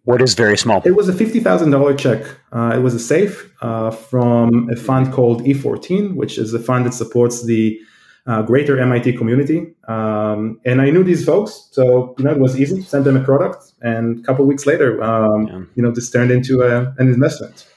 What 0.05 0.21
is 0.21 0.33
very 0.33 0.57
small? 0.57 0.81
It 0.83 0.95
was 0.95 1.07
a 1.07 1.13
fifty 1.13 1.39
thousand 1.39 1.69
dollar 1.69 1.93
check. 1.93 2.21
Uh, 2.51 2.71
it 2.77 2.79
was 2.79 2.95
a 2.95 2.99
safe 2.99 3.53
uh, 3.61 3.91
from 3.91 4.69
a 4.71 4.75
fund 4.75 5.13
called 5.13 5.43
E14, 5.45 6.15
which 6.15 6.39
is 6.39 6.51
a 6.55 6.59
fund 6.59 6.87
that 6.87 6.95
supports 6.95 7.45
the 7.45 7.79
uh, 8.25 8.41
greater 8.41 8.79
MIT 8.79 9.13
community. 9.17 9.73
Um, 9.87 10.59
and 10.65 10.81
I 10.81 10.89
knew 10.89 11.03
these 11.03 11.25
folks, 11.25 11.69
so 11.71 12.15
you 12.17 12.25
know 12.25 12.31
it 12.31 12.39
was 12.39 12.59
easy. 12.59 12.81
Send 12.81 13.05
them 13.05 13.17
a 13.17 13.23
product, 13.23 13.73
and 13.81 14.19
a 14.19 14.23
couple 14.23 14.45
weeks 14.45 14.65
later, 14.65 15.03
um, 15.03 15.47
yeah. 15.47 15.61
you 15.75 15.83
know, 15.83 15.91
this 15.91 16.09
turned 16.09 16.31
into 16.31 16.61
a, 16.61 16.93
an 16.97 17.07
investment. 17.11 17.67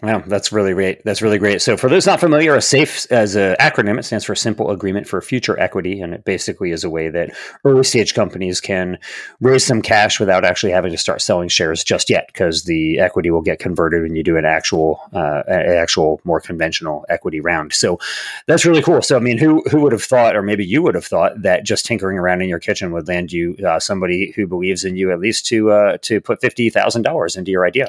Wow, 0.00 0.22
that's 0.24 0.52
really 0.52 0.74
great. 0.74 1.02
That's 1.04 1.22
really 1.22 1.38
great. 1.38 1.60
So, 1.60 1.76
for 1.76 1.90
those 1.90 2.06
not 2.06 2.20
familiar, 2.20 2.54
a 2.54 2.62
SAFE 2.62 3.10
as 3.10 3.34
an 3.34 3.56
acronym, 3.58 3.98
it 3.98 4.04
stands 4.04 4.24
for 4.24 4.36
Simple 4.36 4.70
Agreement 4.70 5.08
for 5.08 5.20
Future 5.20 5.58
Equity, 5.58 6.00
and 6.00 6.14
it 6.14 6.24
basically 6.24 6.70
is 6.70 6.84
a 6.84 6.90
way 6.90 7.08
that 7.08 7.36
early 7.64 7.82
stage 7.82 8.14
companies 8.14 8.60
can 8.60 8.98
raise 9.40 9.66
some 9.66 9.82
cash 9.82 10.20
without 10.20 10.44
actually 10.44 10.70
having 10.70 10.92
to 10.92 10.98
start 10.98 11.20
selling 11.20 11.48
shares 11.48 11.82
just 11.82 12.10
yet, 12.10 12.28
because 12.28 12.62
the 12.62 13.00
equity 13.00 13.32
will 13.32 13.42
get 13.42 13.58
converted 13.58 14.02
when 14.02 14.14
you 14.14 14.22
do 14.22 14.36
an 14.36 14.44
actual, 14.44 15.00
uh, 15.12 15.42
an 15.48 15.72
actual 15.72 16.20
more 16.22 16.40
conventional 16.40 17.04
equity 17.08 17.40
round. 17.40 17.72
So, 17.72 17.98
that's 18.46 18.64
really 18.64 18.82
cool. 18.82 19.02
So, 19.02 19.16
I 19.16 19.20
mean, 19.20 19.36
who 19.36 19.64
who 19.68 19.80
would 19.80 19.90
have 19.90 20.04
thought, 20.04 20.36
or 20.36 20.42
maybe 20.42 20.64
you 20.64 20.80
would 20.80 20.94
have 20.94 21.06
thought, 21.06 21.42
that 21.42 21.64
just 21.64 21.84
tinkering 21.84 22.18
around 22.18 22.40
in 22.40 22.48
your 22.48 22.60
kitchen 22.60 22.92
would 22.92 23.08
land 23.08 23.32
you 23.32 23.56
uh, 23.66 23.80
somebody 23.80 24.30
who 24.36 24.46
believes 24.46 24.84
in 24.84 24.94
you 24.94 25.10
at 25.10 25.18
least 25.18 25.44
to 25.46 25.72
uh, 25.72 25.98
to 26.02 26.20
put 26.20 26.40
fifty 26.40 26.70
thousand 26.70 27.02
dollars 27.02 27.34
into 27.34 27.50
your 27.50 27.66
idea? 27.66 27.88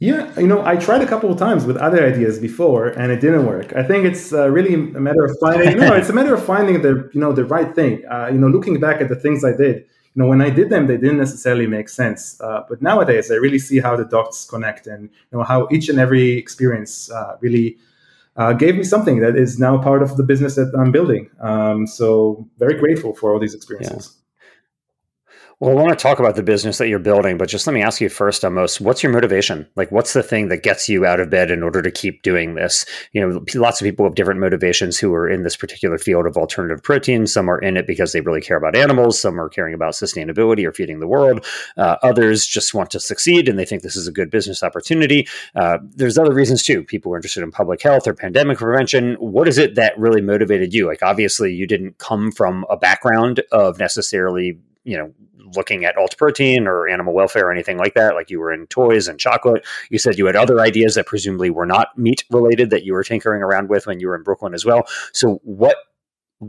Yeah, 0.00 0.38
you 0.38 0.46
know, 0.46 0.64
I 0.64 0.76
tried 0.76 1.02
a 1.02 1.06
couple 1.06 1.32
of 1.32 1.38
times 1.38 1.64
with 1.64 1.76
other 1.76 2.06
ideas 2.06 2.38
before, 2.38 2.86
and 2.86 3.10
it 3.10 3.20
didn't 3.20 3.46
work. 3.46 3.74
I 3.74 3.82
think 3.82 4.04
it's 4.04 4.32
uh, 4.32 4.48
really 4.48 4.74
a 4.74 5.00
matter 5.00 5.24
of 5.24 5.36
finding. 5.40 5.76
no, 5.76 5.92
it's 5.92 6.08
a 6.08 6.12
matter 6.12 6.34
of 6.34 6.44
finding 6.44 6.82
the 6.82 7.10
you 7.12 7.20
know 7.20 7.32
the 7.32 7.44
right 7.44 7.74
thing. 7.74 8.04
Uh, 8.08 8.28
you 8.32 8.38
know, 8.38 8.46
looking 8.46 8.78
back 8.78 9.00
at 9.00 9.08
the 9.08 9.16
things 9.16 9.44
I 9.44 9.50
did, 9.52 9.78
you 10.14 10.22
know, 10.22 10.28
when 10.28 10.40
I 10.40 10.50
did 10.50 10.70
them, 10.70 10.86
they 10.86 10.98
didn't 10.98 11.18
necessarily 11.18 11.66
make 11.66 11.88
sense. 11.88 12.40
Uh, 12.40 12.62
but 12.68 12.80
nowadays, 12.80 13.32
I 13.32 13.34
really 13.36 13.58
see 13.58 13.80
how 13.80 13.96
the 13.96 14.04
dots 14.04 14.44
connect, 14.44 14.86
and 14.86 15.10
you 15.32 15.38
know 15.38 15.42
how 15.42 15.66
each 15.72 15.88
and 15.88 15.98
every 15.98 16.30
experience 16.32 17.10
uh, 17.10 17.36
really 17.40 17.76
uh, 18.36 18.52
gave 18.52 18.76
me 18.76 18.84
something 18.84 19.18
that 19.18 19.36
is 19.36 19.58
now 19.58 19.78
part 19.78 20.00
of 20.00 20.16
the 20.16 20.22
business 20.22 20.54
that 20.54 20.72
I'm 20.78 20.92
building. 20.92 21.28
Um, 21.40 21.88
so 21.88 22.46
very 22.56 22.78
grateful 22.78 23.14
for 23.14 23.32
all 23.32 23.40
these 23.40 23.54
experiences. 23.54 24.14
Yeah. 24.14 24.27
Well, 25.60 25.76
I 25.76 25.82
want 25.82 25.98
to 25.98 26.00
talk 26.00 26.20
about 26.20 26.36
the 26.36 26.44
business 26.44 26.78
that 26.78 26.86
you're 26.86 27.00
building, 27.00 27.36
but 27.36 27.48
just 27.48 27.66
let 27.66 27.72
me 27.72 27.82
ask 27.82 28.00
you 28.00 28.08
first, 28.08 28.44
Amos, 28.44 28.80
what's 28.80 29.02
your 29.02 29.10
motivation? 29.10 29.66
Like, 29.74 29.90
what's 29.90 30.12
the 30.12 30.22
thing 30.22 30.50
that 30.50 30.62
gets 30.62 30.88
you 30.88 31.04
out 31.04 31.18
of 31.18 31.30
bed 31.30 31.50
in 31.50 31.64
order 31.64 31.82
to 31.82 31.90
keep 31.90 32.22
doing 32.22 32.54
this? 32.54 32.86
You 33.10 33.20
know, 33.20 33.44
lots 33.56 33.80
of 33.80 33.84
people 33.84 34.06
have 34.06 34.14
different 34.14 34.38
motivations 34.38 35.00
who 35.00 35.12
are 35.14 35.28
in 35.28 35.42
this 35.42 35.56
particular 35.56 35.98
field 35.98 36.26
of 36.26 36.36
alternative 36.36 36.84
protein. 36.84 37.26
Some 37.26 37.50
are 37.50 37.58
in 37.58 37.76
it 37.76 37.88
because 37.88 38.12
they 38.12 38.20
really 38.20 38.40
care 38.40 38.56
about 38.56 38.76
animals. 38.76 39.20
Some 39.20 39.40
are 39.40 39.48
caring 39.48 39.74
about 39.74 39.94
sustainability 39.94 40.64
or 40.64 40.72
feeding 40.72 41.00
the 41.00 41.08
world. 41.08 41.44
Uh, 41.76 41.96
others 42.04 42.46
just 42.46 42.72
want 42.72 42.92
to 42.92 43.00
succeed 43.00 43.48
and 43.48 43.58
they 43.58 43.64
think 43.64 43.82
this 43.82 43.96
is 43.96 44.06
a 44.06 44.12
good 44.12 44.30
business 44.30 44.62
opportunity. 44.62 45.26
Uh, 45.56 45.78
there's 45.82 46.18
other 46.18 46.34
reasons 46.34 46.62
too. 46.62 46.84
People 46.84 47.12
are 47.12 47.16
interested 47.16 47.42
in 47.42 47.50
public 47.50 47.82
health 47.82 48.06
or 48.06 48.14
pandemic 48.14 48.58
prevention. 48.58 49.14
What 49.14 49.48
is 49.48 49.58
it 49.58 49.74
that 49.74 49.98
really 49.98 50.20
motivated 50.20 50.72
you? 50.72 50.86
Like, 50.86 51.02
obviously, 51.02 51.52
you 51.52 51.66
didn't 51.66 51.98
come 51.98 52.30
from 52.30 52.64
a 52.70 52.76
background 52.76 53.42
of 53.50 53.80
necessarily 53.80 54.60
you 54.84 54.96
know 54.96 55.12
looking 55.54 55.84
at 55.84 55.96
alt 55.96 56.16
protein 56.16 56.66
or 56.66 56.88
animal 56.88 57.14
welfare 57.14 57.48
or 57.48 57.52
anything 57.52 57.78
like 57.78 57.94
that. 57.94 58.14
Like 58.14 58.30
you 58.30 58.40
were 58.40 58.52
in 58.52 58.66
toys 58.66 59.08
and 59.08 59.18
chocolate. 59.18 59.66
You 59.90 59.98
said 59.98 60.18
you 60.18 60.26
had 60.26 60.36
other 60.36 60.60
ideas 60.60 60.94
that 60.94 61.06
presumably 61.06 61.50
were 61.50 61.66
not 61.66 61.96
meat 61.96 62.24
related 62.30 62.70
that 62.70 62.84
you 62.84 62.92
were 62.92 63.04
tinkering 63.04 63.42
around 63.42 63.68
with 63.68 63.86
when 63.86 64.00
you 64.00 64.08
were 64.08 64.16
in 64.16 64.22
Brooklyn 64.22 64.54
as 64.54 64.64
well. 64.64 64.86
So 65.12 65.40
what 65.44 65.76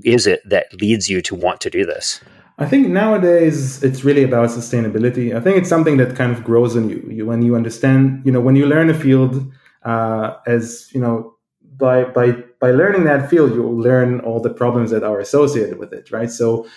is 0.03 0.27
it 0.27 0.41
that 0.47 0.73
leads 0.81 1.09
you 1.09 1.21
to 1.23 1.35
want 1.35 1.61
to 1.61 1.69
do 1.69 1.85
this? 1.85 2.21
I 2.59 2.65
think 2.65 2.89
nowadays 2.89 3.81
it's 3.81 4.03
really 4.03 4.23
about 4.23 4.49
sustainability. 4.49 5.33
I 5.33 5.39
think 5.39 5.57
it's 5.57 5.69
something 5.69 5.95
that 5.97 6.15
kind 6.15 6.31
of 6.31 6.43
grows 6.43 6.75
in 6.75 6.89
you. 6.89 7.07
you 7.09 7.25
when 7.25 7.41
you 7.41 7.55
understand, 7.55 8.21
you 8.25 8.31
know, 8.31 8.41
when 8.41 8.57
you 8.57 8.65
learn 8.65 8.89
a 8.89 8.93
field 8.93 9.49
uh, 9.83 10.35
as 10.45 10.89
you 10.93 10.99
know, 10.99 11.35
by 11.77 12.03
by 12.03 12.31
by 12.59 12.71
learning 12.71 13.05
that 13.05 13.29
field, 13.29 13.53
you 13.53 13.67
learn 13.67 14.19
all 14.21 14.41
the 14.41 14.49
problems 14.49 14.91
that 14.91 15.03
are 15.03 15.19
associated 15.19 15.79
with 15.79 15.93
it, 15.93 16.11
right? 16.11 16.29
So 16.29 16.67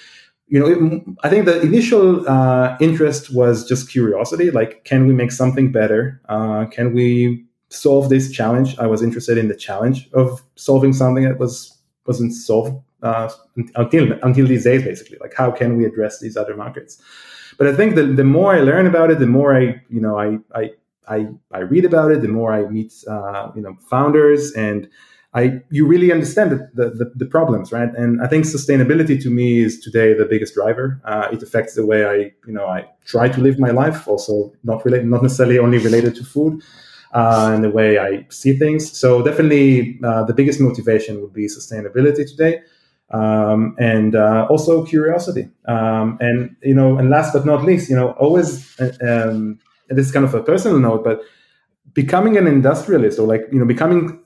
you 0.48 0.60
know, 0.60 0.66
it, 0.66 1.02
I 1.22 1.28
think 1.28 1.46
the 1.46 1.60
initial 1.60 2.28
uh, 2.28 2.76
interest 2.80 3.34
was 3.34 3.66
just 3.66 3.90
curiosity. 3.90 4.50
Like, 4.50 4.84
can 4.84 5.06
we 5.06 5.14
make 5.14 5.32
something 5.32 5.72
better? 5.72 6.20
Uh, 6.28 6.66
can 6.66 6.92
we 6.92 7.44
solve 7.70 8.10
this 8.10 8.30
challenge? 8.30 8.78
I 8.78 8.86
was 8.86 9.02
interested 9.02 9.38
in 9.38 9.48
the 9.48 9.56
challenge 9.56 10.10
of 10.12 10.42
solving 10.56 10.92
something 10.92 11.24
that 11.24 11.38
was 11.38 11.78
wasn't 12.06 12.34
solved 12.34 12.82
uh, 13.02 13.30
until 13.76 14.12
until 14.22 14.46
these 14.46 14.64
days. 14.64 14.82
Basically, 14.82 15.18
like 15.20 15.34
how 15.34 15.50
can 15.50 15.76
we 15.76 15.84
address 15.84 16.20
these 16.20 16.36
other 16.36 16.56
markets? 16.56 17.00
But 17.58 17.66
I 17.66 17.74
think 17.74 17.94
the 17.94 18.04
the 18.04 18.24
more 18.24 18.54
I 18.54 18.60
learn 18.60 18.86
about 18.86 19.10
it, 19.10 19.18
the 19.18 19.26
more 19.26 19.56
I 19.56 19.80
you 19.88 20.00
know 20.00 20.18
I 20.18 20.38
I 20.54 20.70
I, 21.08 21.28
I 21.50 21.60
read 21.60 21.84
about 21.84 22.12
it, 22.12 22.22
the 22.22 22.28
more 22.28 22.52
I 22.52 22.66
meet 22.66 22.92
uh, 23.08 23.50
you 23.54 23.62
know 23.62 23.76
founders 23.90 24.52
and 24.52 24.88
I 25.34 25.62
you 25.70 25.86
really 25.86 26.12
understand 26.12 26.50
the, 26.50 26.90
the, 26.90 27.10
the, 27.14 27.24
problems, 27.24 27.72
right? 27.72 27.88
And 27.96 28.20
I 28.20 28.26
think 28.26 28.44
sustainability 28.44 29.20
to 29.22 29.30
me 29.30 29.60
is 29.60 29.80
today 29.80 30.12
the 30.12 30.26
biggest 30.26 30.54
driver. 30.54 31.00
Uh, 31.04 31.28
it 31.32 31.42
affects 31.42 31.74
the 31.74 31.86
way 31.86 32.04
I, 32.04 32.14
you 32.46 32.52
know, 32.52 32.66
I 32.66 32.86
try 33.06 33.28
to 33.28 33.40
live 33.40 33.58
my 33.58 33.70
life, 33.70 34.06
also 34.06 34.52
not 34.62 34.84
related, 34.84 35.06
not 35.06 35.22
necessarily 35.22 35.58
only 35.58 35.78
related 35.78 36.14
to 36.16 36.24
food, 36.24 36.62
uh, 37.14 37.50
and 37.54 37.64
the 37.64 37.70
way 37.70 37.98
I 37.98 38.26
see 38.28 38.58
things. 38.58 38.92
So 38.92 39.22
definitely, 39.22 39.98
uh, 40.04 40.24
the 40.24 40.34
biggest 40.34 40.60
motivation 40.60 41.22
would 41.22 41.32
be 41.32 41.46
sustainability 41.46 42.28
today, 42.28 42.60
um, 43.10 43.74
and 43.78 44.14
uh, 44.14 44.46
also 44.50 44.84
curiosity. 44.84 45.48
Um, 45.66 46.18
and 46.20 46.54
you 46.62 46.74
know, 46.74 46.98
and 46.98 47.08
last 47.08 47.32
but 47.32 47.46
not 47.46 47.64
least, 47.64 47.88
you 47.88 47.96
know, 47.96 48.10
always, 48.12 48.78
uh, 48.78 48.92
um, 49.00 49.60
this 49.88 50.06
is 50.06 50.12
kind 50.12 50.26
of 50.26 50.34
a 50.34 50.42
personal 50.42 50.78
note, 50.78 51.04
but 51.04 51.22
becoming 51.94 52.36
an 52.36 52.46
industrialist 52.46 53.18
or 53.18 53.26
like 53.26 53.46
you 53.50 53.58
know 53.58 53.66
becoming 53.66 54.21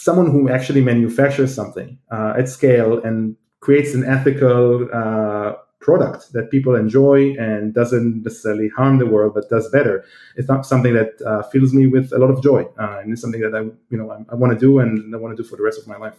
someone 0.00 0.30
who 0.30 0.48
actually 0.48 0.80
manufactures 0.80 1.54
something 1.54 1.98
uh, 2.10 2.32
at 2.38 2.48
scale 2.48 3.02
and 3.02 3.36
creates 3.60 3.92
an 3.94 4.04
ethical 4.04 4.88
uh, 4.92 5.52
product 5.80 6.32
that 6.32 6.50
people 6.50 6.74
enjoy 6.74 7.34
and 7.36 7.74
doesn't 7.74 8.22
necessarily 8.22 8.68
harm 8.68 8.98
the 8.98 9.06
world 9.06 9.32
but 9.34 9.48
does 9.50 9.68
better. 9.70 10.04
It's 10.36 10.48
not 10.48 10.64
something 10.64 10.94
that 10.94 11.20
uh, 11.26 11.42
fills 11.52 11.74
me 11.74 11.86
with 11.86 12.12
a 12.12 12.18
lot 12.18 12.30
of 12.30 12.42
joy 12.42 12.62
uh, 12.78 13.00
and 13.00 13.12
it's 13.12 13.20
something 13.20 13.40
that 13.40 13.54
i 13.54 13.60
you 13.92 13.98
know 13.98 14.10
i, 14.10 14.18
I 14.32 14.34
want 14.34 14.52
to 14.54 14.58
do 14.58 14.78
and 14.78 15.14
i 15.14 15.18
want 15.18 15.36
to 15.36 15.42
do 15.42 15.48
for 15.48 15.56
the 15.56 15.62
rest 15.62 15.78
of 15.78 15.86
my 15.86 15.96
life 15.96 16.18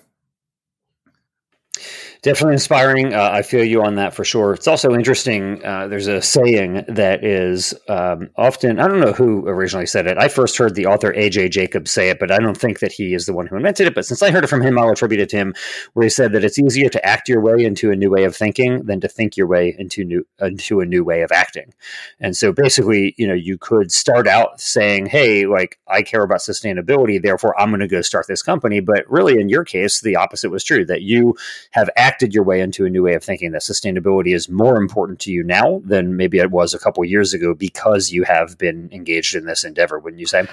definitely 2.21 2.53
inspiring. 2.53 3.13
Uh, 3.13 3.29
I 3.31 3.41
feel 3.41 3.63
you 3.63 3.81
on 3.83 3.95
that 3.95 4.13
for 4.13 4.23
sure. 4.23 4.53
It's 4.53 4.67
also 4.67 4.93
interesting. 4.93 5.63
Uh, 5.65 5.87
there's 5.87 6.07
a 6.07 6.21
saying 6.21 6.85
that 6.87 7.23
is 7.23 7.73
um, 7.89 8.29
often, 8.35 8.79
I 8.79 8.87
don't 8.87 8.99
know 8.99 9.11
who 9.11 9.47
originally 9.47 9.87
said 9.87 10.05
it. 10.05 10.17
I 10.19 10.27
first 10.27 10.57
heard 10.57 10.75
the 10.75 10.85
author 10.85 11.11
A.J. 11.13 11.49
Jacobs 11.49 11.89
say 11.89 12.09
it, 12.09 12.19
but 12.19 12.29
I 12.29 12.37
don't 12.37 12.57
think 12.57 12.79
that 12.79 12.91
he 12.91 13.15
is 13.15 13.25
the 13.25 13.33
one 13.33 13.47
who 13.47 13.55
invented 13.55 13.87
it. 13.87 13.95
But 13.95 14.05
since 14.05 14.21
I 14.21 14.29
heard 14.29 14.43
it 14.43 14.47
from 14.47 14.61
him, 14.61 14.77
I'll 14.77 14.91
attribute 14.91 15.21
it 15.21 15.29
to 15.29 15.37
him, 15.37 15.55
where 15.93 16.03
he 16.03 16.09
said 16.09 16.31
that 16.33 16.43
it's 16.43 16.59
easier 16.59 16.89
to 16.89 17.05
act 17.05 17.27
your 17.27 17.41
way 17.41 17.65
into 17.65 17.91
a 17.91 17.95
new 17.95 18.11
way 18.11 18.23
of 18.23 18.35
thinking 18.35 18.83
than 18.85 19.01
to 19.01 19.07
think 19.07 19.35
your 19.35 19.47
way 19.47 19.75
into 19.77 20.03
new 20.03 20.25
into 20.39 20.79
a 20.79 20.85
new 20.85 21.03
way 21.03 21.21
of 21.21 21.31
acting. 21.31 21.73
And 22.19 22.37
so 22.37 22.53
basically, 22.53 23.15
you 23.17 23.27
know, 23.27 23.33
you 23.33 23.57
could 23.57 23.91
start 23.91 24.27
out 24.27 24.61
saying, 24.61 25.07
"Hey, 25.07 25.47
like 25.47 25.79
I 25.87 26.03
care 26.03 26.21
about 26.21 26.39
sustainability, 26.39 27.21
therefore 27.21 27.59
I'm 27.59 27.69
going 27.69 27.79
to 27.79 27.87
go 27.87 28.01
start 28.01 28.27
this 28.27 28.43
company." 28.43 28.79
But 28.79 29.09
really, 29.09 29.39
in 29.39 29.49
your 29.49 29.65
case, 29.65 30.01
the 30.01 30.15
opposite 30.15 30.51
was 30.51 30.63
true. 30.63 30.85
That 30.85 31.01
you 31.01 31.35
have 31.71 31.89
acted 31.97 32.10
acted 32.11 32.33
your 32.33 32.43
way 32.43 32.59
into 32.59 32.85
a 32.85 32.89
new 32.89 33.03
way 33.03 33.13
of 33.13 33.23
thinking 33.23 33.51
that 33.51 33.61
sustainability 33.61 34.35
is 34.35 34.49
more 34.49 34.75
important 34.75 35.17
to 35.21 35.31
you 35.31 35.43
now 35.43 35.81
than 35.85 36.17
maybe 36.17 36.39
it 36.39 36.51
was 36.51 36.73
a 36.73 36.79
couple 36.79 37.05
years 37.05 37.33
ago 37.33 37.53
because 37.53 38.11
you 38.11 38.23
have 38.23 38.57
been 38.57 38.89
engaged 38.91 39.33
in 39.33 39.45
this 39.45 39.63
endeavor, 39.63 39.97
wouldn't 39.97 40.19
you 40.19 40.27
say? 40.27 40.45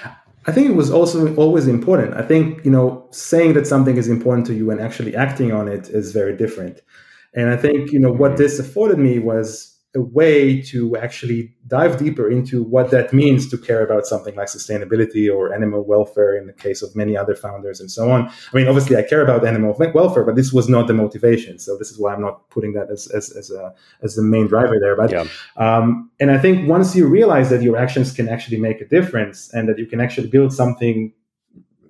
I 0.47 0.53
think 0.53 0.69
it 0.69 0.75
was 0.75 0.89
also 0.89 1.35
always 1.35 1.67
important. 1.67 2.13
I 2.13 2.21
think, 2.21 2.63
you 2.63 2.71
know, 2.71 3.05
saying 3.11 3.53
that 3.53 3.67
something 3.67 3.97
is 3.97 4.07
important 4.07 4.47
to 4.47 4.53
you 4.53 4.71
and 4.71 4.79
actually 4.79 5.15
acting 5.17 5.51
on 5.51 5.67
it 5.67 5.89
is 5.89 6.13
very 6.13 6.35
different. 6.35 6.81
And 7.33 7.49
I 7.49 7.57
think, 7.57 7.91
you 7.91 7.99
know, 7.99 8.11
what 8.11 8.31
mm-hmm. 8.31 8.43
this 8.43 8.57
afforded 8.57 8.97
me 8.97 9.19
was 9.19 9.68
a 9.95 10.01
way 10.01 10.61
to 10.61 10.95
actually 10.97 11.51
dive 11.65 11.97
deeper 11.97 12.29
into 12.29 12.61
what 12.61 12.91
that 12.91 13.11
means 13.11 13.49
to 13.49 13.57
care 13.57 13.83
about 13.83 14.05
something 14.05 14.35
like 14.35 14.47
sustainability 14.47 15.33
or 15.33 15.51
animal 15.51 15.83
welfare 15.83 16.37
in 16.37 16.45
the 16.45 16.53
case 16.53 16.83
of 16.83 16.95
many 16.95 17.17
other 17.17 17.33
founders 17.33 17.79
and 17.79 17.89
so 17.89 18.11
on. 18.11 18.27
I 18.27 18.57
mean, 18.57 18.67
obviously, 18.67 18.97
I 18.97 19.01
care 19.01 19.23
about 19.23 19.47
animal 19.47 19.75
welfare, 19.95 20.23
but 20.23 20.35
this 20.35 20.53
was 20.53 20.69
not 20.69 20.85
the 20.85 20.93
motivation. 20.93 21.57
So 21.57 21.75
this 21.75 21.89
is 21.89 21.97
why 21.97 22.13
I'm 22.13 22.21
not 22.21 22.47
putting 22.51 22.73
that 22.73 22.91
as 22.91 23.07
as, 23.07 23.31
as 23.31 23.49
a 23.49 23.73
as 24.03 24.15
the 24.15 24.21
main 24.21 24.45
driver 24.45 24.77
there. 24.79 24.95
But 24.95 25.11
yeah. 25.11 25.25
um, 25.57 26.11
and 26.19 26.29
I 26.29 26.37
think 26.37 26.69
once 26.69 26.95
you 26.95 27.07
realize 27.07 27.49
that 27.49 27.63
your 27.63 27.75
actions 27.75 28.11
can 28.11 28.29
actually 28.29 28.59
make 28.59 28.81
a 28.81 28.87
difference 28.87 29.51
and 29.53 29.67
that 29.69 29.79
you 29.79 29.87
can 29.87 29.99
actually 29.99 30.27
build 30.27 30.53
something, 30.53 31.11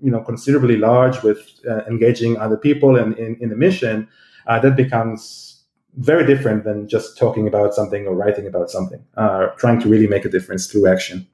you 0.02 0.12
know, 0.12 0.22
considerably 0.22 0.78
large 0.78 1.22
with 1.22 1.60
uh, 1.70 1.84
engaging 1.90 2.38
other 2.38 2.56
people 2.56 2.96
and 2.96 3.18
in, 3.18 3.36
in 3.42 3.50
the 3.50 3.58
mission, 3.58 4.08
uh, 4.48 4.58
that 4.60 4.78
becomes 4.78 5.59
very 5.96 6.26
different 6.26 6.64
than 6.64 6.88
just 6.88 7.18
talking 7.18 7.48
about 7.48 7.74
something 7.74 8.06
or 8.08 8.16
writing 8.16 8.48
about 8.48 8.70
something, 8.70 9.04
uh, 9.18 9.48
trying 9.58 9.80
to 9.82 9.90
really 9.90 10.08
make 10.08 10.26
a 10.26 10.30
difference 10.30 10.68
through 10.68 10.88
action. 10.88 11.28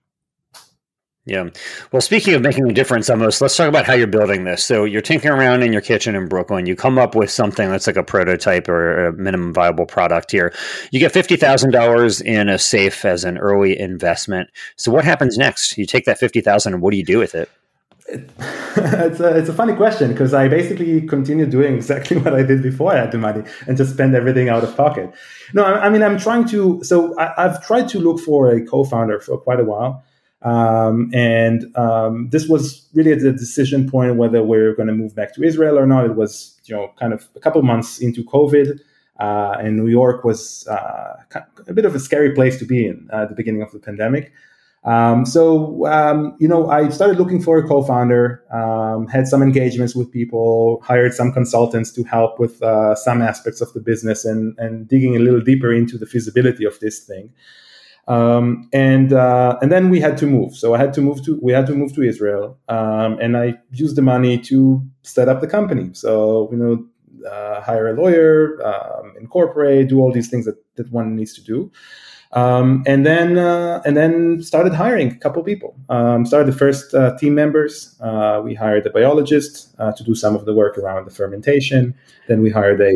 Yeah. 1.27 1.49
Well, 1.91 2.03
speaking 2.03 2.35
of 2.35 2.43
making 2.43 2.69
a 2.69 2.73
difference, 2.73 3.09
Amos, 3.09 3.41
let's 3.41 3.57
talk 3.57 3.67
about 3.67 3.85
how 3.85 3.93
you're 3.93 4.05
building 4.05 4.43
this. 4.43 4.63
So 4.63 4.85
you're 4.85 5.01
tinkering 5.01 5.33
around 5.33 5.63
in 5.63 5.73
your 5.73 5.81
kitchen 5.81 6.15
in 6.15 6.27
Brooklyn. 6.27 6.67
You 6.67 6.75
come 6.75 6.99
up 6.99 7.15
with 7.15 7.31
something 7.31 7.67
that's 7.67 7.87
like 7.87 7.95
a 7.95 8.03
prototype 8.03 8.69
or 8.69 9.07
a 9.07 9.13
minimum 9.13 9.51
viable 9.51 9.87
product 9.87 10.31
here. 10.31 10.53
You 10.91 10.99
get 10.99 11.13
$50,000 11.13 12.21
in 12.21 12.47
a 12.47 12.59
safe 12.59 13.03
as 13.05 13.23
an 13.23 13.39
early 13.39 13.77
investment. 13.79 14.51
So 14.75 14.91
what 14.91 15.03
happens 15.03 15.35
next? 15.35 15.79
You 15.79 15.87
take 15.87 16.05
that 16.05 16.19
50000 16.19 16.73
and 16.73 16.81
what 16.81 16.91
do 16.91 16.97
you 16.97 17.05
do 17.05 17.17
with 17.17 17.33
it? 17.33 17.49
It's 18.07 19.19
a 19.19 19.35
it's 19.37 19.49
a 19.49 19.53
funny 19.53 19.73
question 19.73 20.11
because 20.11 20.33
I 20.33 20.47
basically 20.47 21.01
continue 21.01 21.45
doing 21.45 21.73
exactly 21.73 22.17
what 22.23 22.35
I 22.35 22.43
did 22.43 22.61
before 22.61 22.93
I 22.93 22.97
had 22.97 23.11
the 23.11 23.17
money 23.17 23.43
and 23.67 23.77
just 23.77 23.93
spend 23.93 24.15
everything 24.15 24.49
out 24.49 24.63
of 24.63 24.75
pocket. 24.77 25.11
No, 25.53 25.63
I, 25.63 25.85
I 25.85 25.89
mean 25.89 26.03
I'm 26.03 26.17
trying 26.17 26.47
to. 26.49 26.83
So 26.83 27.17
I, 27.17 27.33
have 27.37 27.65
tried 27.65 27.89
to 27.89 27.99
look 27.99 28.19
for 28.19 28.51
a 28.51 28.63
co-founder 28.65 29.19
for 29.19 29.37
quite 29.37 29.59
a 29.59 29.63
while. 29.63 30.03
Um, 30.41 31.09
and 31.11 31.75
um, 31.75 32.29
this 32.29 32.47
was 32.47 32.87
really 32.93 33.11
at 33.11 33.21
the 33.21 33.31
decision 33.31 33.89
point 33.89 34.15
whether 34.15 34.43
we're 34.43 34.75
going 34.75 34.87
to 34.87 34.93
move 34.93 35.15
back 35.15 35.33
to 35.33 35.43
Israel 35.43 35.79
or 35.79 35.87
not. 35.87 36.05
It 36.05 36.15
was, 36.15 36.59
you 36.65 36.75
know, 36.75 36.93
kind 36.99 37.13
of 37.13 37.27
a 37.35 37.39
couple 37.39 37.63
months 37.63 37.97
into 37.97 38.23
COVID, 38.23 38.79
uh, 39.19 39.55
and 39.59 39.75
New 39.77 39.87
York 39.87 40.23
was 40.23 40.67
uh, 40.67 41.15
a 41.67 41.73
bit 41.73 41.85
of 41.85 41.95
a 41.95 41.99
scary 41.99 42.31
place 42.35 42.59
to 42.59 42.65
be 42.65 42.85
in 42.85 43.09
uh, 43.11 43.23
at 43.23 43.29
the 43.29 43.35
beginning 43.35 43.63
of 43.63 43.71
the 43.71 43.79
pandemic. 43.79 44.31
Um, 44.85 45.25
so, 45.25 45.87
um, 45.87 46.35
you 46.39 46.47
know, 46.47 46.69
I 46.69 46.89
started 46.89 47.17
looking 47.17 47.41
for 47.41 47.57
a 47.57 47.67
co-founder, 47.67 48.43
um, 48.53 49.07
had 49.07 49.27
some 49.27 49.41
engagements 49.41 49.95
with 49.95 50.11
people, 50.11 50.79
hired 50.83 51.13
some 51.13 51.31
consultants 51.31 51.91
to 51.93 52.03
help 52.03 52.39
with 52.39 52.61
uh, 52.61 52.93
some 52.93 53.21
aspects 53.21 53.61
of 53.61 53.73
the 53.73 53.79
business 53.79 54.25
and, 54.25 54.57
and 54.59 54.87
digging 54.87 55.15
a 55.15 55.19
little 55.19 55.41
deeper 55.41 55.73
into 55.73 55.97
the 55.97 56.05
feasibility 56.05 56.65
of 56.65 56.79
this 56.79 56.99
thing. 56.99 57.33
Um, 58.07 58.69
and 58.71 59.13
uh, 59.13 59.57
and 59.63 59.71
then 59.71 59.89
we 59.89 59.99
had 59.99 60.15
to 60.19 60.27
move. 60.27 60.55
So 60.55 60.75
I 60.75 60.77
had 60.77 60.93
to 60.93 61.01
move 61.01 61.23
to 61.25 61.39
we 61.41 61.51
had 61.51 61.65
to 61.65 61.73
move 61.73 61.93
to 61.95 62.03
Israel, 62.03 62.55
um, 62.67 63.17
and 63.19 63.35
I 63.35 63.55
used 63.71 63.95
the 63.95 64.03
money 64.03 64.37
to 64.41 64.79
set 65.01 65.27
up 65.27 65.41
the 65.41 65.47
company. 65.47 65.89
So 65.93 66.47
you 66.51 66.57
know, 66.57 67.27
uh, 67.27 67.61
hire 67.61 67.87
a 67.87 67.99
lawyer, 67.99 68.63
um, 68.63 69.15
incorporate, 69.19 69.89
do 69.89 69.99
all 70.01 70.11
these 70.11 70.29
things 70.29 70.45
that 70.45 70.55
that 70.75 70.91
one 70.91 71.15
needs 71.15 71.33
to 71.33 71.41
do. 71.41 71.71
Um, 72.35 72.83
and 72.85 73.05
then 73.05 73.37
uh, 73.37 73.81
and 73.85 73.95
then 73.95 74.41
started 74.41 74.73
hiring 74.73 75.11
a 75.11 75.15
couple 75.15 75.41
people. 75.41 75.73
Um, 75.87 76.25
started 76.25 76.51
the 76.51 76.57
first 76.57 76.93
uh, 76.93 77.17
team 77.17 77.33
members. 77.33 77.95
Uh, 78.01 78.41
we 78.43 78.53
hired 78.53 78.85
a 78.85 78.89
biologist 78.89 79.73
uh, 79.79 79.93
to 79.93 80.03
do 80.03 80.13
some 80.15 80.35
of 80.35 80.45
the 80.45 80.53
work 80.53 80.77
around 80.77 81.05
the 81.05 81.11
fermentation. 81.11 81.95
Then 82.27 82.41
we 82.41 82.49
hired 82.49 82.81
a. 82.81 82.93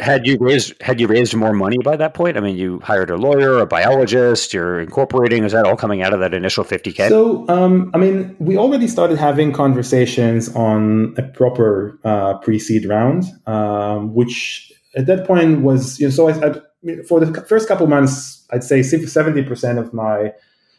Had 0.00 0.26
you 0.26 0.36
raised 0.40 0.82
Had 0.82 1.00
you 1.00 1.06
raised 1.06 1.32
more 1.36 1.52
money 1.52 1.78
by 1.84 1.94
that 1.94 2.14
point? 2.14 2.36
I 2.36 2.40
mean, 2.40 2.56
you 2.56 2.80
hired 2.80 3.10
a 3.10 3.16
lawyer, 3.16 3.58
a 3.58 3.66
biologist. 3.66 4.52
You're 4.52 4.80
incorporating. 4.80 5.44
Is 5.44 5.52
that 5.52 5.64
all 5.64 5.76
coming 5.76 6.02
out 6.02 6.12
of 6.12 6.18
that 6.18 6.34
initial 6.34 6.64
50k? 6.64 7.08
So, 7.08 7.48
um, 7.48 7.92
I 7.94 7.98
mean, 7.98 8.34
we 8.40 8.56
already 8.56 8.88
started 8.88 9.16
having 9.16 9.52
conversations 9.52 10.48
on 10.56 11.14
a 11.18 11.22
proper 11.22 12.00
uh, 12.02 12.38
pre-seed 12.38 12.86
round, 12.86 13.26
um, 13.46 14.12
which 14.12 14.72
at 14.96 15.06
that 15.06 15.24
point 15.24 15.60
was 15.60 16.00
you 16.00 16.08
know. 16.08 16.10
So 16.10 16.28
I, 16.28 16.48
I 16.48 16.60
for 17.06 17.20
the 17.20 17.42
first 17.42 17.68
couple 17.68 17.86
months, 17.86 18.44
I'd 18.50 18.64
say 18.64 18.80
70% 18.80 19.78
of 19.78 19.92
my 19.92 20.32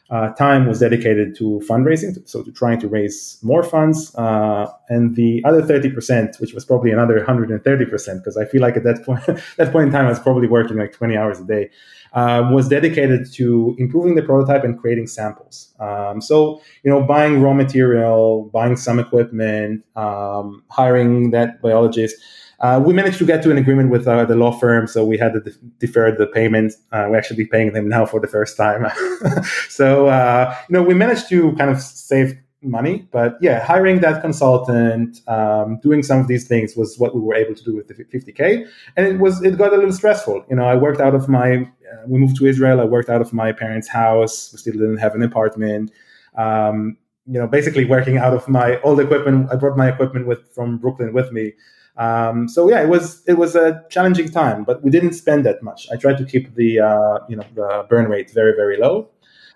uh, 0.10 0.32
time 0.34 0.68
was 0.68 0.80
dedicated 0.80 1.36
to 1.36 1.62
fundraising, 1.68 2.16
so 2.28 2.43
to 2.43 2.51
trying 2.51 2.80
to 2.80 2.88
raise 2.88 3.39
more 3.41 3.64
funds. 3.64 4.14
Uh, 4.16 4.72
and 4.89 5.16
the 5.16 5.41
other 5.45 5.62
30%, 5.62 6.39
which 6.39 6.54
was 6.54 6.66
probably 6.66 6.91
another 6.91 7.20
130%, 7.20 8.18
because 8.18 8.38
I 8.38 8.45
feel 8.45 8.62
like 8.62 8.76
at 8.78 8.84
that 8.84 9.04
point, 9.06 9.26
that 9.58 9.72
point 9.72 9.88
in 9.88 9.91
time, 9.91 10.06
I 10.06 10.10
was 10.10 10.20
probably 10.20 10.47
working 10.47 10.78
like 10.78 10.91
20 10.91 11.18
hours 11.18 11.39
a 11.39 11.45
day, 11.45 11.70
uh, 12.14 12.47
was 12.51 12.68
dedicated 12.68 13.32
to 13.34 13.76
improving 13.80 14.16
the 14.16 14.22
prototype 14.22 14.64
and 14.64 14.78
creating 14.78 15.08
samples. 15.08 15.74
Um, 15.80 16.22
so, 16.22 16.62
you 16.84 16.91
know, 16.91 17.01
buying 17.01 17.41
raw 17.41 17.54
material, 17.54 18.51
buying 18.54 18.76
some 18.76 18.99
equipment, 18.99 19.84
um, 19.95 20.64
hiring 20.70 21.32
that 21.32 21.62
biologist. 21.62 22.18
Uh, 22.64 22.80
we 22.80 22.93
managed 22.93 23.18
to 23.18 23.26
get 23.26 23.43
to 23.43 23.51
an 23.51 23.57
agreement 23.57 23.89
with 23.89 24.07
uh, 24.07 24.24
the 24.24 24.38
law 24.38 24.51
firm, 24.51 24.88
so 24.88 25.03
we 25.03 25.18
had 25.18 25.34
to 25.34 25.41
de- 25.41 25.51
defer 25.80 26.16
the 26.16 26.26
payment. 26.26 26.72
Uh, 26.93 27.07
we're 27.09 27.18
actually 27.18 27.45
paying 27.45 27.74
them 27.74 27.89
now 27.89 28.05
for 28.05 28.22
the 28.22 28.28
first 28.28 28.55
time. 28.55 28.89
so, 29.70 30.07
uh, 30.07 30.55
you 30.70 30.74
know, 30.74 30.82
we 30.82 30.93
managed 30.93 31.28
to 31.28 31.51
kind 31.57 31.70
of 31.70 31.82
save 31.82 32.39
money, 32.61 33.05
but 33.11 33.38
yeah, 33.41 33.59
hiring 33.59 33.99
that 33.99 34.22
consultant, 34.22 35.20
um, 35.28 35.78
doing 35.84 36.01
some 36.01 36.22
of 36.22 36.30
these 36.30 36.47
things 36.47 36.78
was 36.78 36.97
what 36.97 37.14
we 37.14 37.20
were 37.20 37.36
able 37.36 37.53
to 37.53 37.64
do 37.66 37.76
with 37.76 37.89
the 37.89 37.95
50k, 37.95 38.66
and 38.95 39.07
it 39.07 39.20
was 39.20 39.43
it 39.43 39.57
got 39.57 39.74
a 39.74 39.76
little 39.76 39.91
stressful. 39.91 40.45
You 40.49 40.55
know, 40.55 40.66
I 40.66 40.78
worked 40.78 41.01
out 41.01 41.14
of 41.14 41.28
my. 41.28 41.57
Uh, 41.57 42.07
we 42.07 42.18
moved 42.18 42.38
to 42.38 42.45
Israel. 42.45 42.80
I 42.80 42.86
worked 42.86 43.09
out 43.09 43.20
of 43.20 43.34
my 43.34 43.51
parents' 43.51 43.89
house. 43.89 44.53
We 44.53 44.59
still 44.59 44.74
didn't 44.74 44.97
have 44.97 45.16
an 45.16 45.22
apartment. 45.22 45.91
Um, 46.38 46.97
you 47.26 47.39
know, 47.39 47.47
basically 47.47 47.84
working 47.84 48.18
out 48.18 48.34
of 48.34 48.47
my 48.47 48.80
old 48.82 49.01
equipment. 49.01 49.49
I 49.51 49.57
brought 49.57 49.78
my 49.78 49.89
equipment 49.89 50.28
with 50.28 50.41
from 50.55 50.78
Brooklyn 50.78 51.11
with 51.11 51.34
me. 51.34 51.51
Um, 51.98 52.48
so 52.48 52.70
yeah, 52.70 52.82
it 52.82 52.89
was 52.89 53.24
it 53.28 53.34
was 53.34 53.56
a 53.56 53.84
challenging 53.89 54.30
time, 54.30 54.64
but 54.64 54.84
we 54.84 54.89
didn't 54.89 55.14
spend 55.14 55.46
that 55.46 55.62
much. 55.62 55.88
I 55.91 55.96
tried 55.96 56.18
to 56.18 56.26
keep 56.26 56.56
the 56.56 56.80
uh, 56.80 57.20
you 57.30 57.36
know 57.36 57.46
the 57.54 57.86
burn 57.89 58.10
rate 58.10 58.32
very 58.32 58.54
very 58.56 58.78
low. 58.78 59.10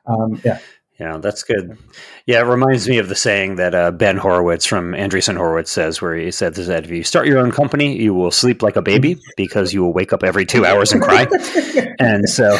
Um, 0.05 0.39
yeah. 0.43 0.59
Yeah, 0.99 1.19
that's 1.19 1.43
good. 1.43 1.77
Yeah, 2.25 2.39
it 2.39 2.45
reminds 2.45 2.89
me 2.89 2.97
of 2.97 3.07
the 3.07 3.15
saying 3.15 3.57
that 3.57 3.75
uh, 3.75 3.91
Ben 3.91 4.17
Horowitz 4.17 4.65
from 4.65 4.93
Andreessen 4.93 5.37
Horowitz 5.37 5.69
says, 5.69 6.01
where 6.01 6.15
he 6.15 6.31
said 6.31 6.55
that 6.55 6.85
if 6.85 6.89
you 6.89 7.03
start 7.03 7.27
your 7.27 7.37
own 7.37 7.51
company, 7.51 7.95
you 8.01 8.15
will 8.15 8.31
sleep 8.31 8.63
like 8.63 8.75
a 8.77 8.81
baby 8.81 9.19
because 9.35 9.75
you 9.75 9.83
will 9.83 9.93
wake 9.93 10.11
up 10.11 10.23
every 10.23 10.43
two 10.43 10.65
hours 10.65 10.91
and 10.91 11.03
cry. 11.03 11.27
and 11.99 12.27
so, 12.27 12.59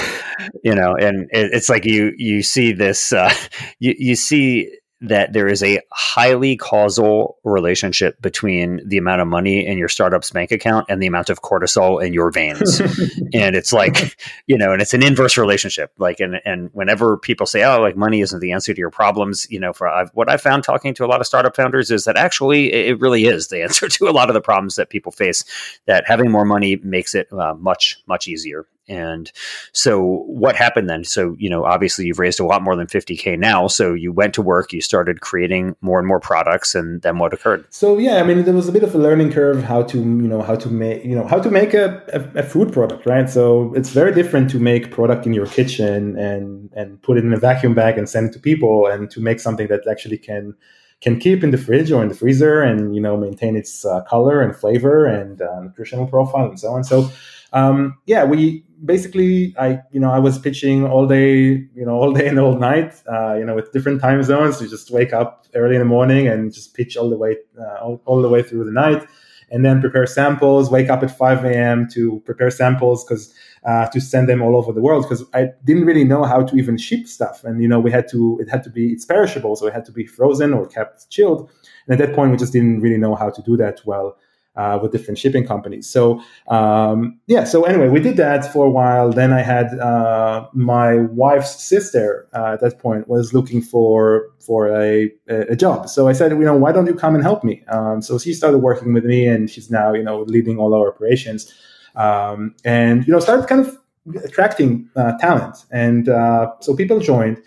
you 0.64 0.76
know, 0.76 0.94
and 0.96 1.28
it, 1.32 1.52
it's 1.52 1.68
like 1.68 1.84
you 1.84 2.14
you 2.16 2.44
see 2.44 2.74
this, 2.74 3.12
uh, 3.12 3.34
you 3.80 3.96
you 3.98 4.16
see 4.16 4.72
that 5.02 5.34
there 5.34 5.48
is 5.48 5.62
a 5.62 5.80
highly 5.92 6.56
causal 6.56 7.38
relationship 7.44 8.20
between 8.20 8.82
the 8.88 8.98
amount 8.98 9.22
of 9.22 9.28
money 9.28 9.66
in 9.66 9.78
your 9.78 9.88
startup's 9.88 10.32
bank 10.32 10.52
account 10.52 10.88
and 10.90 11.02
the 11.02 11.06
amount 11.06 11.30
of 11.30 11.42
cortisol 11.42 12.04
in 12.04 12.14
your 12.14 12.32
veins. 12.32 12.80
and 13.34 13.56
it's 13.56 13.72
like, 13.72 14.20
you 14.48 14.58
know, 14.58 14.74
and 14.74 14.82
it's 14.82 14.96
an 14.96 15.04
inverse 15.04 15.38
relationship. 15.38 15.92
Like, 16.00 16.20
and, 16.20 16.42
and 16.46 16.72
whenever 16.74 17.18
people 17.18 17.46
say, 17.46 17.64
oh, 17.64 17.80
like 17.80 17.96
money 17.96 18.22
isn't 18.22 18.40
the 18.40 18.54
answer 18.54 18.74
to 18.74 18.80
your 18.80 18.90
problems, 18.90 19.46
you 19.52 19.60
know, 19.60 19.72
for 19.72 19.88
I've, 19.88 20.10
what 20.16 20.32
I 20.32 20.38
found 20.38 20.64
talking 20.64 20.96
to 20.96 21.06
a 21.06 21.08
lot 21.08 21.22
of 21.22 21.28
startup 21.28 21.56
founders 21.56 21.92
is 21.92 22.06
that 22.06 22.18
actually 22.18 22.74
it 22.74 23.00
really 23.00 23.26
is 23.26 23.50
the 23.50 23.62
answer 23.64 23.88
to 23.88 24.08
a 24.08 24.12
lot 24.12 24.30
of 24.30 24.34
the 24.34 24.42
problems 24.42 24.76
that 24.76 24.90
people 24.90 25.12
face, 25.12 25.46
that 25.86 26.06
having 26.08 26.32
more 26.32 26.46
money 26.46 26.78
makes 26.78 27.14
it 27.14 27.32
uh, 27.32 27.54
much, 27.54 28.02
much 28.08 28.28
easier. 28.28 28.66
And 28.88 29.32
so 29.74 30.24
what 30.28 30.56
happened 30.56 30.90
then? 30.90 31.04
So, 31.04 31.36
you 31.38 31.50
know, 31.50 31.66
obviously 31.66 32.06
you've 32.06 32.20
raised 32.20 32.40
a 32.40 32.46
lot 32.46 32.62
more 32.62 32.76
than 32.76 32.88
50K 32.88 33.38
now. 33.38 33.68
So 33.68 33.94
you 33.94 34.14
went 34.14 34.34
to 34.36 34.42
work, 34.42 34.72
you 34.72 34.82
started 34.82 35.22
creating 35.22 35.76
more 35.82 36.00
and 36.00 36.08
more 36.08 36.20
products 36.20 36.74
and 36.74 37.02
then 37.02 37.18
what 37.18 37.34
occurred? 37.34 37.66
So, 37.70 37.98
yeah, 37.98 38.18
I 38.18 38.24
mean, 38.24 38.44
there 38.44 38.54
was 38.54 38.70
a 38.70 38.72
bit 38.72 38.84
of 38.84 38.96
a 38.96 38.98
learning 38.98 39.32
curve 39.32 39.64
how 39.64 39.84
to, 39.84 39.98
you 39.98 40.28
know, 40.28 40.42
how 40.42 40.56
to 40.56 40.70
make, 40.70 41.04
you 41.04 41.16
know, 41.16 41.28
how 41.28 41.40
to 41.40 41.50
make 41.50 41.74
a, 41.74 42.02
a, 42.14 42.40
a 42.40 42.44
food 42.44 42.72
product, 42.72 43.06
right? 43.06 43.30
So 43.30 43.74
it's 43.74 43.90
very 43.90 44.14
different 44.14 44.50
to 44.52 44.60
make 44.60 44.92
product 44.92 45.26
in 45.26 45.34
your 45.34 45.48
kitchen 45.48 46.18
and, 46.18 46.72
and 46.74 47.02
put 47.02 47.18
it 47.18 47.26
in 47.26 47.34
a 47.34 47.40
vacuum 47.40 47.74
bag 47.74 47.98
and 47.98 48.08
send 48.08 48.30
it 48.30 48.34
to 48.34 48.40
people 48.40 48.88
and 48.88 49.12
to 49.12 49.20
make 49.20 49.40
something 49.40 49.68
that 49.68 49.86
actually 49.88 50.18
can, 50.18 50.56
can 51.02 51.20
keep 51.20 51.44
in 51.44 51.52
the 51.52 51.58
fridge 51.58 51.92
or 51.92 52.02
in 52.02 52.10
the 52.10 52.16
freezer 52.16 52.62
and, 52.62 52.96
you 52.96 53.02
know, 53.02 53.18
maintain 53.18 53.56
its 53.56 53.86
uh, 53.86 54.02
color 54.04 54.42
and 54.42 54.56
flavor 54.56 55.06
and 55.06 55.42
uh, 55.42 55.60
nutritional 55.60 56.08
profile 56.08 56.48
and 56.48 56.60
so 56.60 56.70
on. 56.70 56.84
So, 56.84 57.12
um, 57.54 57.98
yeah, 58.06 58.24
we 58.26 58.64
basically 58.84 59.56
I 59.60 59.80
you 59.92 60.00
know 60.00 60.12
I 60.12 60.20
was 60.20 60.38
pitching 60.38 60.86
all 60.86 61.08
day 61.08 61.68
you 61.74 61.86
know 61.86 61.96
all 61.96 62.14
day 62.14 62.28
and 62.28 62.40
all 62.40 62.58
night 62.58 62.94
uh, 63.12 63.36
you 63.36 63.46
know 63.46 63.56
with 63.56 63.72
different 63.72 64.02
time 64.02 64.22
zones. 64.24 64.62
You 64.62 64.70
just 64.70 64.92
wake 64.92 65.14
up 65.14 65.48
early 65.56 65.76
in 65.76 65.80
the 65.80 65.86
morning 65.86 66.28
and 66.28 66.54
just 66.54 66.74
pitch 66.74 66.98
all 66.98 67.10
the 67.10 67.18
way 67.18 67.38
uh, 67.60 67.78
all, 67.82 68.02
all, 68.06 68.22
the 68.22 68.30
way 68.30 68.44
through 68.44 68.66
the 68.66 68.72
night, 68.72 69.08
and 69.50 69.66
then 69.66 69.82
prepare 69.82 70.06
samples. 70.06 70.70
Wake 70.70 70.90
up 70.90 71.04
at 71.04 71.18
five 71.18 71.44
a.m. 71.46 71.88
to 71.94 72.22
prepare 72.26 72.52
samples 72.52 73.04
because 73.04 73.34
uh, 73.66 73.88
to 73.88 74.02
send 74.02 74.28
them 74.28 74.42
all 74.42 74.56
over 74.56 74.72
the 74.74 74.82
world 74.82 75.04
because 75.04 75.24
I 75.34 75.52
didn't 75.64 75.86
really 75.86 76.04
know 76.04 76.24
how 76.24 76.44
to 76.44 76.56
even 76.58 76.78
ship 76.78 77.08
stuff, 77.08 77.44
and 77.44 77.62
you 77.62 77.68
know 77.68 77.80
we 77.80 77.92
had 77.92 78.08
to 78.10 78.38
it 78.42 78.50
had 78.50 78.64
to 78.64 78.70
be 78.70 78.92
it's 78.92 79.06
perishable, 79.06 79.56
so 79.56 79.68
it 79.68 79.74
had 79.74 79.86
to 79.86 79.92
be 79.92 80.06
frozen 80.06 80.54
or 80.54 80.68
kept 80.68 81.10
chilled. 81.10 81.50
And 81.88 82.00
at 82.00 82.06
that 82.06 82.16
point, 82.16 82.32
we 82.32 82.38
just 82.38 82.52
didn't 82.52 82.82
really 82.82 82.98
know 82.98 83.16
how 83.16 83.30
to 83.30 83.42
do 83.42 83.56
that 83.58 83.80
well 83.86 84.18
uh, 84.58 84.80
with 84.82 84.92
different 84.92 85.18
shipping 85.18 85.46
companies. 85.46 85.88
So 85.88 86.22
um, 86.48 87.20
yeah, 87.28 87.44
so 87.44 87.64
anyway, 87.64 87.88
we 87.88 88.00
did 88.00 88.18
that 88.18 88.52
for 88.52 88.66
a 88.66 88.70
while. 88.70 89.12
Then 89.12 89.32
I 89.32 89.42
had 89.42 89.68
uh, 89.80 90.48
my 90.54 90.98
wife's 90.98 91.64
sister 91.64 92.28
uh, 92.34 92.54
at 92.54 92.62
that 92.62 92.80
point 92.80 93.08
was 93.08 93.34
looking 93.34 93.62
for 93.62 94.30
for 94.40 94.68
a, 94.70 95.12
a 95.28 95.56
job. 95.56 95.90
So 95.90 96.08
I 96.08 96.14
said, 96.14 96.32
you 96.32 96.40
know, 96.40 96.58
why 96.58 96.72
don't 96.72 96.88
you 96.88 96.96
come 96.96 97.14
and 97.14 97.24
help 97.24 97.44
me? 97.44 97.64
Um, 97.68 98.02
so 98.02 98.18
she 98.18 98.34
started 98.34 98.58
working 98.58 98.94
with 98.94 99.06
me, 99.06 99.28
and 99.28 99.50
she's 99.50 99.70
now 99.70 99.94
you 99.94 100.04
know 100.04 100.24
leading 100.24 100.58
all 100.58 100.74
our 100.74 100.90
operations. 100.90 101.54
Um, 101.96 102.56
and 102.66 103.06
you 103.08 103.14
know 103.14 103.20
started 103.20 103.48
kind 103.48 103.66
of 103.66 103.78
attracting 104.24 104.90
uh, 104.96 105.18
talent, 105.20 105.66
and 105.72 106.10
uh, 106.10 106.52
so 106.62 106.76
people 106.76 107.00
joined. 107.00 107.42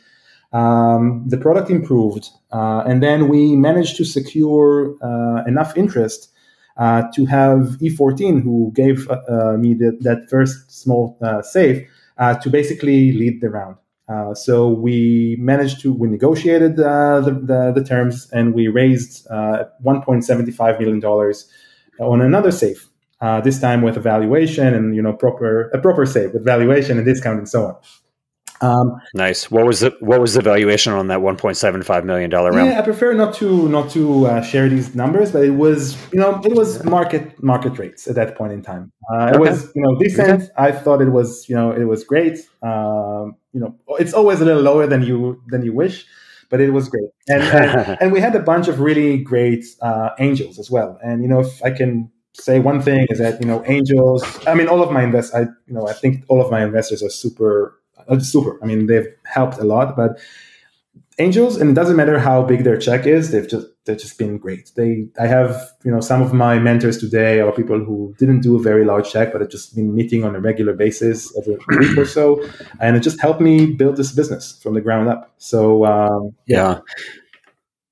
Um, 0.53 1.23
the 1.29 1.37
product 1.37 1.71
improved, 1.71 2.29
uh, 2.51 2.83
and 2.85 3.01
then 3.01 3.29
we 3.29 3.55
managed 3.55 3.97
to 3.99 4.05
secure 4.05 4.97
enough 5.47 5.77
interest 5.77 6.33
uh, 6.81 7.03
to 7.14 7.26
have 7.26 7.76
E14, 7.81 8.43
who 8.43 8.72
gave 8.74 9.09
uh, 9.11 9.20
uh, 9.28 9.57
me 9.59 9.74
the, 9.74 9.97
that 10.01 10.28
first 10.31 10.72
small 10.72 11.18
uh, 11.22 11.43
safe, 11.43 11.87
uh, 12.16 12.35
to 12.37 12.49
basically 12.49 13.12
lead 13.12 13.41
the 13.43 13.51
round. 13.51 13.76
so 14.35 14.68
we 14.68 15.37
managed 15.39 15.81
to 15.81 15.93
we 15.93 16.09
negotiated 16.09 16.74
the, 16.76 17.22
the, 17.51 17.72
the 17.78 17.85
terms 17.85 18.28
and 18.33 18.55
we 18.55 18.66
raised 18.66 19.28
1.75 19.28 20.81
million 20.81 21.01
dollars 21.01 21.49
on 22.01 22.20
another 22.20 22.51
safe. 22.51 22.89
this 23.45 23.61
time 23.61 23.83
with 23.83 23.97
a 23.97 24.05
valuation 24.12 24.74
and 24.74 24.97
you 24.97 25.03
know 25.03 25.12
proper 25.12 25.70
a 25.76 25.78
proper 25.87 26.05
safe 26.07 26.33
with 26.35 26.45
valuation 26.45 26.99
and 26.99 27.07
discount 27.07 27.39
and 27.39 27.49
so 27.49 27.61
on. 27.68 27.74
Um, 28.63 29.01
nice. 29.15 29.51
What 29.51 29.65
was 29.67 29.81
the 29.81 29.97
what 30.01 30.21
was 30.21 30.35
the 30.35 30.43
valuation 30.43 30.93
on 30.93 31.09
that 31.09 31.23
one 31.23 31.37
point 31.37 31.57
seven 31.57 31.83
five 31.83 32.05
million 32.05 32.31
dollar 32.31 32.51
round? 32.51 32.71
Yeah, 32.71 32.79
I 32.79 32.83
prefer 32.83 33.15
not 33.15 33.35
to 33.35 33.69
not 33.69 33.91
to 33.91 34.27
uh, 34.27 34.43
share 34.43 34.69
these 34.69 34.95
numbers, 34.95 35.33
but 35.33 35.45
it 35.45 35.51
was 35.51 35.97
you 36.13 36.21
know 36.21 36.41
it 36.45 36.55
was 36.55 36.85
market 36.85 37.43
market 37.43 37.79
rates 37.79 38.07
at 38.07 38.15
that 38.17 38.37
point 38.37 38.53
in 38.53 38.63
time. 38.63 38.93
Uh, 39.13 39.33
it 39.35 39.41
was 39.41 39.73
you 39.75 39.83
know 39.83 39.99
decent. 39.99 40.43
Okay. 40.43 40.53
I 40.57 40.73
thought 40.73 41.01
it 41.01 41.11
was 41.11 41.49
you 41.49 41.55
know 41.55 41.73
it 41.73 41.85
was 41.85 42.05
great. 42.05 42.39
Um, 42.63 43.37
you 43.53 43.61
know 43.61 43.75
it's 43.99 44.13
always 44.13 44.41
a 44.41 44.45
little 44.45 44.63
lower 44.63 44.87
than 44.87 45.03
you 45.03 45.43
than 45.49 45.65
you 45.65 45.73
wish, 45.73 46.07
but 46.51 46.61
it 46.61 46.71
was 46.71 46.89
great. 46.89 47.09
And, 47.29 47.43
and, 47.43 47.99
and, 48.03 48.13
we 48.13 48.21
had 48.21 48.35
a 48.35 48.41
bunch 48.41 48.69
of 48.69 48.81
really 48.81 49.17
great 49.19 49.65
uh, 49.81 50.11
angels 50.19 50.59
as 50.59 50.71
well. 50.71 50.99
And, 51.03 51.23
you 51.23 51.29
know, 51.29 51.41
if 51.41 51.63
I 51.65 51.71
can 51.71 52.11
say 52.35 52.59
one 52.59 52.83
thing 52.83 53.07
is 53.09 53.19
that, 53.19 53.41
you 53.41 53.47
know, 53.47 53.63
angels, 53.67 54.25
I 54.47 54.55
mean, 54.55 54.69
all 54.69 54.83
of 54.83 54.91
my 54.91 55.03
invest. 55.03 55.35
I, 55.35 55.43
you 55.43 55.75
know, 55.75 55.89
I 55.89 55.93
think 55.93 56.25
all 56.29 56.43
of 56.43 56.51
my 56.51 56.63
investors 56.63 57.03
are 57.03 57.09
super, 57.09 57.80
super. 58.20 58.62
I 58.62 58.66
mean, 58.66 58.86
they've 58.86 59.09
helped 59.24 59.59
a 59.59 59.64
lot, 59.64 59.96
but 59.96 60.18
angels, 61.18 61.57
and 61.57 61.70
it 61.70 61.74
doesn't 61.74 61.96
matter 61.96 62.18
how 62.18 62.42
big 62.42 62.64
their 62.64 62.78
check 62.78 63.07
is, 63.07 63.30
they've 63.30 63.48
just, 63.48 63.66
they've 63.84 63.98
just 63.98 64.18
been 64.18 64.38
great. 64.38 64.72
They, 64.74 65.07
I 65.20 65.26
have, 65.26 65.70
you 65.84 65.90
know, 65.90 66.01
some 66.01 66.22
of 66.22 66.32
my 66.32 66.59
mentors 66.59 66.98
today 66.98 67.40
are 67.40 67.53
people 67.53 67.78
who 67.78 68.14
didn't 68.18 68.40
do 68.40 68.57
a 68.57 68.59
very 68.59 68.84
large 68.84 69.11
check, 69.11 69.32
but 69.32 69.40
have 69.40 69.51
just 69.51 69.74
been 69.74 69.94
meeting 69.94 70.24
on 70.24 70.34
a 70.34 70.40
regular 70.40 70.72
basis 70.72 71.36
every 71.36 71.59
week 71.78 71.96
or 71.98 72.07
so, 72.07 72.42
and 72.80 72.96
it 72.96 73.01
just 73.01 73.20
helped 73.20 73.40
me 73.40 73.66
build 73.66 73.96
this 73.96 74.12
business 74.12 74.59
from 74.62 74.74
the 74.74 74.80
ground 74.80 75.09
up. 75.09 75.32
So 75.38 75.84
um, 75.84 76.34
yeah. 76.46 76.57
yeah. 76.57 76.80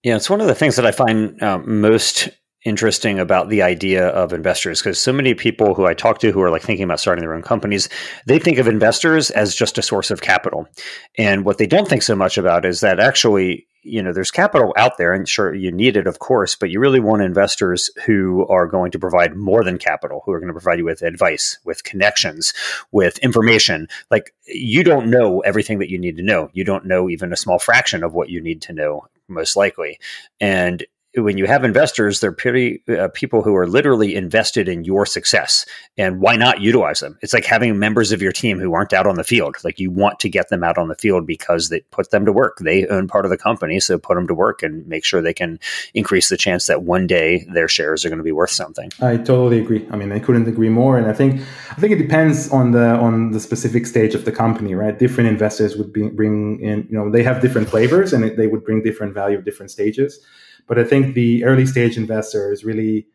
Yeah, 0.04 0.16
it's 0.16 0.30
one 0.30 0.40
of 0.40 0.46
the 0.46 0.54
things 0.54 0.76
that 0.76 0.86
I 0.86 0.92
find 0.92 1.42
uh, 1.42 1.59
most 1.59 2.28
interesting 2.64 3.18
about 3.18 3.48
the 3.48 3.62
idea 3.62 4.09
of 4.09 4.32
investors 4.32 4.80
because 4.80 4.98
so 4.98 5.12
many 5.12 5.34
people 5.34 5.74
who 5.74 5.86
I 5.86 5.94
talk 5.94 6.18
to 6.20 6.32
who 6.32 6.42
are 6.42 6.50
like 6.50 6.62
thinking 6.62 6.84
about 6.84 7.00
starting 7.00 7.22
their 7.22 7.34
own 7.34 7.42
companies, 7.42 7.88
they 8.26 8.38
think 8.38 8.59
of 8.59 8.66
investors 8.66 9.30
as 9.30 9.54
just 9.54 9.78
a 9.78 9.82
source 9.82 10.11
of 10.11 10.22
capital. 10.22 10.68
And 11.16 11.44
what 11.44 11.59
they 11.59 11.66
don't 11.66 11.88
think 11.88 12.02
so 12.02 12.16
much 12.16 12.36
about 12.36 12.64
is 12.64 12.80
that 12.80 12.98
actually, 12.98 13.66
you 13.84 14.02
know, 14.02 14.12
there's 14.12 14.32
capital 14.32 14.74
out 14.76 14.98
there 14.98 15.12
and 15.12 15.28
sure 15.28 15.54
you 15.54 15.70
need 15.70 15.96
it, 15.96 16.09
of 16.09 16.18
course, 16.18 16.56
but 16.56 16.68
you 16.68 16.80
really 16.80 16.98
want 16.98 17.22
investors 17.22 17.90
who 18.04 18.44
are 18.48 18.66
going 18.66 18.90
to 18.90 18.98
provide 18.98 19.36
more 19.36 19.62
than 19.62 19.78
capital, 19.78 20.22
who 20.26 20.32
are 20.32 20.40
going 20.40 20.48
to 20.48 20.52
provide 20.52 20.80
you 20.80 20.84
with 20.84 21.02
advice, 21.02 21.59
with 21.64 21.84
connections, 21.84 22.52
with 22.90 23.18
information. 23.18 23.86
Like 24.11 24.34
you 24.46 24.82
don't 24.82 25.11
know 25.11 25.40
everything 25.40 25.78
that 25.78 25.90
you 25.90 25.98
need 25.98 26.16
to 26.16 26.24
know. 26.24 26.50
You 26.52 26.64
don't 26.64 26.86
know 26.86 27.09
even 27.09 27.32
a 27.32 27.36
small 27.36 27.61
fraction 27.61 28.02
of 28.02 28.14
what 28.14 28.30
you 28.30 28.40
need 28.40 28.62
to 28.62 28.72
know 28.72 29.06
most 29.28 29.54
likely. 29.54 30.00
And 30.40 30.84
when 31.14 31.38
you 31.38 31.46
have 31.46 31.64
investors, 31.64 32.20
they're 32.20 32.32
pretty 32.32 32.82
uh, 32.88 33.09
people 33.14 33.42
who 33.42 33.56
are 33.56 33.66
literally 33.66 34.14
invested 34.14 34.68
in 34.68 34.84
your 34.84 35.06
success. 35.06 35.64
And 35.96 36.20
why 36.20 36.36
not 36.36 36.61
utilize 36.61 37.00
them? 37.00 37.18
It's 37.22 37.32
like 37.32 37.46
having 37.46 37.78
members 37.78 38.12
of 38.12 38.20
your 38.20 38.32
team 38.32 38.59
who 38.59 38.74
aren't 38.74 38.92
out 38.92 39.06
on 39.06 39.16
the 39.16 39.24
field. 39.24 39.56
Like 39.64 39.78
you 39.78 39.90
want 39.90 40.20
to 40.20 40.28
get 40.28 40.50
them 40.50 40.62
out 40.62 40.76
on 40.76 40.88
the 40.88 40.94
field 40.94 41.26
because 41.26 41.70
they 41.70 41.80
put 41.90 42.11
them 42.11 42.26
to 42.26 42.32
work. 42.32 42.59
They 42.61 42.86
own 42.86 43.09
part 43.09 43.24
of 43.24 43.30
the 43.30 43.38
company, 43.38 43.80
so 43.80 43.98
put 43.98 44.16
them 44.16 44.26
to 44.28 44.34
work 44.34 44.62
and 44.62 44.86
make 44.86 45.04
sure 45.04 45.22
they 45.22 45.34
can 45.34 45.59
increase 45.94 46.28
the 46.28 46.36
chance 46.36 46.66
that 46.66 46.82
one 46.82 47.06
day 47.06 47.46
their 47.52 47.68
shares 47.68 48.04
are 48.04 48.11
going 48.11 48.18
to 48.18 48.24
be 48.24 48.32
worth 48.32 48.50
something. 48.50 48.90
I 49.00 49.16
totally 49.16 49.61
agree. 49.61 49.86
I 49.90 49.96
mean, 49.96 50.12
I 50.12 50.18
couldn't 50.18 50.46
agree 50.46 50.68
more. 50.68 50.98
And 50.98 51.06
I 51.06 51.14
think 51.14 51.40
I 51.70 51.80
think 51.80 51.92
it 51.92 51.98
depends 51.98 52.50
on 52.50 52.72
the 52.72 52.90
on 52.96 53.30
the 53.30 53.40
specific 53.40 53.86
stage 53.86 54.14
of 54.14 54.26
the 54.26 54.32
company, 54.32 54.74
right? 54.74 54.98
Different 54.98 55.30
investors 55.30 55.76
would 55.76 55.92
be, 55.92 56.09
bring 56.09 56.61
in, 56.61 56.86
you 56.90 56.98
know, 56.98 57.11
they 57.11 57.22
have 57.22 57.40
different 57.40 57.68
flavors 57.68 58.12
and 58.12 58.36
they 58.36 58.46
would 58.46 58.64
bring 58.64 58.82
different 58.82 59.14
value 59.14 59.38
at 59.38 59.44
different 59.44 59.70
stages. 59.70 60.20
But 60.69 60.79
I 60.79 60.85
think 60.85 61.14
the 61.14 61.45
early 61.45 61.66
stage 61.66 61.97
investors 61.97 62.64
really 62.64 63.07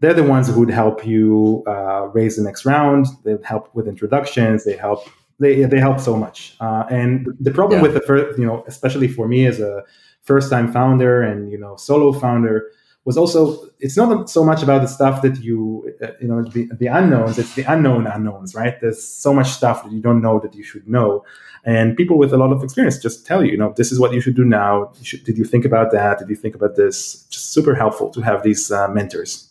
they're 0.00 0.14
the 0.14 0.22
ones 0.22 0.48
who 0.48 0.60
would 0.60 0.70
help 0.70 1.04
you 1.04 1.64
uh, 1.66 2.08
raise 2.12 2.36
the 2.36 2.42
next 2.42 2.64
round. 2.64 3.06
They 3.24 3.36
help 3.42 3.74
with 3.74 3.88
introductions. 3.88 4.64
They 4.64 4.76
help 4.76 5.08
they 5.40 5.64
they 5.64 5.80
help 5.80 6.00
so 6.00 6.16
much. 6.16 6.56
Uh, 6.60 6.84
and 6.90 7.26
the 7.40 7.50
problem 7.50 7.78
yeah. 7.78 7.82
with 7.82 7.94
the 7.94 8.00
first, 8.00 8.38
you 8.38 8.46
know, 8.46 8.64
especially 8.66 9.08
for 9.08 9.28
me 9.28 9.46
as 9.46 9.60
a 9.60 9.84
first 10.22 10.50
time 10.50 10.72
founder 10.72 11.22
and 11.22 11.50
you 11.50 11.58
know 11.58 11.76
solo 11.76 12.12
founder, 12.12 12.70
was 13.04 13.16
also 13.16 13.68
it's 13.80 13.96
not 13.96 14.28
so 14.28 14.44
much 14.44 14.62
about 14.62 14.82
the 14.82 14.88
stuff 14.88 15.22
that 15.22 15.40
you 15.40 15.92
uh, 16.02 16.08
you 16.20 16.28
know 16.28 16.42
the, 16.42 16.68
the 16.78 16.86
unknowns. 16.86 17.38
It's 17.38 17.54
the 17.54 17.64
unknown 17.64 18.06
unknowns, 18.06 18.54
right? 18.54 18.80
There's 18.80 19.02
so 19.02 19.32
much 19.32 19.48
stuff 19.50 19.84
that 19.84 19.92
you 19.92 20.00
don't 20.00 20.22
know 20.22 20.38
that 20.40 20.54
you 20.54 20.62
should 20.62 20.86
know. 20.88 21.24
And 21.68 21.98
people 21.98 22.16
with 22.16 22.32
a 22.32 22.38
lot 22.38 22.50
of 22.50 22.64
experience 22.64 22.96
just 22.96 23.26
tell 23.26 23.44
you, 23.44 23.52
you 23.52 23.58
know, 23.58 23.74
this 23.76 23.92
is 23.92 24.00
what 24.00 24.14
you 24.14 24.22
should 24.22 24.34
do 24.34 24.42
now. 24.42 24.90
You 25.00 25.04
should, 25.04 25.24
did 25.24 25.36
you 25.36 25.44
think 25.44 25.66
about 25.66 25.92
that? 25.92 26.18
Did 26.18 26.30
you 26.30 26.34
think 26.34 26.54
about 26.54 26.76
this? 26.76 27.26
Just 27.28 27.52
super 27.52 27.74
helpful 27.74 28.08
to 28.12 28.22
have 28.22 28.42
these 28.42 28.70
uh, 28.70 28.88
mentors. 28.88 29.50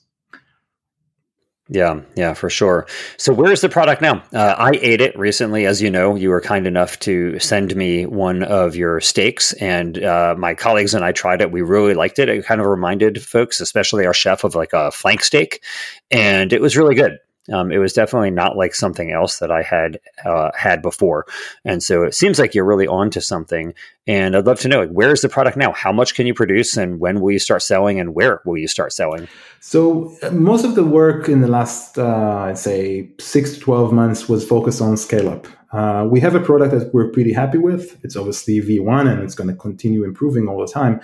Yeah, 1.69 2.01
yeah, 2.15 2.33
for 2.33 2.49
sure. 2.49 2.87
So, 3.17 3.33
where's 3.33 3.61
the 3.61 3.69
product 3.69 4.01
now? 4.01 4.23
Uh, 4.33 4.55
I 4.57 4.71
ate 4.81 4.99
it 4.99 5.15
recently, 5.19 5.67
as 5.67 5.79
you 5.79 5.91
know. 5.91 6.15
You 6.15 6.29
were 6.29 6.41
kind 6.41 6.65
enough 6.65 6.97
to 6.99 7.37
send 7.37 7.75
me 7.75 8.07
one 8.07 8.41
of 8.41 8.75
your 8.75 8.99
steaks, 8.99 9.53
and 9.53 10.03
uh, 10.03 10.33
my 10.37 10.55
colleagues 10.55 10.95
and 10.95 11.05
I 11.05 11.11
tried 11.11 11.41
it. 11.41 11.51
We 11.51 11.61
really 11.61 11.93
liked 11.93 12.17
it. 12.17 12.29
It 12.29 12.45
kind 12.45 12.61
of 12.61 12.67
reminded 12.67 13.21
folks, 13.21 13.59
especially 13.59 14.07
our 14.07 14.13
chef, 14.13 14.43
of 14.43 14.55
like 14.55 14.73
a 14.73 14.91
flank 14.91 15.23
steak, 15.23 15.61
and 16.09 16.51
it 16.51 16.61
was 16.61 16.77
really 16.77 16.95
good. 16.95 17.19
Um, 17.51 17.71
it 17.71 17.77
was 17.77 17.93
definitely 17.93 18.31
not 18.31 18.57
like 18.57 18.75
something 18.75 19.11
else 19.11 19.39
that 19.39 19.51
I 19.51 19.61
had 19.61 19.99
uh, 20.25 20.51
had 20.55 20.81
before, 20.81 21.25
and 21.63 21.81
so 21.81 22.03
it 22.03 22.13
seems 22.13 22.39
like 22.39 22.53
you're 22.53 22.65
really 22.65 22.87
on 22.87 23.09
to 23.11 23.21
something. 23.21 23.73
And 24.05 24.35
I'd 24.37 24.45
love 24.45 24.59
to 24.61 24.67
know 24.67 24.79
like, 24.81 24.89
where's 24.89 25.21
the 25.21 25.29
product 25.29 25.57
now? 25.57 25.73
How 25.73 25.91
much 25.91 26.15
can 26.15 26.27
you 26.27 26.33
produce, 26.33 26.77
and 26.77 26.99
when 26.99 27.21
will 27.21 27.31
you 27.31 27.39
start 27.39 27.61
selling, 27.61 27.99
and 27.99 28.13
where 28.15 28.41
will 28.45 28.57
you 28.57 28.67
start 28.67 28.93
selling? 28.93 29.27
So 29.59 30.15
uh, 30.23 30.31
most 30.31 30.65
of 30.65 30.75
the 30.75 30.83
work 30.83 31.29
in 31.29 31.41
the 31.41 31.47
last, 31.47 31.97
uh, 31.97 32.45
I'd 32.47 32.57
say, 32.57 33.09
six 33.19 33.53
to 33.53 33.59
twelve 33.59 33.93
months 33.93 34.27
was 34.27 34.45
focused 34.45 34.81
on 34.81 34.97
scale 34.97 35.29
up. 35.29 35.47
Uh, 35.71 36.07
we 36.09 36.19
have 36.21 36.35
a 36.35 36.39
product 36.39 36.71
that 36.71 36.93
we're 36.93 37.09
pretty 37.09 37.33
happy 37.33 37.57
with. 37.57 37.97
It's 38.03 38.15
obviously 38.15 38.61
V1, 38.61 39.11
and 39.11 39.21
it's 39.21 39.35
going 39.35 39.49
to 39.49 39.55
continue 39.55 40.03
improving 40.03 40.47
all 40.47 40.59
the 40.59 40.71
time. 40.71 41.01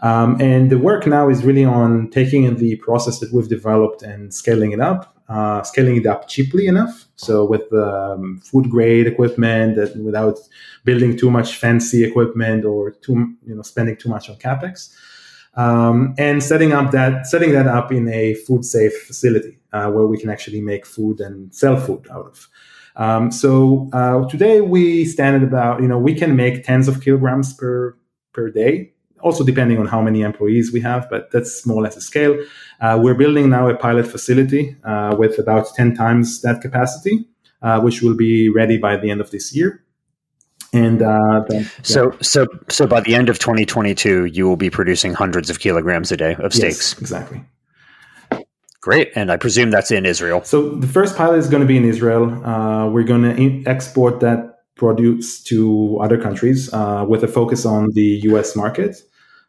Um, 0.00 0.40
and 0.40 0.70
the 0.70 0.78
work 0.78 1.06
now 1.06 1.28
is 1.28 1.44
really 1.44 1.64
on 1.64 2.10
taking 2.10 2.54
the 2.56 2.76
process 2.76 3.18
that 3.20 3.32
we've 3.32 3.48
developed 3.48 4.02
and 4.02 4.32
scaling 4.32 4.72
it 4.72 4.80
up 4.80 5.15
uh, 5.28 5.62
scaling 5.62 5.96
it 5.96 6.06
up 6.06 6.28
cheaply 6.28 6.66
enough. 6.66 7.06
So 7.16 7.44
with 7.44 7.72
um, 7.72 8.40
food 8.44 8.70
grade 8.70 9.06
equipment, 9.06 9.76
that 9.76 9.96
without 9.96 10.38
building 10.84 11.16
too 11.16 11.30
much 11.30 11.56
fancy 11.56 12.04
equipment 12.04 12.64
or 12.64 12.92
too 12.92 13.34
you 13.46 13.54
know 13.54 13.62
spending 13.62 13.96
too 13.96 14.08
much 14.08 14.30
on 14.30 14.36
capex, 14.36 14.94
um, 15.54 16.14
and 16.18 16.42
setting 16.42 16.72
up 16.72 16.90
that 16.92 17.26
setting 17.26 17.52
that 17.52 17.66
up 17.66 17.90
in 17.92 18.08
a 18.08 18.34
food 18.34 18.64
safe 18.64 18.94
facility 19.06 19.58
uh, 19.72 19.90
where 19.90 20.06
we 20.06 20.18
can 20.18 20.30
actually 20.30 20.60
make 20.60 20.86
food 20.86 21.20
and 21.20 21.54
sell 21.54 21.76
food 21.76 22.06
out 22.10 22.26
of. 22.26 22.48
Um, 22.96 23.30
so 23.30 23.90
uh, 23.92 24.26
today 24.28 24.62
we 24.62 25.04
stand 25.04 25.36
at 25.36 25.42
about 25.42 25.82
you 25.82 25.88
know 25.88 25.98
we 25.98 26.14
can 26.14 26.36
make 26.36 26.64
tens 26.64 26.88
of 26.88 27.02
kilograms 27.02 27.52
per 27.52 27.96
per 28.32 28.50
day 28.50 28.92
also 29.20 29.44
depending 29.44 29.78
on 29.78 29.86
how 29.86 30.00
many 30.00 30.22
employees 30.22 30.72
we 30.72 30.80
have, 30.80 31.08
but 31.10 31.30
that's 31.30 31.66
more 31.66 31.78
or 31.78 31.82
less 31.82 31.96
a 31.96 32.00
scale. 32.00 32.36
Uh, 32.80 32.98
we're 33.02 33.14
building 33.14 33.50
now 33.50 33.68
a 33.68 33.74
pilot 33.74 34.06
facility 34.06 34.76
uh, 34.84 35.14
with 35.18 35.38
about 35.38 35.66
10 35.74 35.94
times 35.94 36.42
that 36.42 36.60
capacity, 36.60 37.26
uh, 37.62 37.80
which 37.80 38.02
will 38.02 38.14
be 38.14 38.48
ready 38.48 38.76
by 38.76 38.96
the 38.96 39.10
end 39.10 39.20
of 39.20 39.30
this 39.30 39.54
year. 39.54 39.82
And 40.72 41.00
uh, 41.00 41.44
then, 41.48 41.62
yeah. 41.62 41.68
so, 41.82 42.16
so, 42.20 42.46
so 42.68 42.86
by 42.86 43.00
the 43.00 43.14
end 43.14 43.28
of 43.28 43.38
2022, 43.38 44.26
you 44.26 44.46
will 44.46 44.56
be 44.56 44.68
producing 44.68 45.14
hundreds 45.14 45.48
of 45.48 45.60
kilograms 45.60 46.12
a 46.12 46.16
day 46.16 46.36
of 46.38 46.52
steaks. 46.52 46.92
Yes, 46.92 47.00
exactly. 47.00 47.44
Great, 48.80 49.10
and 49.16 49.32
I 49.32 49.36
presume 49.36 49.70
that's 49.70 49.90
in 49.90 50.06
Israel. 50.06 50.44
So 50.44 50.70
the 50.76 50.86
first 50.86 51.16
pilot 51.16 51.38
is 51.38 51.48
going 51.48 51.62
to 51.62 51.66
be 51.66 51.76
in 51.76 51.84
Israel. 51.84 52.30
Uh, 52.44 52.88
we're 52.88 53.02
going 53.04 53.22
to 53.22 53.68
export 53.68 54.20
that 54.20 54.55
produce 54.76 55.42
to 55.44 55.98
other 56.00 56.20
countries 56.20 56.72
uh, 56.72 57.04
with 57.08 57.24
a 57.24 57.28
focus 57.28 57.66
on 57.66 57.90
the 57.92 58.20
U.S. 58.30 58.54
market. 58.54 58.96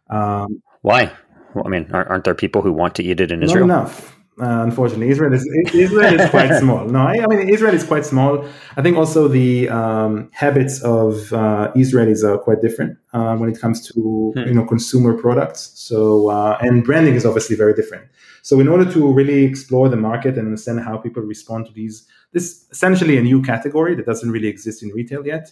Um, 0.09 0.63
Why? 0.81 1.11
Well, 1.53 1.65
I 1.65 1.69
mean, 1.69 1.89
aren't, 1.91 2.23
there 2.23 2.33
people 2.33 2.61
who 2.61 2.73
want 2.73 2.95
to 2.95 3.03
eat 3.03 3.19
it 3.19 3.31
in 3.31 3.43
Israel? 3.43 3.67
Not 3.67 3.81
enough. 3.81 4.16
Uh, 4.39 4.61
unfortunately, 4.61 5.09
Israel 5.09 5.33
is 5.33 5.43
Israel 5.73 6.19
is 6.19 6.29
quite 6.29 6.53
small. 6.59 6.85
No, 6.85 6.99
I, 6.99 7.15
I, 7.23 7.27
mean 7.27 7.49
Israel 7.49 7.73
is 7.73 7.83
quite 7.83 8.05
small. 8.05 8.45
I 8.75 8.83
think 8.83 8.95
also 8.95 9.27
the 9.27 9.67
um, 9.69 10.29
habits 10.31 10.79
of 10.83 11.33
uh, 11.33 11.71
Israelis 11.75 12.23
are 12.23 12.37
quite 12.37 12.61
different 12.61 12.99
uh, 13.13 13.35
when 13.35 13.49
it 13.49 13.59
comes 13.59 13.87
to 13.87 14.33
hmm. 14.35 14.39
you 14.47 14.53
know 14.53 14.63
consumer 14.63 15.13
products. 15.15 15.71
So 15.73 16.29
uh, 16.29 16.57
and 16.61 16.83
branding 16.83 17.15
is 17.15 17.25
obviously 17.25 17.55
very 17.55 17.73
different. 17.73 18.05
So 18.43 18.59
in 18.59 18.67
order 18.67 18.89
to 18.93 19.11
really 19.11 19.43
explore 19.43 19.89
the 19.89 19.97
market 19.97 20.37
and 20.37 20.45
understand 20.45 20.81
how 20.81 20.97
people 20.97 21.23
respond 21.23 21.65
to 21.65 21.73
these, 21.73 22.07
this 22.31 22.65
essentially 22.71 23.17
a 23.17 23.21
new 23.21 23.41
category 23.41 23.95
that 23.95 24.05
doesn't 24.05 24.31
really 24.31 24.47
exist 24.47 24.83
in 24.83 24.89
retail 24.89 25.25
yet 25.25 25.51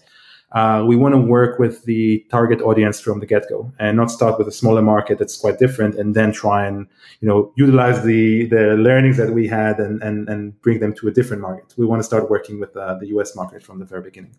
uh, 0.51 0.83
we 0.87 0.95
want 0.95 1.13
to 1.13 1.19
work 1.19 1.59
with 1.59 1.83
the 1.85 2.25
target 2.29 2.61
audience 2.61 2.99
from 2.99 3.19
the 3.19 3.25
get-go 3.25 3.71
and 3.79 3.97
not 3.97 4.09
start 4.09 4.37
with 4.37 4.47
a 4.47 4.51
smaller 4.51 4.81
market 4.81 5.19
that's 5.19 5.37
quite 5.37 5.59
different 5.59 5.95
and 5.95 6.15
then 6.15 6.31
try 6.31 6.65
and 6.65 6.87
you 7.19 7.27
know 7.27 7.51
utilize 7.55 8.03
the 8.03 8.45
the 8.47 8.75
learnings 8.75 9.17
that 9.17 9.31
we 9.31 9.47
had 9.47 9.79
and 9.79 10.01
and, 10.01 10.29
and 10.29 10.59
bring 10.61 10.79
them 10.79 10.93
to 10.93 11.07
a 11.07 11.11
different 11.11 11.41
market. 11.41 11.73
We 11.77 11.85
want 11.85 11.99
to 11.99 12.03
start 12.03 12.29
working 12.29 12.59
with 12.59 12.75
uh, 12.77 12.95
the 12.95 13.07
us 13.07 13.35
market 13.35 13.63
from 13.63 13.79
the 13.79 13.85
very 13.85 14.01
beginning. 14.01 14.35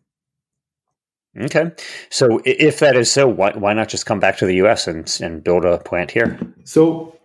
Okay. 1.38 1.72
So 2.09 2.40
if 2.44 2.78
that 2.78 2.96
is 2.96 3.12
so 3.12 3.28
why, 3.28 3.52
why 3.52 3.74
not 3.74 3.88
just 3.88 4.07
come 4.07 4.20
back 4.20 4.38
to 4.38 4.46
the 4.46 4.54
US 4.66 4.86
and, 4.88 5.18
and 5.20 5.44
build 5.44 5.64
a 5.64 5.78
plant 5.78 6.11
here? 6.11 6.38
So 6.64 7.16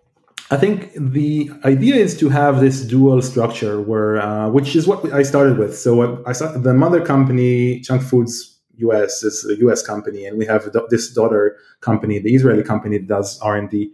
I 0.50 0.58
think 0.58 0.92
the 0.94 1.50
idea 1.64 1.94
is 1.94 2.18
to 2.18 2.28
have 2.28 2.60
this 2.60 2.82
dual 2.82 3.22
structure, 3.22 3.80
where 3.80 4.20
uh, 4.20 4.50
which 4.50 4.76
is 4.76 4.86
what 4.86 5.10
I 5.12 5.22
started 5.22 5.56
with. 5.56 5.78
So 5.78 6.22
I 6.26 6.32
started, 6.32 6.62
the 6.62 6.74
mother 6.74 7.00
company, 7.00 7.80
Chunk 7.80 8.02
Foods, 8.02 8.51
US 8.88 9.22
is 9.22 9.44
a 9.48 9.56
US 9.66 9.82
company, 9.82 10.24
and 10.26 10.38
we 10.38 10.46
have 10.46 10.70
this 10.90 11.12
daughter 11.12 11.56
company, 11.80 12.18
the 12.18 12.34
Israeli 12.34 12.62
company 12.62 12.98
that 12.98 13.08
does 13.08 13.40
R 13.40 13.56
and 13.56 13.70
D 13.70 13.92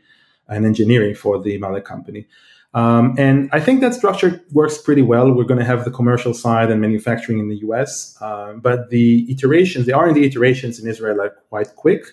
and 0.48 0.64
engineering 0.64 1.14
for 1.14 1.40
the 1.40 1.58
mother 1.58 1.80
company. 1.80 2.26
Um, 2.74 3.14
and 3.18 3.48
I 3.52 3.60
think 3.60 3.80
that 3.80 3.94
structure 3.94 4.42
works 4.52 4.78
pretty 4.78 5.02
well. 5.02 5.32
We're 5.32 5.44
going 5.44 5.58
to 5.58 5.64
have 5.64 5.84
the 5.84 5.90
commercial 5.90 6.34
side 6.34 6.70
and 6.70 6.80
manufacturing 6.80 7.38
in 7.38 7.48
the 7.48 7.56
US, 7.68 8.16
uh, 8.20 8.52
but 8.54 8.90
the 8.90 9.26
iterations, 9.30 9.86
the 9.86 9.94
R 9.94 10.06
and 10.06 10.14
D 10.14 10.24
iterations 10.24 10.78
in 10.78 10.88
Israel 10.88 11.20
are 11.20 11.30
quite 11.48 11.74
quick. 11.76 12.04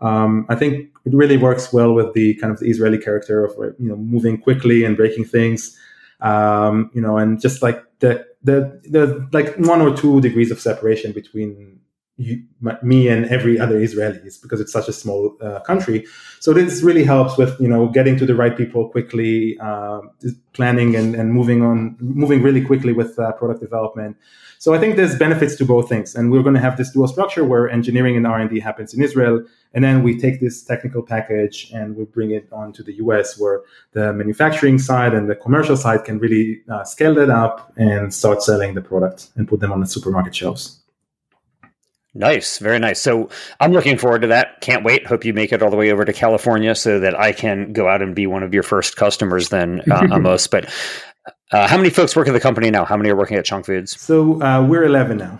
Um, 0.00 0.46
I 0.48 0.54
think 0.54 0.90
it 1.04 1.14
really 1.14 1.36
works 1.36 1.72
well 1.72 1.92
with 1.94 2.12
the 2.14 2.34
kind 2.34 2.52
of 2.52 2.60
the 2.60 2.68
Israeli 2.68 2.98
character 2.98 3.44
of 3.44 3.56
you 3.78 3.88
know 3.88 3.96
moving 3.96 4.38
quickly 4.38 4.84
and 4.84 4.96
breaking 4.96 5.24
things, 5.24 5.76
um, 6.20 6.90
you 6.94 7.00
know, 7.00 7.16
and 7.16 7.40
just 7.40 7.62
like 7.62 7.82
the 8.00 8.24
the 8.44 8.80
the 8.88 9.26
like 9.32 9.56
one 9.56 9.80
or 9.80 9.96
two 9.96 10.20
degrees 10.20 10.50
of 10.50 10.60
separation 10.60 11.12
between 11.12 11.80
you, 12.18 12.42
me 12.82 13.08
and 13.08 13.26
every 13.26 13.58
other 13.58 13.78
Israelis 13.78 14.40
because 14.40 14.60
it's 14.60 14.72
such 14.72 14.88
a 14.88 14.92
small 14.92 15.36
uh, 15.42 15.60
country. 15.60 16.06
So 16.40 16.54
this 16.54 16.82
really 16.82 17.04
helps 17.04 17.36
with 17.36 17.58
you 17.60 17.68
know 17.68 17.88
getting 17.88 18.16
to 18.18 18.26
the 18.26 18.34
right 18.34 18.56
people 18.56 18.88
quickly, 18.88 19.58
uh, 19.60 20.00
planning 20.54 20.96
and, 20.96 21.14
and 21.14 21.32
moving 21.32 21.62
on, 21.62 21.96
moving 22.00 22.42
really 22.42 22.64
quickly 22.64 22.92
with 22.92 23.18
uh, 23.18 23.32
product 23.32 23.60
development. 23.60 24.16
So 24.58 24.72
I 24.72 24.78
think 24.78 24.96
there's 24.96 25.18
benefits 25.18 25.54
to 25.56 25.66
both 25.66 25.90
things, 25.90 26.14
and 26.14 26.32
we're 26.32 26.42
going 26.42 26.54
to 26.54 26.60
have 26.60 26.78
this 26.78 26.90
dual 26.90 27.06
structure 27.08 27.44
where 27.44 27.68
engineering 27.68 28.16
and 28.16 28.26
R 28.26 28.38
and 28.38 28.48
D 28.48 28.60
happens 28.60 28.94
in 28.94 29.02
Israel, 29.02 29.44
and 29.74 29.84
then 29.84 30.02
we 30.02 30.18
take 30.18 30.40
this 30.40 30.62
technical 30.62 31.02
package 31.02 31.70
and 31.74 31.94
we 31.96 32.04
bring 32.04 32.30
it 32.30 32.48
on 32.50 32.72
to 32.72 32.82
the 32.82 32.94
US, 32.94 33.38
where 33.38 33.60
the 33.92 34.14
manufacturing 34.14 34.78
side 34.78 35.12
and 35.12 35.28
the 35.28 35.36
commercial 35.36 35.76
side 35.76 36.06
can 36.06 36.18
really 36.18 36.62
uh, 36.70 36.84
scale 36.84 37.14
that 37.16 37.28
up 37.28 37.74
and 37.76 38.14
start 38.14 38.42
selling 38.42 38.72
the 38.72 38.80
product 38.80 39.28
and 39.36 39.46
put 39.46 39.60
them 39.60 39.70
on 39.70 39.80
the 39.80 39.86
supermarket 39.86 40.34
shelves. 40.34 40.80
Nice, 42.16 42.58
very 42.58 42.78
nice. 42.78 43.00
So 43.00 43.28
I'm 43.60 43.72
looking 43.72 43.98
forward 43.98 44.22
to 44.22 44.28
that. 44.28 44.60
Can't 44.62 44.84
wait. 44.84 45.06
Hope 45.06 45.24
you 45.24 45.34
make 45.34 45.52
it 45.52 45.62
all 45.62 45.70
the 45.70 45.76
way 45.76 45.92
over 45.92 46.04
to 46.04 46.12
California 46.14 46.74
so 46.74 46.98
that 46.98 47.18
I 47.18 47.32
can 47.32 47.74
go 47.74 47.88
out 47.88 48.00
and 48.00 48.14
be 48.14 48.26
one 48.26 48.42
of 48.42 48.54
your 48.54 48.62
first 48.62 48.96
customers 48.96 49.50
then, 49.50 49.82
uh, 49.90 50.08
Amos. 50.12 50.46
But 50.46 50.72
uh, 51.52 51.68
how 51.68 51.76
many 51.76 51.90
folks 51.90 52.16
work 52.16 52.26
at 52.26 52.32
the 52.32 52.40
company 52.40 52.70
now? 52.70 52.86
How 52.86 52.96
many 52.96 53.10
are 53.10 53.16
working 53.16 53.36
at 53.36 53.44
Chunk 53.44 53.66
Foods? 53.66 54.00
So 54.00 54.42
uh, 54.42 54.66
we're 54.66 54.84
11 54.84 55.18
now. 55.18 55.38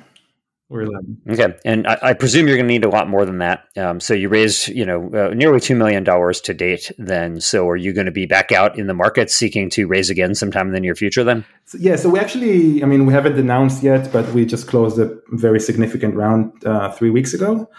We're 0.69 0.83
11. 0.83 1.23
Okay, 1.31 1.55
and 1.65 1.87
I, 1.87 1.99
I 2.03 2.13
presume 2.13 2.49
you're 2.49 2.57
going 2.57 2.67
to 2.67 2.73
need 2.73 2.85
a 2.85 2.89
lot 2.89 3.09
more 3.09 3.25
than 3.25 3.39
that. 3.39 3.69
Um, 3.77 4.01
so 4.01 4.15
you 4.15 4.29
raised, 4.29 4.67
you 4.69 4.85
know, 4.85 5.09
uh, 5.15 5.33
nearly 5.33 5.61
two 5.61 5.77
million 5.77 6.03
dollars 6.03 6.41
to 6.41 6.55
date. 6.55 6.91
Then, 6.99 7.41
so 7.41 7.69
are 7.69 7.77
you 7.77 7.93
going 7.93 8.07
to 8.07 8.13
be 8.13 8.27
back 8.27 8.51
out 8.51 8.77
in 8.77 8.89
the 8.89 8.95
market 8.95 9.31
seeking 9.31 9.71
to 9.71 9.87
raise 9.87 10.11
again 10.11 10.35
sometime 10.35 10.67
in 10.67 10.73
the 10.73 10.81
near 10.81 10.97
future? 10.97 11.23
Then, 11.23 11.45
so, 11.67 11.79
yeah. 11.79 11.95
So 11.95 12.09
we 12.11 12.19
actually, 12.19 12.83
I 12.83 12.87
mean, 12.87 13.07
we 13.07 13.13
haven't 13.13 13.39
announced 13.39 13.85
yet, 13.85 14.13
but 14.13 14.29
we 14.33 14.45
just 14.45 14.67
closed 14.67 14.99
a 14.99 15.17
very 15.29 15.61
significant 15.61 16.17
round 16.17 16.53
uh, 16.67 16.91
three 16.91 17.11
weeks 17.11 17.33
ago. 17.33 17.71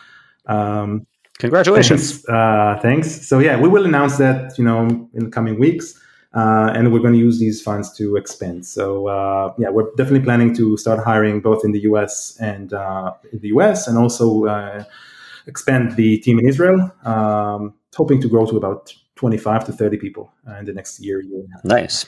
Um, 0.46 1.06
Congratulations! 1.40 2.22
Thanks. 2.22 2.30
Uh, 2.30 2.80
thanks. 2.82 3.28
So 3.28 3.40
yeah, 3.40 3.60
we 3.60 3.68
will 3.68 3.86
announce 3.86 4.18
that, 4.18 4.58
you 4.58 4.64
know, 4.64 5.10
in 5.14 5.26
the 5.26 5.30
coming 5.30 5.60
weeks. 5.60 5.94
Uh, 6.34 6.72
and 6.76 6.92
we're 6.92 7.00
going 7.00 7.14
to 7.14 7.20
use 7.20 7.40
these 7.40 7.62
funds 7.62 7.96
to 7.98 8.16
expand. 8.16 8.66
So 8.66 9.08
uh, 9.08 9.54
yeah, 9.58 9.70
we're 9.70 9.90
definitely 9.96 10.22
planning 10.22 10.54
to 10.56 10.78
start 10.78 11.04
hiring 11.04 11.40
both 11.42 11.64
in 11.64 11.72
the 11.72 11.82
US 11.82 12.38
and 12.40 12.74
uh, 12.74 13.14
in 13.32 13.40
the 13.40 13.48
US, 13.50 13.88
and 13.88 13.98
also 13.98 14.46
uh, 14.46 14.84
expand 15.48 15.96
the 15.96 16.18
team 16.20 16.40
in 16.40 16.48
Israel. 16.48 16.92
Um, 17.06 17.74
hoping 17.96 18.22
to 18.22 18.30
grow 18.30 18.46
to 18.46 18.58
about 18.58 18.94
25 19.16 19.66
to 19.66 19.72
30 19.72 19.98
people 19.98 20.32
uh, 20.48 20.56
in 20.56 20.66
the 20.66 20.74
next 20.74 21.00
year. 21.00 21.22
year 21.22 21.44
nice. 21.64 22.06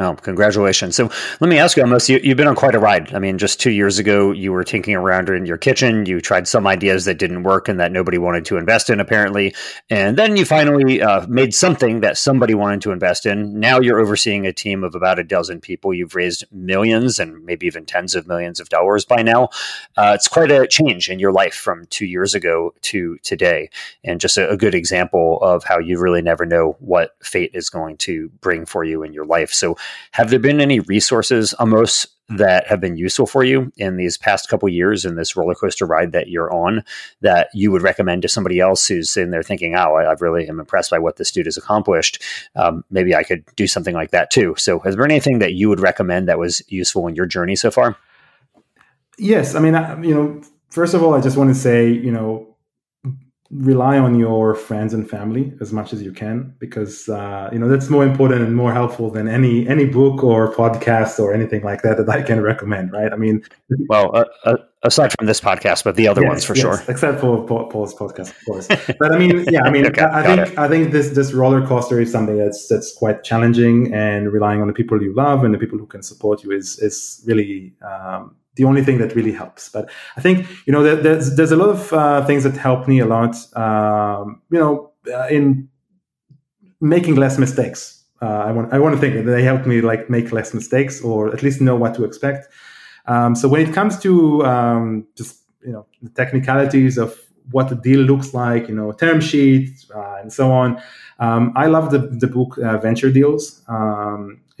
Oh, 0.00 0.14
congratulations. 0.14 0.96
So 0.96 1.10
let 1.40 1.50
me 1.50 1.58
ask 1.58 1.76
you, 1.76 1.82
Amos, 1.82 2.08
you, 2.08 2.18
have 2.24 2.36
been 2.38 2.48
on 2.48 2.54
quite 2.54 2.74
a 2.74 2.78
ride. 2.78 3.12
I 3.12 3.18
mean, 3.18 3.36
just 3.36 3.60
two 3.60 3.70
years 3.70 3.98
ago, 3.98 4.32
you 4.32 4.50
were 4.50 4.64
tinkering 4.64 4.96
around 4.96 5.28
in 5.28 5.44
your 5.44 5.58
kitchen. 5.58 6.06
You 6.06 6.22
tried 6.22 6.48
some 6.48 6.66
ideas 6.66 7.04
that 7.04 7.18
didn't 7.18 7.42
work 7.42 7.68
and 7.68 7.78
that 7.80 7.92
nobody 7.92 8.16
wanted 8.16 8.46
to 8.46 8.56
invest 8.56 8.88
in, 8.88 8.98
apparently. 8.98 9.54
And 9.90 10.16
then 10.16 10.38
you 10.38 10.46
finally 10.46 11.02
uh, 11.02 11.26
made 11.26 11.52
something 11.52 12.00
that 12.00 12.16
somebody 12.16 12.54
wanted 12.54 12.80
to 12.80 12.92
invest 12.92 13.26
in. 13.26 13.60
Now 13.60 13.78
you're 13.78 14.00
overseeing 14.00 14.46
a 14.46 14.54
team 14.54 14.84
of 14.84 14.94
about 14.94 15.18
a 15.18 15.22
dozen 15.22 15.60
people. 15.60 15.92
You've 15.92 16.14
raised 16.14 16.46
millions 16.50 17.18
and 17.18 17.44
maybe 17.44 17.66
even 17.66 17.84
tens 17.84 18.14
of 18.14 18.26
millions 18.26 18.58
of 18.58 18.70
dollars 18.70 19.04
by 19.04 19.20
now. 19.20 19.50
Uh, 19.98 20.12
it's 20.14 20.28
quite 20.28 20.50
a 20.50 20.66
change 20.66 21.10
in 21.10 21.18
your 21.18 21.32
life 21.32 21.54
from 21.54 21.84
two 21.90 22.06
years 22.06 22.34
ago 22.34 22.72
to 22.82 23.18
today. 23.18 23.68
And 24.02 24.18
just 24.18 24.38
a, 24.38 24.48
a 24.48 24.56
good 24.56 24.74
example 24.74 25.40
of 25.42 25.62
how 25.64 25.78
you 25.78 26.00
really 26.00 26.22
never 26.22 26.46
know 26.46 26.78
what 26.78 27.16
fate 27.22 27.50
is 27.52 27.68
going 27.68 27.98
to 27.98 28.30
bring 28.40 28.64
for 28.64 28.82
you 28.82 29.02
in 29.02 29.12
your 29.12 29.26
life. 29.26 29.52
So, 29.52 29.76
have 30.12 30.30
there 30.30 30.38
been 30.38 30.60
any 30.60 30.80
resources, 30.80 31.54
Amos, 31.60 32.06
that 32.30 32.66
have 32.68 32.80
been 32.80 32.96
useful 32.96 33.26
for 33.26 33.42
you 33.42 33.72
in 33.76 33.96
these 33.96 34.16
past 34.16 34.48
couple 34.48 34.68
years 34.68 35.04
in 35.04 35.16
this 35.16 35.36
roller 35.36 35.54
coaster 35.54 35.84
ride 35.84 36.12
that 36.12 36.28
you're 36.28 36.52
on 36.52 36.84
that 37.22 37.48
you 37.52 37.72
would 37.72 37.82
recommend 37.82 38.22
to 38.22 38.28
somebody 38.28 38.60
else 38.60 38.86
who's 38.86 39.16
in 39.16 39.30
there 39.30 39.42
thinking, 39.42 39.74
"Oh, 39.74 39.94
I, 39.94 40.04
I 40.04 40.14
really 40.20 40.48
am 40.48 40.60
impressed 40.60 40.90
by 40.90 40.98
what 40.98 41.16
this 41.16 41.32
dude 41.32 41.46
has 41.46 41.56
accomplished. 41.56 42.22
Um, 42.54 42.84
maybe 42.90 43.14
I 43.14 43.24
could 43.24 43.44
do 43.56 43.66
something 43.66 43.94
like 43.94 44.12
that 44.12 44.30
too." 44.30 44.54
So, 44.56 44.78
has 44.80 44.94
there 44.94 45.02
been 45.02 45.10
anything 45.10 45.40
that 45.40 45.54
you 45.54 45.68
would 45.68 45.80
recommend 45.80 46.28
that 46.28 46.38
was 46.38 46.62
useful 46.68 47.08
in 47.08 47.16
your 47.16 47.26
journey 47.26 47.56
so 47.56 47.70
far? 47.70 47.96
Yes, 49.18 49.54
I 49.54 49.60
mean, 49.60 49.74
I, 49.74 50.00
you 50.00 50.14
know, 50.14 50.42
first 50.70 50.94
of 50.94 51.02
all, 51.02 51.14
I 51.14 51.20
just 51.20 51.36
want 51.36 51.50
to 51.50 51.54
say, 51.54 51.90
you 51.90 52.12
know, 52.12 52.49
rely 53.50 53.98
on 53.98 54.16
your 54.16 54.54
friends 54.54 54.94
and 54.94 55.10
family 55.10 55.52
as 55.60 55.72
much 55.72 55.92
as 55.92 56.00
you 56.00 56.12
can 56.12 56.54
because 56.60 57.08
uh, 57.08 57.48
you 57.52 57.58
know 57.58 57.68
that's 57.68 57.90
more 57.90 58.04
important 58.04 58.42
and 58.42 58.54
more 58.54 58.72
helpful 58.72 59.10
than 59.10 59.26
any 59.28 59.66
any 59.66 59.84
book 59.84 60.22
or 60.22 60.54
podcast 60.54 61.18
or 61.18 61.34
anything 61.34 61.62
like 61.62 61.82
that 61.82 61.96
that 61.96 62.08
I 62.08 62.22
can 62.22 62.40
recommend. 62.40 62.92
Right? 62.92 63.12
I 63.12 63.16
mean, 63.16 63.42
well, 63.88 64.14
uh, 64.14 64.24
uh, 64.44 64.56
aside 64.84 65.12
from 65.18 65.26
this 65.26 65.40
podcast, 65.40 65.82
but 65.82 65.96
the 65.96 66.06
other 66.06 66.22
yes, 66.22 66.28
ones 66.28 66.44
for 66.44 66.54
yes, 66.54 66.62
sure, 66.62 66.82
except 66.86 67.20
for 67.20 67.44
Paul's 67.44 67.94
podcast, 67.94 68.30
of 68.30 68.44
course. 68.46 68.68
but 68.68 69.12
I 69.12 69.18
mean, 69.18 69.44
yeah, 69.50 69.62
I 69.64 69.70
mean, 69.70 69.86
okay, 69.86 70.02
I, 70.02 70.20
I 70.20 70.22
think 70.22 70.52
it. 70.52 70.58
I 70.58 70.68
think 70.68 70.92
this 70.92 71.10
this 71.10 71.32
roller 71.32 71.66
coaster 71.66 72.00
is 72.00 72.12
something 72.12 72.38
that's 72.38 72.68
that's 72.68 72.92
quite 72.94 73.24
challenging, 73.24 73.92
and 73.92 74.32
relying 74.32 74.60
on 74.60 74.68
the 74.68 74.74
people 74.74 75.02
you 75.02 75.12
love 75.12 75.42
and 75.42 75.52
the 75.52 75.58
people 75.58 75.78
who 75.78 75.86
can 75.86 76.04
support 76.04 76.44
you 76.44 76.52
is 76.52 76.78
is 76.78 77.22
really 77.26 77.72
um, 77.82 78.36
the 78.60 78.66
only 78.66 78.84
thing 78.84 78.98
that 78.98 79.16
really 79.16 79.32
helps. 79.32 79.70
But 79.70 79.90
I 80.18 80.20
think 80.20 80.46
you 80.66 80.72
know 80.72 80.82
there's 80.82 81.36
there's 81.36 81.52
a 81.52 81.56
lot 81.56 81.70
of 81.70 81.92
uh, 81.92 82.24
things 82.26 82.44
that 82.44 82.56
help 82.56 82.86
me 82.86 83.00
a 83.00 83.06
lot. 83.06 83.34
Um, 83.56 84.42
you 84.50 84.58
know, 84.58 84.72
uh, 85.12 85.28
in 85.28 85.68
making 86.80 87.14
less 87.16 87.38
mistakes. 87.38 88.04
Uh, 88.22 88.42
I 88.48 88.52
want 88.52 88.72
I 88.72 88.78
want 88.78 88.94
to 88.94 89.00
think 89.00 89.14
that 89.16 89.22
they 89.22 89.42
help 89.42 89.66
me 89.66 89.80
like 89.80 90.10
make 90.10 90.30
less 90.30 90.52
mistakes 90.52 91.00
or 91.00 91.32
at 91.32 91.42
least 91.42 91.60
know 91.60 91.76
what 91.76 91.94
to 91.94 92.04
expect. 92.04 92.48
Um, 93.06 93.34
so 93.34 93.48
when 93.48 93.66
it 93.66 93.72
comes 93.72 93.98
to 94.00 94.44
um, 94.44 95.06
just 95.16 95.32
you 95.66 95.72
know 95.72 95.86
the 96.02 96.10
technicalities 96.10 96.98
of 96.98 97.18
what 97.50 97.68
the 97.68 97.74
deal 97.74 98.00
looks 98.00 98.32
like, 98.32 98.68
you 98.68 98.74
know, 98.74 98.92
term 98.92 99.20
sheet 99.20 99.70
uh, 99.94 100.18
and 100.20 100.32
so 100.32 100.52
on. 100.52 100.80
Um, 101.18 101.52
I 101.56 101.66
love 101.66 101.90
the, 101.90 101.98
the 101.98 102.28
book 102.28 102.58
uh, 102.58 102.78
Venture 102.78 103.10
Deals. 103.10 103.62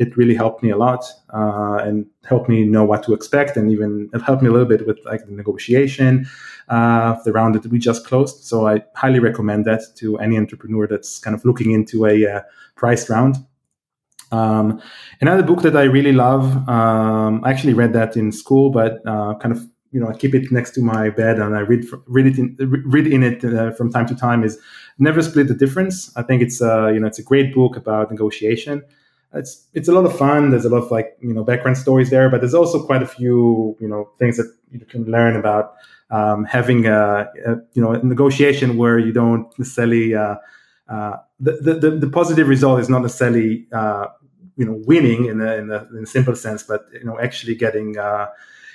It 0.00 0.16
really 0.16 0.34
helped 0.34 0.62
me 0.62 0.70
a 0.70 0.76
lot 0.76 1.04
uh, 1.32 1.78
and 1.86 2.06
helped 2.24 2.48
me 2.48 2.64
know 2.64 2.84
what 2.84 3.02
to 3.04 3.12
expect, 3.12 3.56
and 3.56 3.70
even 3.70 4.10
it 4.12 4.22
helped 4.22 4.42
me 4.42 4.48
a 4.48 4.52
little 4.52 4.68
bit 4.74 4.86
with 4.86 4.98
like 5.04 5.26
the 5.26 5.32
negotiation 5.32 6.26
uh, 6.70 7.16
the 7.24 7.32
round 7.32 7.54
that 7.56 7.66
we 7.66 7.78
just 7.78 8.06
closed. 8.06 8.44
So 8.44 8.66
I 8.66 8.82
highly 8.94 9.18
recommend 9.18 9.64
that 9.66 9.82
to 9.96 10.18
any 10.18 10.38
entrepreneur 10.38 10.86
that's 10.86 11.18
kind 11.18 11.34
of 11.34 11.44
looking 11.44 11.72
into 11.72 12.06
a 12.06 12.26
uh, 12.26 12.40
priced 12.76 13.10
round. 13.10 13.36
Um, 14.32 14.80
another 15.20 15.42
book 15.42 15.62
that 15.62 15.76
I 15.76 15.82
really 15.82 16.12
love, 16.12 16.44
um, 16.68 17.44
I 17.44 17.50
actually 17.50 17.74
read 17.74 17.92
that 17.94 18.16
in 18.16 18.30
school, 18.30 18.70
but 18.70 19.04
uh, 19.04 19.34
kind 19.34 19.52
of 19.52 19.66
you 19.90 19.98
know 20.00 20.06
I 20.06 20.14
keep 20.14 20.36
it 20.36 20.52
next 20.52 20.70
to 20.76 20.80
my 20.80 21.10
bed 21.10 21.40
and 21.40 21.56
I 21.56 21.60
read 21.60 21.84
read 22.06 22.26
it 22.26 22.38
in, 22.38 22.56
read 22.86 23.08
in 23.08 23.24
it 23.24 23.44
uh, 23.44 23.72
from 23.72 23.90
time 23.90 24.06
to 24.06 24.14
time 24.14 24.44
is 24.44 24.56
Never 24.98 25.20
Split 25.20 25.48
the 25.48 25.54
Difference. 25.54 26.16
I 26.16 26.22
think 26.22 26.42
it's 26.42 26.60
a 26.60 26.92
you 26.94 27.00
know 27.00 27.08
it's 27.08 27.18
a 27.18 27.24
great 27.24 27.52
book 27.52 27.76
about 27.76 28.12
negotiation. 28.12 28.84
It's 29.32 29.68
it's 29.74 29.88
a 29.88 29.92
lot 29.92 30.04
of 30.04 30.16
fun. 30.16 30.50
There's 30.50 30.64
a 30.64 30.68
lot 30.68 30.82
of 30.82 30.90
like 30.90 31.16
you 31.20 31.32
know 31.32 31.44
background 31.44 31.78
stories 31.78 32.10
there, 32.10 32.28
but 32.28 32.40
there's 32.40 32.54
also 32.54 32.84
quite 32.84 33.02
a 33.02 33.06
few 33.06 33.76
you 33.80 33.88
know 33.88 34.10
things 34.18 34.36
that 34.36 34.52
you 34.72 34.80
can 34.80 35.04
learn 35.04 35.36
about 35.36 35.74
um, 36.10 36.44
having 36.44 36.86
a, 36.86 37.28
a, 37.46 37.56
you 37.74 37.82
know 37.82 37.92
a 37.92 38.02
negotiation 38.02 38.76
where 38.76 38.98
you 38.98 39.12
don't 39.12 39.46
necessarily 39.58 40.14
uh, 40.14 40.34
uh, 40.88 41.16
the, 41.38 41.52
the 41.80 41.90
the 41.90 42.10
positive 42.10 42.48
result 42.48 42.80
is 42.80 42.88
not 42.88 43.02
necessarily 43.02 43.66
uh, 43.72 44.06
you 44.56 44.64
know 44.64 44.82
winning 44.84 45.26
in 45.26 45.40
a, 45.40 45.54
in 45.54 45.70
a, 45.70 45.88
in 45.96 46.02
a 46.02 46.06
simple 46.06 46.34
sense, 46.34 46.64
but 46.64 46.86
you 46.92 47.04
know 47.04 47.18
actually 47.20 47.54
getting 47.54 47.96
uh, 47.98 48.26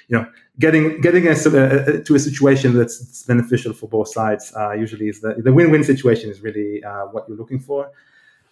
you 0.07 0.17
know 0.17 0.25
getting 0.59 1.01
getting 1.01 1.23
to 1.23 2.15
a 2.15 2.19
situation 2.19 2.73
that's 2.75 3.23
beneficial 3.23 3.73
for 3.73 3.87
both 3.89 4.07
sides 4.07 4.53
uh, 4.55 4.71
usually 4.71 5.09
is 5.09 5.21
the, 5.21 5.35
the 5.35 5.51
win-win 5.51 5.83
situation 5.83 6.29
is 6.29 6.41
really 6.41 6.83
uh, 6.83 7.05
what 7.07 7.27
you're 7.27 7.37
looking 7.37 7.59
for 7.59 7.91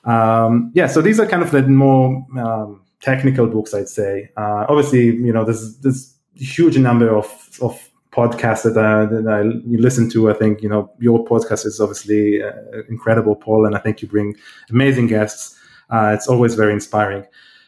um, 0.06 0.72
yeah 0.74 0.88
so 0.88 1.02
these 1.02 1.20
are 1.20 1.26
kind 1.26 1.44
of 1.44 1.52
the 1.52 1.62
more 1.64 2.26
um, 2.38 2.82
technical 3.02 3.48
books 3.48 3.74
i'd 3.74 3.90
say. 3.90 4.30
Uh, 4.38 4.66
obviously 4.70 5.06
you 5.06 5.34
know 5.34 5.44
there's 5.44 5.78
there's 5.80 6.16
huge 6.36 6.78
number 6.78 7.16
of 7.16 7.28
of 7.62 7.90
podcasts 8.12 8.64
that, 8.64 8.78
uh, 8.78 9.06
that 9.08 9.28
I 9.28 9.42
listen 9.66 10.08
to. 10.12 10.30
I 10.30 10.34
think 10.34 10.62
you 10.62 10.70
know 10.70 10.92
your 11.00 11.26
podcast 11.26 11.66
is 11.66 11.80
obviously 11.80 12.44
uh, 12.44 12.52
incredible 12.88 13.36
paul 13.36 13.66
and 13.66 13.76
i 13.76 13.80
think 13.80 14.02
you 14.02 14.08
bring 14.08 14.36
amazing 14.70 15.08
guests. 15.08 15.60
Uh, 15.90 16.12
it's 16.16 16.28
always 16.28 16.56
very 16.56 16.74
inspiring. 16.74 17.26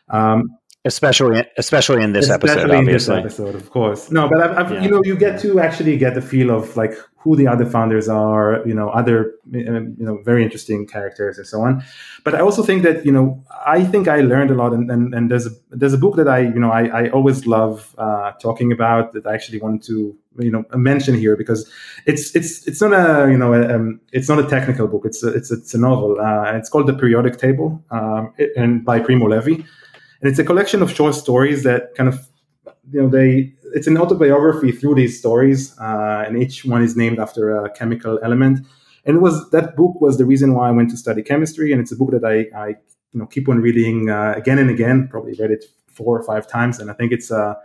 Um, 0.09 0.57
especially 0.85 1.43
especially 1.57 2.03
in 2.03 2.13
this 2.13 2.29
especially 2.29 2.51
episode 2.51 2.71
in 2.71 2.77
obviously. 2.77 3.23
this 3.23 3.39
episode 3.39 3.55
of 3.55 3.69
course. 3.71 4.11
No 4.11 4.29
but 4.29 4.39
I've, 4.39 4.57
I've, 4.57 4.71
yeah. 4.71 4.81
you 4.83 4.89
know 4.89 5.01
you 5.03 5.17
get 5.17 5.39
to 5.41 5.59
actually 5.59 5.97
get 5.97 6.13
the 6.13 6.21
feel 6.21 6.51
of 6.51 6.77
like 6.77 6.93
who 7.25 7.35
the 7.35 7.47
other 7.47 7.65
founders 7.65 8.07
are 8.07 8.61
you 8.67 8.73
know 8.79 8.89
other 8.89 9.33
you 9.51 10.05
know 10.07 10.17
very 10.23 10.43
interesting 10.43 10.85
characters 10.85 11.39
and 11.39 11.47
so 11.47 11.59
on 11.59 11.83
but 12.23 12.35
i 12.35 12.39
also 12.39 12.61
think 12.61 12.83
that 12.83 13.03
you 13.03 13.11
know 13.11 13.43
i 13.65 13.83
think 13.83 14.07
i 14.07 14.21
learned 14.21 14.51
a 14.51 14.53
lot 14.53 14.71
and 14.73 14.91
and, 14.91 15.13
and 15.15 15.31
there's 15.31 15.47
a 15.47 15.53
there's 15.71 15.93
a 15.93 15.97
book 15.97 16.15
that 16.15 16.27
i 16.27 16.39
you 16.39 16.59
know 16.63 16.71
i, 16.71 16.83
I 17.01 17.09
always 17.09 17.47
love 17.47 17.95
uh, 17.97 18.31
talking 18.33 18.71
about 18.71 19.13
that 19.13 19.25
i 19.25 19.33
actually 19.33 19.59
wanted 19.59 19.81
to 19.87 20.15
you 20.37 20.51
know 20.51 20.63
mention 20.75 21.15
here 21.15 21.35
because 21.35 21.67
it's 22.05 22.35
it's 22.35 22.67
it's 22.67 22.79
not 22.79 22.93
a 22.93 23.31
you 23.31 23.37
know 23.37 23.53
a, 23.53 23.75
um, 23.75 23.99
it's 24.11 24.29
not 24.29 24.39
a 24.39 24.47
technical 24.47 24.87
book. 24.87 25.03
It's 25.05 25.23
a, 25.23 25.29
it's 25.29 25.51
it's 25.51 25.73
a 25.73 25.77
novel. 25.77 26.19
Uh, 26.19 26.51
it's 26.57 26.69
called 26.69 26.87
the 26.87 26.93
Periodic 26.93 27.37
Table, 27.37 27.83
um, 27.91 28.33
and 28.55 28.83
by 28.83 28.99
Primo 28.99 29.27
Levi, 29.27 29.53
and 29.55 30.29
it's 30.29 30.39
a 30.39 30.43
collection 30.43 30.81
of 30.81 30.91
short 30.91 31.15
stories 31.15 31.63
that 31.63 31.95
kind 31.95 32.09
of 32.09 32.27
you 32.91 33.01
know 33.01 33.09
they 33.09 33.53
it's 33.73 33.87
an 33.87 33.97
autobiography 33.97 34.71
through 34.71 34.95
these 34.95 35.17
stories, 35.19 35.77
uh, 35.79 36.23
and 36.25 36.41
each 36.41 36.65
one 36.65 36.81
is 36.83 36.95
named 36.95 37.19
after 37.19 37.55
a 37.65 37.69
chemical 37.69 38.19
element. 38.23 38.65
And 39.05 39.17
it 39.17 39.19
was 39.19 39.49
that 39.51 39.75
book 39.75 39.99
was 40.01 40.17
the 40.17 40.25
reason 40.25 40.53
why 40.53 40.69
I 40.69 40.71
went 40.71 40.89
to 40.91 40.97
study 40.97 41.21
chemistry, 41.21 41.71
and 41.71 41.81
it's 41.81 41.91
a 41.91 41.95
book 41.95 42.11
that 42.11 42.23
I, 42.23 42.57
I 42.57 42.67
you 42.69 43.19
know 43.19 43.25
keep 43.25 43.49
on 43.49 43.59
reading 43.59 44.09
uh, 44.09 44.33
again 44.35 44.59
and 44.59 44.69
again. 44.69 45.07
Probably 45.09 45.33
read 45.33 45.51
it 45.51 45.65
four 45.87 46.19
or 46.19 46.23
five 46.23 46.47
times, 46.47 46.79
and 46.79 46.89
I 46.89 46.93
think 46.93 47.11
it's 47.11 47.31
a 47.31 47.37
uh, 47.37 47.55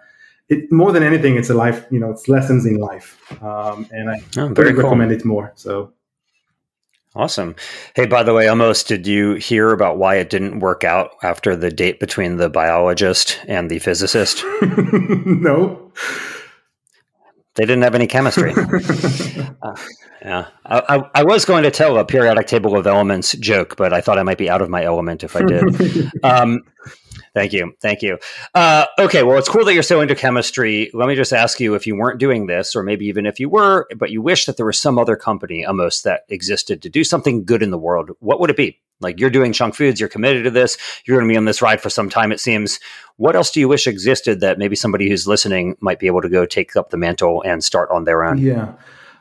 it, 0.51 0.71
more 0.71 0.93
than 0.93 1.03
anything, 1.03 1.37
it's 1.37 1.49
a 1.49 1.55
life, 1.55 1.87
you 1.91 2.01
know, 2.01 2.11
it's 2.11 2.29
lessons 2.29 2.67
in 2.67 2.77
life. 2.77 3.17
Um, 3.41 3.89
and 3.93 4.11
I 4.11 4.17
oh, 4.37 4.49
very 4.49 4.75
cool. 4.75 4.83
recommend 4.83 5.13
it 5.13 5.25
more. 5.25 5.53
So 5.55 5.93
awesome. 7.15 7.57
Hey, 7.95 8.07
by 8.07 8.23
the 8.23 8.35
way, 8.35 8.49
Amos 8.49 8.85
did 8.85 9.07
you 9.07 9.35
hear 9.35 9.73
about 9.73 9.99
why 9.99 10.17
it 10.17 10.31
didn't 10.31 10.61
work 10.61 10.85
out 10.85 11.11
after 11.23 11.57
the 11.57 11.71
date 11.71 12.01
between 12.01 12.37
the 12.37 12.49
biologist 12.49 13.39
and 13.47 13.71
the 13.71 13.79
physicist? 13.79 14.45
no. 14.63 15.93
They 17.57 17.65
didn't 17.65 17.83
have 17.83 17.95
any 17.95 18.07
chemistry. 18.07 18.53
uh, 19.63 19.77
yeah, 20.23 20.47
I, 20.65 20.83
I, 20.89 21.11
I, 21.17 21.25
was 21.25 21.45
going 21.45 21.65
to 21.65 21.71
tell 21.71 21.99
a 21.99 22.05
periodic 22.05 22.47
table 22.47 22.79
of 22.79 22.87
elements 22.87 23.33
joke, 23.33 23.77
but 23.77 23.93
I 23.93 24.01
thought 24.01 24.19
I 24.19 24.23
might 24.23 24.39
be 24.39 24.49
out 24.49 24.63
of 24.63 24.71
my 24.71 24.85
element 24.85 25.25
if 25.25 25.35
I 25.35 25.43
did. 25.43 26.11
um, 26.23 26.63
Thank 27.35 27.53
you. 27.53 27.75
Thank 27.81 28.03
you. 28.03 28.19
Uh, 28.55 28.87
okay. 28.99 29.23
Well, 29.23 29.39
it's 29.39 29.49
cool 29.49 29.65
that 29.65 29.75
you're 29.75 29.83
so 29.83 30.01
into 30.01 30.15
chemistry. 30.15 30.91
Let 30.93 31.09
me 31.09 31.15
just 31.15 31.33
ask 31.33 31.61
you 31.61 31.75
if 31.75 31.87
you 31.87 31.97
weren't 31.97 32.19
doing 32.19 32.47
this, 32.47 32.75
or 32.75 32.83
maybe 32.83 33.07
even 33.07 33.25
if 33.25 33.39
you 33.39 33.49
were, 33.49 33.87
but 33.97 34.11
you 34.11 34.21
wish 34.21 34.47
that 34.47 34.57
there 34.57 34.67
was 34.67 34.79
some 34.79 34.99
other 34.99 35.17
company 35.17 35.65
Amos 35.69 36.03
that 36.03 36.23
existed 36.29 36.83
to 36.83 36.89
do 36.89 37.05
something 37.05 37.45
good 37.45 37.63
in 37.63 37.71
the 37.71 37.79
world, 37.79 38.11
what 38.19 38.41
would 38.41 38.51
it 38.51 38.57
be? 38.57 38.81
Like 39.01 39.19
you're 39.19 39.31
doing 39.31 39.53
Chunk 39.53 39.75
Foods, 39.75 39.99
you're 39.99 40.09
committed 40.09 40.45
to 40.45 40.51
this, 40.51 40.77
you're 41.05 41.17
going 41.17 41.29
to 41.29 41.33
be 41.33 41.37
on 41.37 41.47
this 41.47 41.63
ride 41.63 41.81
for 41.81 41.89
some 41.89 42.11
time, 42.11 42.33
it 42.33 42.41
seems. 42.41 42.81
What 43.17 43.35
else 43.35 43.51
do 43.51 43.61
you 43.61 43.69
wish 43.69 43.87
existed 43.87 44.41
that 44.41 44.59
maybe 44.59 44.77
somebody 44.77 45.09
who's 45.09 45.27
listening 45.27 45.77
might 45.81 45.99
be 45.99 46.07
able 46.07 46.23
to 46.23 46.29
go 46.29 46.45
take 46.45 46.77
up 46.77 46.91
the 46.91 46.97
mantle 46.97 47.43
and 47.43 47.65
start 47.65 47.91
on 47.91 48.05
their 48.05 48.23
own? 48.25 48.39
Yeah. 48.39 48.73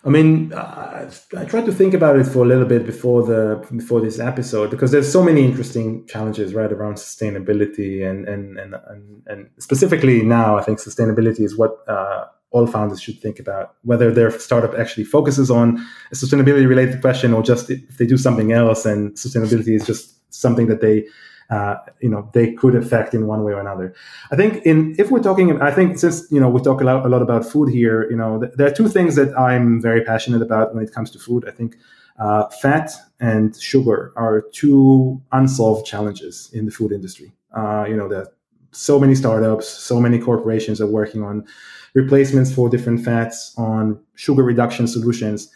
I 0.06 0.10
mean, 0.10 0.54
I 0.54 1.10
tried 1.48 1.66
to 1.66 1.74
think 1.74 1.94
about 1.94 2.18
it 2.18 2.24
for 2.26 2.44
a 2.44 2.48
little 2.48 2.66
bit 2.66 2.86
before 2.86 3.24
the 3.24 3.66
before 3.76 4.00
this 4.00 4.18
episode 4.18 4.72
because 4.72 4.92
there's 4.92 5.12
so 5.12 5.22
many 5.22 5.44
interesting 5.44 6.08
challenges 6.08 6.54
right 6.54 6.72
around 6.72 6.96
sustainability 6.96 8.10
and 8.10 8.28
and 8.28 8.58
and 8.58 8.76
and, 8.88 9.24
and 9.28 9.50
specifically 9.60 10.24
now, 10.24 10.58
I 10.58 10.64
think 10.64 10.80
sustainability 10.80 11.42
is 11.42 11.58
what 11.58 11.84
uh, 11.88 12.26
all 12.52 12.66
founders 12.66 13.02
should 13.02 13.20
think 13.20 13.40
about. 13.40 13.76
Whether 13.84 14.10
their 14.12 14.32
startup 14.32 14.74
actually 14.80 15.04
focuses 15.04 15.52
on 15.52 15.86
a 16.12 16.16
sustainability 16.16 16.68
related 16.68 17.02
question 17.02 17.34
or 17.34 17.44
just 17.44 17.70
if 17.70 17.98
they 17.98 18.06
do 18.06 18.18
something 18.18 18.54
else 18.54 18.86
and 18.86 19.12
sustainability 19.16 19.76
is 19.76 19.86
just 19.86 20.16
something 20.34 20.68
that 20.68 20.80
they 20.80 21.06
uh, 21.50 21.76
you 22.00 22.10
know 22.10 22.30
they 22.34 22.54
could 22.54 22.76
affect 22.76 23.14
in 23.14 23.28
one 23.28 23.44
way 23.44 23.54
or 23.54 23.60
another. 23.60 23.94
I 24.32 24.36
think 24.36 24.64
in 24.66 24.96
if 25.00 25.10
we're 25.12 25.24
talking, 25.24 25.62
I 25.62 25.72
think 25.72 25.98
since 25.98 26.32
you 26.32 26.40
know 26.40 26.50
we 26.50 26.62
talk 26.62 26.82
a 26.82 26.84
lot, 26.84 27.06
a 27.06 27.10
lot 27.10 27.22
about 27.22 27.46
food 27.46 27.70
here, 27.70 28.10
you 28.10 28.16
know 28.16 28.40
th- 28.40 28.54
there 28.56 28.68
are 28.68 28.72
two 28.72 28.88
things 28.88 29.16
that 29.16 29.38
I'm 29.38 29.82
very 29.82 30.04
passionate 30.04 30.42
about 30.42 30.76
when 30.76 30.84
it 30.84 30.94
comes 30.94 31.12
to 31.12 31.20
food. 31.20 31.48
I 31.48 31.52
think 31.52 31.76
uh, 32.20 32.48
fat 32.62 32.92
and 33.20 33.60
sugar 33.60 34.14
are 34.16 34.44
two 34.54 35.22
unsolved 35.32 35.86
challenges 35.86 36.50
in 36.54 36.66
the 36.66 36.72
food 36.72 36.92
industry. 36.92 37.32
Uh, 37.56 37.86
you 37.88 37.96
know 37.96 38.08
that 38.10 38.34
so 38.72 39.00
many 39.00 39.16
startups, 39.16 39.68
so 39.68 40.00
many 40.00 40.20
corporations 40.20 40.80
are 40.80 40.88
working 40.88 41.24
on 41.24 41.46
replacements 41.96 42.54
for 42.54 42.70
different 42.70 43.04
fats, 43.04 43.56
on 43.58 44.00
sugar 44.14 44.44
reduction 44.44 44.88
solutions, 44.88 45.52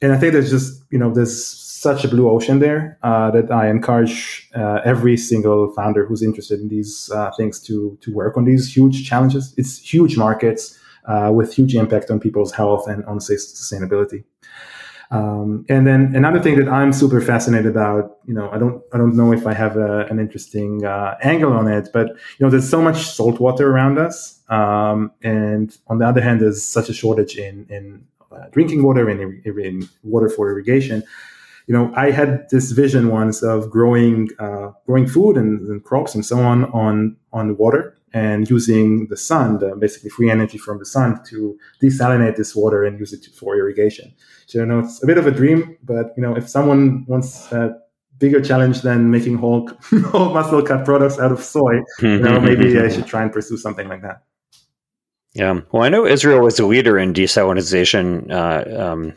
and 0.00 0.12
I 0.12 0.18
think 0.18 0.32
there's 0.32 0.50
just 0.50 0.82
you 0.90 0.98
know 0.98 1.12
there's 1.12 1.63
such 1.88 2.00
a 2.06 2.08
blue 2.14 2.28
ocean 2.34 2.58
there 2.66 2.82
uh, 3.02 3.28
that 3.36 3.46
I 3.60 3.64
encourage 3.76 4.48
uh, 4.60 4.92
every 4.92 5.16
single 5.30 5.60
founder 5.78 6.02
who's 6.06 6.22
interested 6.30 6.58
in 6.62 6.68
these 6.76 6.92
uh, 7.16 7.30
things 7.38 7.54
to 7.66 7.74
to 8.04 8.08
work 8.20 8.32
on 8.38 8.44
these 8.50 8.64
huge 8.76 8.96
challenges. 9.08 9.44
It's 9.60 9.72
huge 9.92 10.14
markets 10.26 10.62
uh, 11.12 11.30
with 11.38 11.48
huge 11.58 11.74
impact 11.82 12.06
on 12.12 12.16
people's 12.26 12.52
health 12.60 12.84
and 12.92 13.04
on 13.04 13.18
sustainability. 13.18 14.20
Um, 15.10 15.48
and 15.74 15.82
then 15.88 16.00
another 16.20 16.40
thing 16.44 16.56
that 16.60 16.68
I'm 16.78 16.92
super 17.02 17.20
fascinated 17.32 17.70
about, 17.76 18.02
you 18.28 18.34
know, 18.38 18.46
I 18.54 18.58
don't 18.62 18.76
I 18.94 18.96
don't 19.00 19.14
know 19.20 19.30
if 19.38 19.44
I 19.52 19.54
have 19.64 19.74
a, 19.88 19.90
an 20.12 20.18
interesting 20.24 20.72
uh, 20.94 21.10
angle 21.32 21.52
on 21.60 21.66
it, 21.78 21.84
but 21.96 22.06
you 22.08 22.40
know, 22.42 22.50
there's 22.52 22.70
so 22.76 22.80
much 22.88 22.98
salt 23.18 23.36
water 23.46 23.66
around 23.72 23.96
us, 24.06 24.16
um, 24.58 24.98
and 25.22 25.66
on 25.90 25.96
the 26.00 26.06
other 26.10 26.22
hand, 26.26 26.36
there's 26.40 26.62
such 26.78 26.88
a 26.92 26.94
shortage 27.00 27.34
in 27.46 27.54
in 27.76 27.84
uh, 28.34 28.46
drinking 28.54 28.80
water 28.88 29.04
and 29.10 29.18
in, 29.24 29.60
in 29.66 29.88
water 30.02 30.28
for 30.28 30.50
irrigation 30.50 30.98
you 31.66 31.74
know, 31.74 31.92
I 31.96 32.10
had 32.10 32.48
this 32.50 32.72
vision 32.72 33.08
once 33.08 33.42
of 33.42 33.70
growing 33.70 34.28
uh, 34.38 34.72
growing 34.86 35.06
food 35.06 35.36
and, 35.36 35.66
and, 35.68 35.82
crops 35.82 36.14
and 36.14 36.24
so 36.24 36.38
on 36.38 36.64
on 36.66 37.16
on 37.32 37.48
the 37.48 37.54
water 37.54 37.96
and 38.12 38.48
using 38.48 39.08
the 39.08 39.16
sun, 39.16 39.58
the 39.58 39.74
basically 39.76 40.10
free 40.10 40.30
energy 40.30 40.58
from 40.58 40.78
the 40.78 40.84
sun, 40.84 41.20
to 41.24 41.58
desalinate 41.82 42.36
this 42.36 42.54
water 42.54 42.84
and 42.84 43.00
use 43.00 43.12
it 43.12 43.26
for 43.34 43.56
irrigation. 43.56 44.14
So 44.46 44.58
you 44.58 44.66
know, 44.66 44.80
it's 44.80 45.02
a 45.02 45.06
bit 45.06 45.18
of 45.18 45.26
a 45.26 45.30
dream, 45.30 45.76
but 45.82 46.12
you 46.16 46.22
know, 46.22 46.36
if 46.36 46.48
someone 46.48 47.04
wants 47.06 47.50
a 47.50 47.76
bigger 48.18 48.40
challenge 48.40 48.82
than 48.82 49.10
making 49.10 49.36
whole 49.38 49.68
whole 50.10 50.34
muscle 50.34 50.62
cut 50.62 50.84
products 50.84 51.18
out 51.18 51.32
of 51.32 51.42
soy, 51.42 51.82
you 52.02 52.18
know, 52.18 52.40
maybe 52.48 52.78
I 52.78 52.88
should 52.88 53.06
try 53.06 53.22
and 53.22 53.32
pursue 53.32 53.56
something 53.56 53.88
like 53.88 54.02
that. 54.02 54.22
Yeah. 55.34 55.60
Well, 55.72 55.82
I 55.82 55.88
know 55.88 56.06
Israel 56.06 56.40
was 56.40 56.60
a 56.60 56.66
leader 56.66 56.96
in 56.96 57.12
desalination 57.12 58.30
uh, 58.30 58.82
um, 58.84 59.14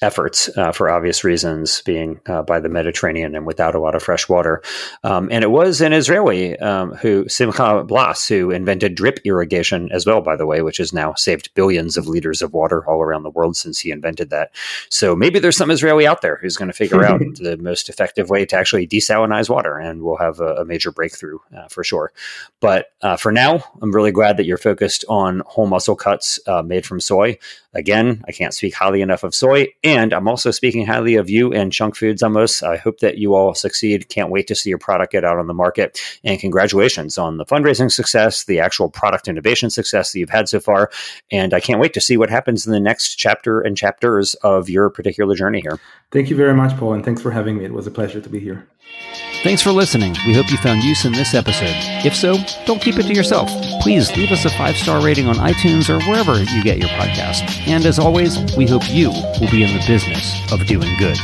efforts 0.00 0.48
uh, 0.56 0.72
for 0.72 0.90
obvious 0.90 1.24
reasons, 1.24 1.82
being 1.82 2.20
uh, 2.26 2.42
by 2.42 2.60
the 2.60 2.68
Mediterranean 2.68 3.34
and 3.34 3.46
without 3.46 3.74
a 3.74 3.80
lot 3.80 3.94
of 3.94 4.02
fresh 4.02 4.28
water. 4.28 4.62
Um, 5.04 5.28
and 5.30 5.44
it 5.44 5.50
was 5.50 5.80
an 5.80 5.92
Israeli 5.92 6.58
um, 6.58 6.92
who, 6.94 7.28
Simcha 7.28 7.84
Blass, 7.84 8.26
who 8.28 8.50
invented 8.50 8.94
drip 8.94 9.18
irrigation 9.24 9.90
as 9.92 10.06
well, 10.06 10.20
by 10.20 10.36
the 10.36 10.46
way, 10.46 10.62
which 10.62 10.78
has 10.78 10.92
now 10.92 11.14
saved 11.14 11.52
billions 11.54 11.96
of 11.96 12.06
liters 12.06 12.42
of 12.42 12.52
water 12.52 12.86
all 12.88 13.02
around 13.02 13.22
the 13.22 13.30
world 13.30 13.56
since 13.56 13.78
he 13.78 13.90
invented 13.90 14.30
that. 14.30 14.50
So 14.88 15.14
maybe 15.14 15.38
there's 15.38 15.56
some 15.56 15.70
Israeli 15.70 16.06
out 16.06 16.22
there 16.22 16.38
who's 16.40 16.56
going 16.56 16.70
to 16.70 16.76
figure 16.76 17.04
out 17.04 17.20
the 17.36 17.56
most 17.60 17.88
effective 17.88 18.30
way 18.30 18.46
to 18.46 18.56
actually 18.56 18.86
desalinize 18.86 19.48
water, 19.48 19.78
and 19.78 20.02
we'll 20.02 20.16
have 20.16 20.40
a, 20.40 20.56
a 20.56 20.64
major 20.64 20.90
breakthrough 20.92 21.38
uh, 21.56 21.68
for 21.68 21.84
sure. 21.84 22.12
But 22.60 22.86
uh, 23.02 23.16
for 23.16 23.32
now, 23.32 23.64
I'm 23.80 23.92
really 23.92 24.12
glad 24.12 24.36
that 24.36 24.46
you're 24.46 24.58
focused 24.58 25.04
on 25.08 25.42
whole 25.46 25.66
muscle 25.66 25.96
cuts 25.96 26.38
uh, 26.46 26.62
made 26.62 26.86
from 26.86 27.00
soy. 27.00 27.38
Again, 27.74 28.22
I 28.28 28.32
can't 28.32 28.52
speak 28.52 28.74
highly 28.74 29.00
enough 29.00 29.24
of 29.24 29.34
soy. 29.34 29.68
And 29.82 30.12
I'm 30.12 30.28
also 30.28 30.50
speaking 30.50 30.84
highly 30.84 31.14
of 31.16 31.30
you 31.30 31.52
and 31.52 31.72
Chunk 31.72 31.96
Foods 31.96 32.22
Amos. 32.22 32.62
I 32.62 32.76
hope 32.76 32.98
that 32.98 33.18
you 33.18 33.34
all 33.34 33.54
succeed. 33.54 34.08
Can't 34.08 34.30
wait 34.30 34.46
to 34.48 34.54
see 34.54 34.68
your 34.68 34.78
product 34.78 35.12
get 35.12 35.24
out 35.24 35.38
on 35.38 35.46
the 35.46 35.54
market. 35.54 35.98
And 36.22 36.38
congratulations 36.38 37.16
on 37.16 37.38
the 37.38 37.46
fundraising 37.46 37.90
success, 37.90 38.44
the 38.44 38.60
actual 38.60 38.90
product 38.90 39.26
innovation 39.26 39.70
success 39.70 40.12
that 40.12 40.18
you've 40.18 40.30
had 40.30 40.48
so 40.48 40.60
far. 40.60 40.90
And 41.30 41.54
I 41.54 41.60
can't 41.60 41.80
wait 41.80 41.94
to 41.94 42.00
see 42.00 42.16
what 42.16 42.30
happens 42.30 42.66
in 42.66 42.72
the 42.72 42.80
next 42.80 43.16
chapter 43.16 43.60
and 43.60 43.76
chapters 43.76 44.34
of 44.42 44.68
your 44.68 44.90
particular 44.90 45.34
journey 45.34 45.60
here. 45.60 45.78
Thank 46.10 46.28
you 46.28 46.36
very 46.36 46.54
much, 46.54 46.76
Paul. 46.76 46.92
And 46.92 47.04
thanks 47.04 47.22
for 47.22 47.30
having 47.30 47.56
me. 47.56 47.64
It 47.64 47.72
was 47.72 47.86
a 47.86 47.90
pleasure 47.90 48.20
to 48.20 48.28
be 48.28 48.38
here. 48.38 48.68
Thanks 49.42 49.60
for 49.60 49.72
listening. 49.72 50.14
We 50.24 50.34
hope 50.34 50.52
you 50.52 50.56
found 50.58 50.84
use 50.84 51.04
in 51.04 51.10
this 51.12 51.34
episode. 51.34 51.74
If 52.06 52.14
so, 52.14 52.36
don't 52.64 52.80
keep 52.80 52.96
it 52.98 53.06
to 53.08 53.12
yourself. 53.12 53.50
Please 53.80 54.16
leave 54.16 54.30
us 54.30 54.44
a 54.44 54.50
five 54.50 54.76
star 54.76 55.04
rating 55.04 55.26
on 55.26 55.34
iTunes 55.34 55.90
or 55.90 56.00
wherever 56.08 56.40
you 56.40 56.62
get 56.62 56.78
your 56.78 56.88
podcast. 56.90 57.66
And 57.66 57.84
as 57.84 57.98
always, 57.98 58.38
we 58.56 58.68
hope 58.68 58.88
you 58.88 59.10
will 59.10 59.50
be 59.50 59.64
in 59.64 59.76
the 59.76 59.84
business 59.84 60.40
of 60.52 60.64
doing 60.68 60.96
good. 60.96 61.18